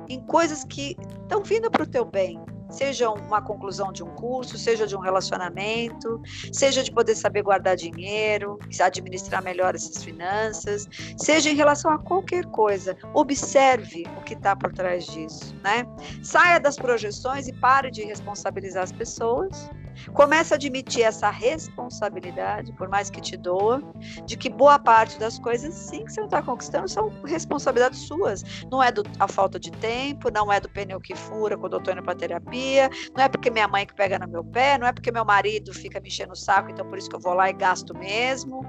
em 0.09 0.21
coisas 0.27 0.65
que 0.65 0.97
estão 1.23 1.43
vindo 1.43 1.71
para 1.71 1.83
o 1.83 1.87
teu 1.87 2.05
bem? 2.05 2.39
Seja 2.69 3.09
uma 3.09 3.41
conclusão 3.41 3.93
de 3.93 4.03
um 4.03 4.09
curso, 4.09 4.59
seja 4.59 4.87
de 4.87 4.97
um 4.97 4.99
relacionamento, 4.99 6.21
seja 6.53 6.83
de 6.83 6.91
poder 6.91 7.15
saber 7.15 7.43
guardar 7.43 7.77
dinheiro, 7.77 8.59
administrar 8.81 9.43
melhor 9.43 9.77
essas 9.77 10.03
finanças, 10.03 10.89
seja 11.17 11.49
em 11.49 11.55
relação 11.55 11.93
a 11.93 11.99
qualquer 11.99 12.45
coisa. 12.47 12.97
Observe 13.15 14.05
o 14.19 14.23
que 14.23 14.35
está 14.35 14.57
por 14.57 14.73
trás 14.73 15.07
disso, 15.07 15.55
né? 15.63 15.87
Saia 16.23 16.59
das 16.59 16.77
projeções 16.77 17.47
e 17.47 17.53
pare 17.53 17.91
de 17.91 18.03
responsabilizar 18.03 18.83
as 18.83 18.93
pessoas 18.93 19.71
Começa 20.13 20.55
a 20.55 20.57
admitir 20.57 21.03
essa 21.03 21.31
responsabilidade, 21.31 22.73
por 22.73 22.89
mais 22.89 23.11
que 23.11 23.21
te 23.21 23.37
doa, 23.37 23.83
de 24.25 24.37
que 24.37 24.49
boa 24.49 24.79
parte 24.79 25.19
das 25.19 25.39
coisas, 25.39 25.75
sim, 25.75 26.05
que 26.05 26.13
você 26.13 26.21
não 26.21 26.27
está 26.27 26.43
conquistando, 26.43 26.89
são 26.89 27.11
responsabilidades 27.25 28.01
suas. 28.01 28.43
Não 28.71 28.83
é 28.83 28.93
do, 28.93 29.03
a 29.19 29.29
falta 29.29 29.59
de 29.59 29.71
tempo, 29.73 30.31
não 30.31 30.53
é 30.53 30.61
do 30.61 30.69
pneu 30.69 31.01
que 31.01 31.15
fura 31.15 31.57
quando 31.57 31.75
eu 31.75 31.79
estou 31.79 31.93
indo 31.93 32.03
para 32.03 32.15
terapia, 32.15 32.91
não 33.17 33.25
é 33.25 33.29
porque 33.29 33.51
minha 33.51 33.69
mãe 33.69 33.87
que 33.87 33.95
pega 33.95 34.19
no 34.19 34.29
meu 34.29 34.45
pé, 34.45 34.79
não 34.79 34.87
é 34.87 34.93
porque 34.93 35.11
meu 35.11 35.25
marido 35.25 35.73
fica 35.73 36.01
me 36.01 36.09
enchendo 36.09 36.33
o 36.33 36.37
saco, 36.37 36.71
então 36.71 36.87
por 36.89 36.99
isso 36.99 37.09
que 37.09 37.17
eu 37.17 37.21
vou 37.21 37.35
lá 37.35 37.51
e 37.51 37.53
gasto 37.53 37.97
mesmo. 37.97 38.65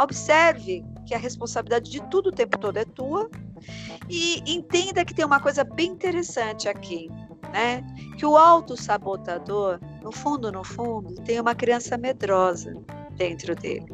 Observe 0.00 0.84
que 1.06 1.14
a 1.14 1.18
responsabilidade 1.18 1.90
de 1.90 2.00
tudo 2.08 2.28
o 2.28 2.32
tempo 2.32 2.58
todo 2.58 2.76
é 2.76 2.84
tua 2.84 3.28
e 4.08 4.42
entenda 4.46 5.04
que 5.04 5.14
tem 5.14 5.24
uma 5.24 5.40
coisa 5.40 5.62
bem 5.62 5.88
interessante 5.90 6.68
aqui 6.68 7.10
né? 7.52 7.82
Que 8.18 8.26
o 8.26 8.36
autossabotador, 8.36 9.80
no 10.02 10.12
fundo, 10.12 10.52
no 10.52 10.64
fundo, 10.64 11.14
tem 11.22 11.40
uma 11.40 11.54
criança 11.54 11.96
medrosa 11.96 12.74
dentro 13.16 13.54
dele. 13.54 13.86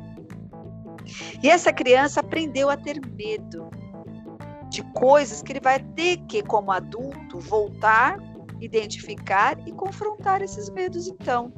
E 1.42 1.49
essa 1.49 1.72
criança 1.72 2.20
aprendeu 2.20 2.68
a 2.68 2.76
ter 2.76 3.01
medo 3.07 3.70
de 4.68 4.82
coisas 4.92 5.42
que 5.42 5.53
ele 5.53 5.61
vai 5.61 5.78
ter 5.78 6.18
que, 6.28 6.42
como 6.42 6.72
adulto, 6.72 7.38
voltar, 7.38 8.18
identificar 8.61 9.57
e 9.66 9.72
confrontar 9.72 10.42
esses 10.42 10.68
medos, 10.70 11.07
então. 11.07 11.53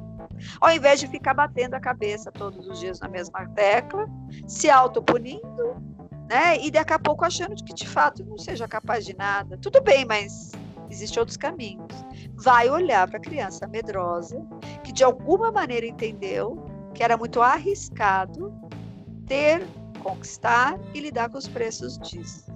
Ao 0.60 0.70
invés 0.70 1.00
de 1.00 1.08
ficar 1.08 1.34
batendo 1.34 1.74
a 1.74 1.80
cabeça 1.80 2.30
todos 2.30 2.68
os 2.68 2.78
dias 2.78 3.00
na 3.00 3.08
mesma 3.08 3.48
tecla, 3.48 4.06
se 4.46 4.70
autopunindo, 4.70 5.76
né? 6.28 6.60
E 6.60 6.70
daqui 6.70 6.92
a 6.92 6.98
pouco 6.98 7.24
achando 7.24 7.56
que 7.64 7.74
de 7.74 7.88
fato 7.88 8.24
não 8.24 8.38
seja 8.38 8.68
capaz 8.68 9.04
de 9.04 9.16
nada. 9.16 9.56
Tudo 9.58 9.80
bem, 9.82 10.04
mas 10.04 10.52
Existem 10.90 11.20
outros 11.20 11.36
caminhos. 11.36 11.92
Vai 12.34 12.70
olhar 12.70 13.06
para 13.08 13.18
a 13.18 13.20
criança 13.20 13.66
medrosa, 13.66 14.40
que 14.82 14.92
de 14.92 15.04
alguma 15.04 15.52
maneira 15.52 15.86
entendeu 15.86 16.64
que 16.94 17.02
era 17.02 17.16
muito 17.16 17.40
arriscado 17.42 18.52
ter, 19.26 19.66
conquistar 20.02 20.78
e 20.94 21.00
lidar 21.00 21.28
com 21.30 21.38
os 21.38 21.46
preços 21.46 21.98
disso. 21.98 22.50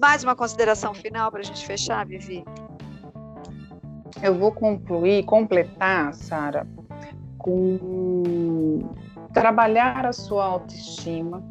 Mais 0.00 0.22
uma 0.22 0.36
consideração 0.36 0.94
final 0.94 1.30
para 1.30 1.40
a 1.40 1.42
gente 1.42 1.66
fechar, 1.66 2.06
Vivi? 2.06 2.44
Eu 4.22 4.38
vou 4.38 4.52
concluir, 4.52 5.24
completar, 5.24 6.14
Sara, 6.14 6.66
com 7.36 8.88
trabalhar 9.32 10.06
a 10.06 10.12
sua 10.12 10.44
autoestima, 10.44 11.42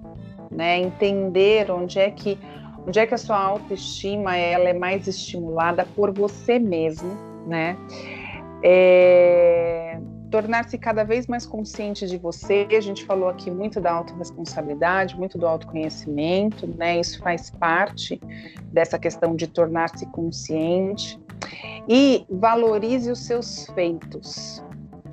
né? 0.50 0.80
entender 0.80 1.70
onde 1.72 2.00
é 2.00 2.10
que 2.10 2.40
Onde 2.88 3.00
é 3.00 3.06
que 3.06 3.14
a 3.14 3.18
sua 3.18 3.38
autoestima 3.38 4.38
ela 4.38 4.70
é 4.70 4.74
mais 4.74 5.08
estimulada 5.08 5.86
por 5.94 6.14
você 6.14 6.58
mesmo, 6.58 7.12
né? 7.46 7.76
É, 8.64 10.00
tornar-se 10.32 10.78
cada 10.78 11.04
vez 11.04 11.28
mais 11.28 11.46
consciente 11.46 12.08
de 12.08 12.18
você. 12.18 12.66
A 12.72 12.80
gente 12.80 13.04
falou 13.04 13.28
aqui 13.28 13.52
muito 13.52 13.82
da 13.82 13.92
autorresponsabilidade, 13.92 15.18
muito 15.18 15.38
do 15.38 15.46
autoconhecimento, 15.46 16.66
né? 16.66 16.98
Isso 16.98 17.20
faz 17.20 17.50
parte 17.50 18.22
dessa 18.72 18.98
questão 18.98 19.36
de 19.36 19.48
tornar-se 19.48 20.06
consciente. 20.12 21.20
E 21.90 22.26
valorize 22.30 23.12
os 23.12 23.20
seus 23.20 23.66
feitos. 23.76 24.64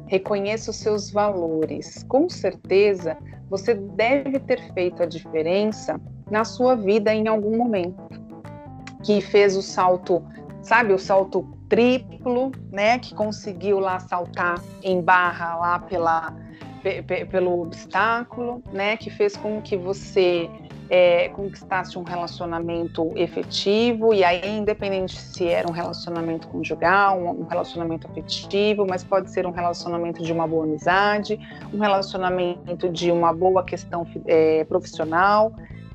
Reconheça 0.06 0.70
os 0.70 0.76
seus 0.76 1.10
valores. 1.10 2.04
Com 2.04 2.28
certeza, 2.30 3.16
você 3.50 3.74
deve 3.74 4.38
ter 4.38 4.60
feito 4.74 5.02
a 5.02 5.06
diferença 5.06 6.00
na 6.30 6.44
sua 6.44 6.74
vida 6.74 7.14
em 7.14 7.28
algum 7.28 7.56
momento, 7.56 8.02
que 9.02 9.20
fez 9.20 9.56
o 9.56 9.62
salto, 9.62 10.22
sabe, 10.62 10.92
o 10.92 10.98
salto 10.98 11.46
triplo, 11.68 12.52
né, 12.70 12.98
que 12.98 13.14
conseguiu 13.14 13.78
lá 13.78 13.98
saltar 13.98 14.60
em 14.82 15.00
barra 15.00 15.56
lá 15.56 15.78
pela 15.78 16.32
pelo 17.30 17.62
obstáculo, 17.62 18.62
né, 18.70 18.94
que 18.98 19.08
fez 19.08 19.34
com 19.38 19.62
que 19.62 19.74
você 19.74 20.50
é, 20.90 21.28
conquistasse 21.30 21.98
um 21.98 22.02
relacionamento 22.02 23.10
efetivo, 23.16 24.12
e 24.12 24.22
aí, 24.22 24.58
independente 24.58 25.18
se 25.18 25.48
era 25.48 25.68
um 25.68 25.72
relacionamento 25.72 26.46
conjugal, 26.48 27.18
um, 27.18 27.44
relacionamento 27.44 28.06
afetivo, 28.06 28.86
mas 28.86 29.02
pode 29.02 29.30
ser 29.30 29.46
um 29.46 29.50
relacionamento 29.50 30.22
de 30.22 30.32
uma 30.32 30.46
boa 30.46 30.64
amizade, 30.64 31.38
um 31.72 31.78
relacionamento 31.78 32.88
de 32.88 33.10
uma 33.10 33.32
boa 33.32 33.64
questão 33.64 34.06
é, 34.26 34.64
profissional, 34.64 35.54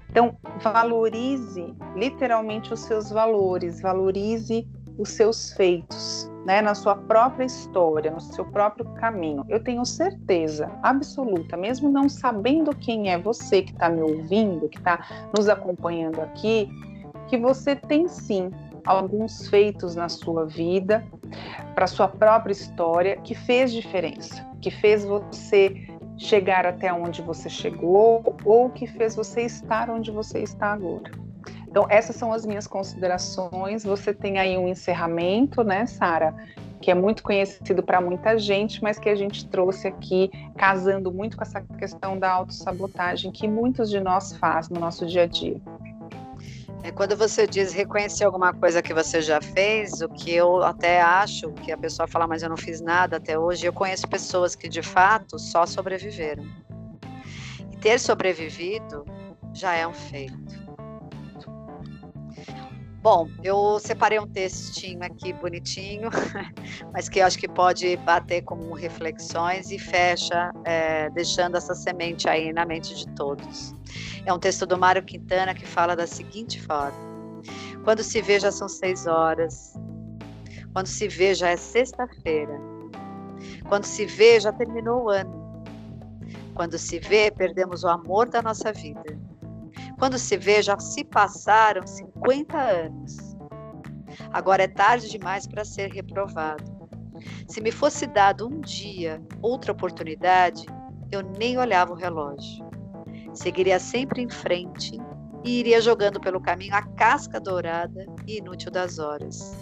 então, 0.09 0.35
valorize 0.61 1.73
literalmente 1.95 2.73
os 2.73 2.79
seus 2.81 3.11
valores, 3.11 3.79
valorize 3.81 4.67
os 4.97 5.09
seus 5.11 5.53
feitos, 5.53 6.29
né, 6.45 6.61
na 6.61 6.75
sua 6.75 6.95
própria 6.95 7.45
história, 7.45 8.11
no 8.11 8.19
seu 8.19 8.43
próprio 8.45 8.85
caminho. 8.95 9.45
Eu 9.47 9.63
tenho 9.63 9.85
certeza 9.85 10.69
absoluta, 10.83 11.55
mesmo 11.55 11.89
não 11.89 12.09
sabendo 12.09 12.75
quem 12.75 13.11
é 13.11 13.17
você 13.17 13.61
que 13.61 13.71
está 13.71 13.87
me 13.87 14.01
ouvindo, 14.01 14.67
que 14.67 14.77
está 14.77 15.29
nos 15.35 15.47
acompanhando 15.47 16.19
aqui, 16.21 16.69
que 17.27 17.37
você 17.37 17.75
tem 17.75 18.07
sim 18.07 18.51
alguns 18.85 19.47
feitos 19.47 19.95
na 19.95 20.09
sua 20.09 20.45
vida, 20.45 21.05
para 21.75 21.87
sua 21.87 22.07
própria 22.07 22.51
história, 22.51 23.17
que 23.17 23.35
fez 23.35 23.71
diferença, 23.71 24.45
que 24.59 24.71
fez 24.71 25.05
você 25.05 25.87
chegar 26.19 26.65
até 26.65 26.93
onde 26.93 27.21
você 27.21 27.49
chegou 27.49 28.35
ou 28.43 28.69
que 28.69 28.85
fez 28.85 29.15
você 29.15 29.41
estar 29.41 29.89
onde 29.89 30.11
você 30.11 30.39
está 30.39 30.73
agora. 30.73 31.09
Então, 31.67 31.85
essas 31.89 32.15
são 32.15 32.33
as 32.33 32.45
minhas 32.45 32.67
considerações. 32.67 33.83
Você 33.83 34.13
tem 34.13 34.37
aí 34.37 34.57
um 34.57 34.67
encerramento, 34.67 35.63
né, 35.63 35.85
Sara? 35.85 36.35
Que 36.81 36.91
é 36.91 36.95
muito 36.95 37.23
conhecido 37.23 37.83
para 37.83 38.01
muita 38.01 38.37
gente, 38.37 38.81
mas 38.81 38.99
que 38.99 39.07
a 39.07 39.15
gente 39.15 39.47
trouxe 39.47 39.87
aqui, 39.87 40.29
casando 40.57 41.11
muito 41.11 41.37
com 41.37 41.43
essa 41.43 41.61
questão 41.61 42.17
da 42.17 42.31
autossabotagem 42.31 43.31
que 43.31 43.47
muitos 43.47 43.89
de 43.89 43.99
nós 43.99 44.35
faz 44.37 44.69
no 44.69 44.79
nosso 44.79 45.05
dia 45.05 45.23
a 45.23 45.27
dia. 45.27 45.61
É 46.81 46.91
quando 46.91 47.15
você 47.15 47.45
diz 47.45 47.73
reconhecer 47.73 48.23
alguma 48.23 48.53
coisa 48.53 48.81
que 48.81 48.93
você 48.93 49.21
já 49.21 49.41
fez, 49.41 50.01
o 50.01 50.09
que 50.09 50.33
eu 50.33 50.63
até 50.63 51.01
acho 51.01 51.51
que 51.53 51.71
a 51.71 51.77
pessoa 51.77 52.07
fala, 52.07 52.25
mas 52.25 52.41
eu 52.41 52.49
não 52.49 52.57
fiz 52.57 52.79
nada 52.79 53.17
até 53.17 53.37
hoje, 53.37 53.65
eu 53.65 53.73
conheço 53.73 54.07
pessoas 54.07 54.55
que 54.55 54.69
de 54.69 54.81
fato 54.81 55.37
só 55.37 55.65
sobreviveram. 55.65 56.43
E 57.71 57.77
ter 57.77 57.99
sobrevivido 57.99 59.03
já 59.53 59.75
é 59.75 59.85
um 59.85 59.93
feito. 59.93 60.69
Bom, 63.01 63.29
eu 63.41 63.79
separei 63.79 64.19
um 64.19 64.27
textinho 64.27 65.01
aqui 65.03 65.31
bonitinho, 65.31 66.09
mas 66.93 67.07
que 67.07 67.19
eu 67.19 67.25
acho 67.25 67.37
que 67.37 67.47
pode 67.47 67.95
bater 67.97 68.41
como 68.41 68.73
reflexões 68.73 69.71
e 69.71 69.79
fecha, 69.79 70.51
é, 70.65 71.09
deixando 71.11 71.55
essa 71.55 71.73
semente 71.73 72.27
aí 72.27 72.51
na 72.51 72.65
mente 72.65 72.93
de 72.93 73.05
todos. 73.15 73.73
É 74.25 74.33
um 74.33 74.39
texto 74.39 74.65
do 74.65 74.77
Mário 74.77 75.03
Quintana 75.03 75.53
que 75.53 75.65
fala 75.65 75.95
da 75.95 76.05
seguinte 76.05 76.61
forma: 76.61 76.97
Quando 77.83 78.03
se 78.03 78.21
vê 78.21 78.39
já 78.39 78.51
são 78.51 78.67
seis 78.67 79.07
horas, 79.07 79.73
quando 80.73 80.87
se 80.87 81.07
vê 81.07 81.33
já 81.33 81.49
é 81.49 81.57
sexta-feira, 81.57 82.59
quando 83.67 83.85
se 83.85 84.05
vê 84.05 84.39
já 84.39 84.51
terminou 84.51 85.05
o 85.05 85.09
ano, 85.09 85.63
quando 86.53 86.77
se 86.77 86.99
vê 86.99 87.31
perdemos 87.31 87.83
o 87.83 87.87
amor 87.87 88.27
da 88.29 88.41
nossa 88.41 88.71
vida 88.73 89.17
quando 89.99 90.17
se 90.17 90.37
vê, 90.37 90.61
já 90.61 90.79
se 90.79 91.03
passaram 91.03 91.85
50 91.85 92.57
anos. 92.57 93.17
Agora 94.31 94.63
é 94.63 94.67
tarde 94.67 95.09
demais 95.09 95.45
para 95.45 95.65
ser 95.65 95.91
reprovado. 95.91 96.63
Se 97.49 97.59
me 97.59 97.69
fosse 97.69 98.07
dado 98.07 98.47
um 98.47 98.61
dia, 98.61 99.21
outra 99.41 99.73
oportunidade, 99.73 100.65
eu 101.11 101.21
nem 101.21 101.57
olhava 101.57 101.91
o 101.91 101.97
relógio. 101.97 102.68
Seguiria 103.39 103.79
sempre 103.79 104.21
em 104.21 104.29
frente 104.29 104.97
e 105.45 105.61
iria 105.61 105.79
jogando 105.79 106.19
pelo 106.19 106.41
caminho 106.41 106.75
a 106.75 106.81
casca 106.81 107.39
dourada 107.39 108.05
e 108.27 108.39
inútil 108.39 108.69
das 108.69 108.99
horas. 108.99 109.55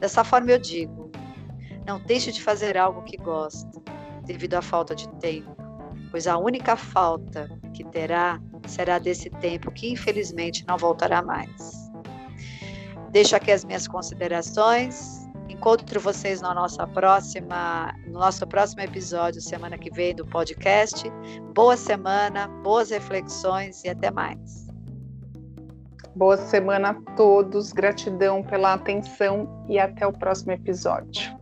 Dessa 0.00 0.24
forma 0.24 0.50
eu 0.50 0.58
digo: 0.58 1.10
não 1.86 2.00
deixe 2.00 2.32
de 2.32 2.42
fazer 2.42 2.78
algo 2.78 3.02
que 3.02 3.18
gosta, 3.18 3.68
devido 4.24 4.54
à 4.54 4.62
falta 4.62 4.94
de 4.94 5.06
tempo, 5.18 5.54
pois 6.10 6.26
a 6.26 6.38
única 6.38 6.74
falta 6.74 7.50
que 7.74 7.84
terá 7.84 8.40
será 8.66 8.98
desse 8.98 9.28
tempo 9.28 9.70
que 9.70 9.92
infelizmente 9.92 10.64
não 10.66 10.78
voltará 10.78 11.20
mais. 11.20 11.90
Deixo 13.10 13.36
aqui 13.36 13.52
as 13.52 13.62
minhas 13.62 13.86
considerações. 13.86 15.25
Encontro 15.48 16.00
vocês 16.00 16.40
na 16.40 16.52
nossa 16.52 16.86
próxima, 16.86 17.94
no 18.06 18.18
nosso 18.18 18.46
próximo 18.46 18.82
episódio, 18.82 19.40
semana 19.40 19.78
que 19.78 19.90
vem, 19.90 20.14
do 20.14 20.26
podcast. 20.26 21.08
Boa 21.54 21.76
semana, 21.76 22.48
boas 22.48 22.90
reflexões 22.90 23.84
e 23.84 23.88
até 23.88 24.10
mais. 24.10 24.66
Boa 26.16 26.36
semana 26.36 26.90
a 26.90 27.14
todos, 27.14 27.72
gratidão 27.72 28.42
pela 28.42 28.74
atenção 28.74 29.64
e 29.68 29.78
até 29.78 30.06
o 30.06 30.12
próximo 30.12 30.52
episódio. 30.52 31.35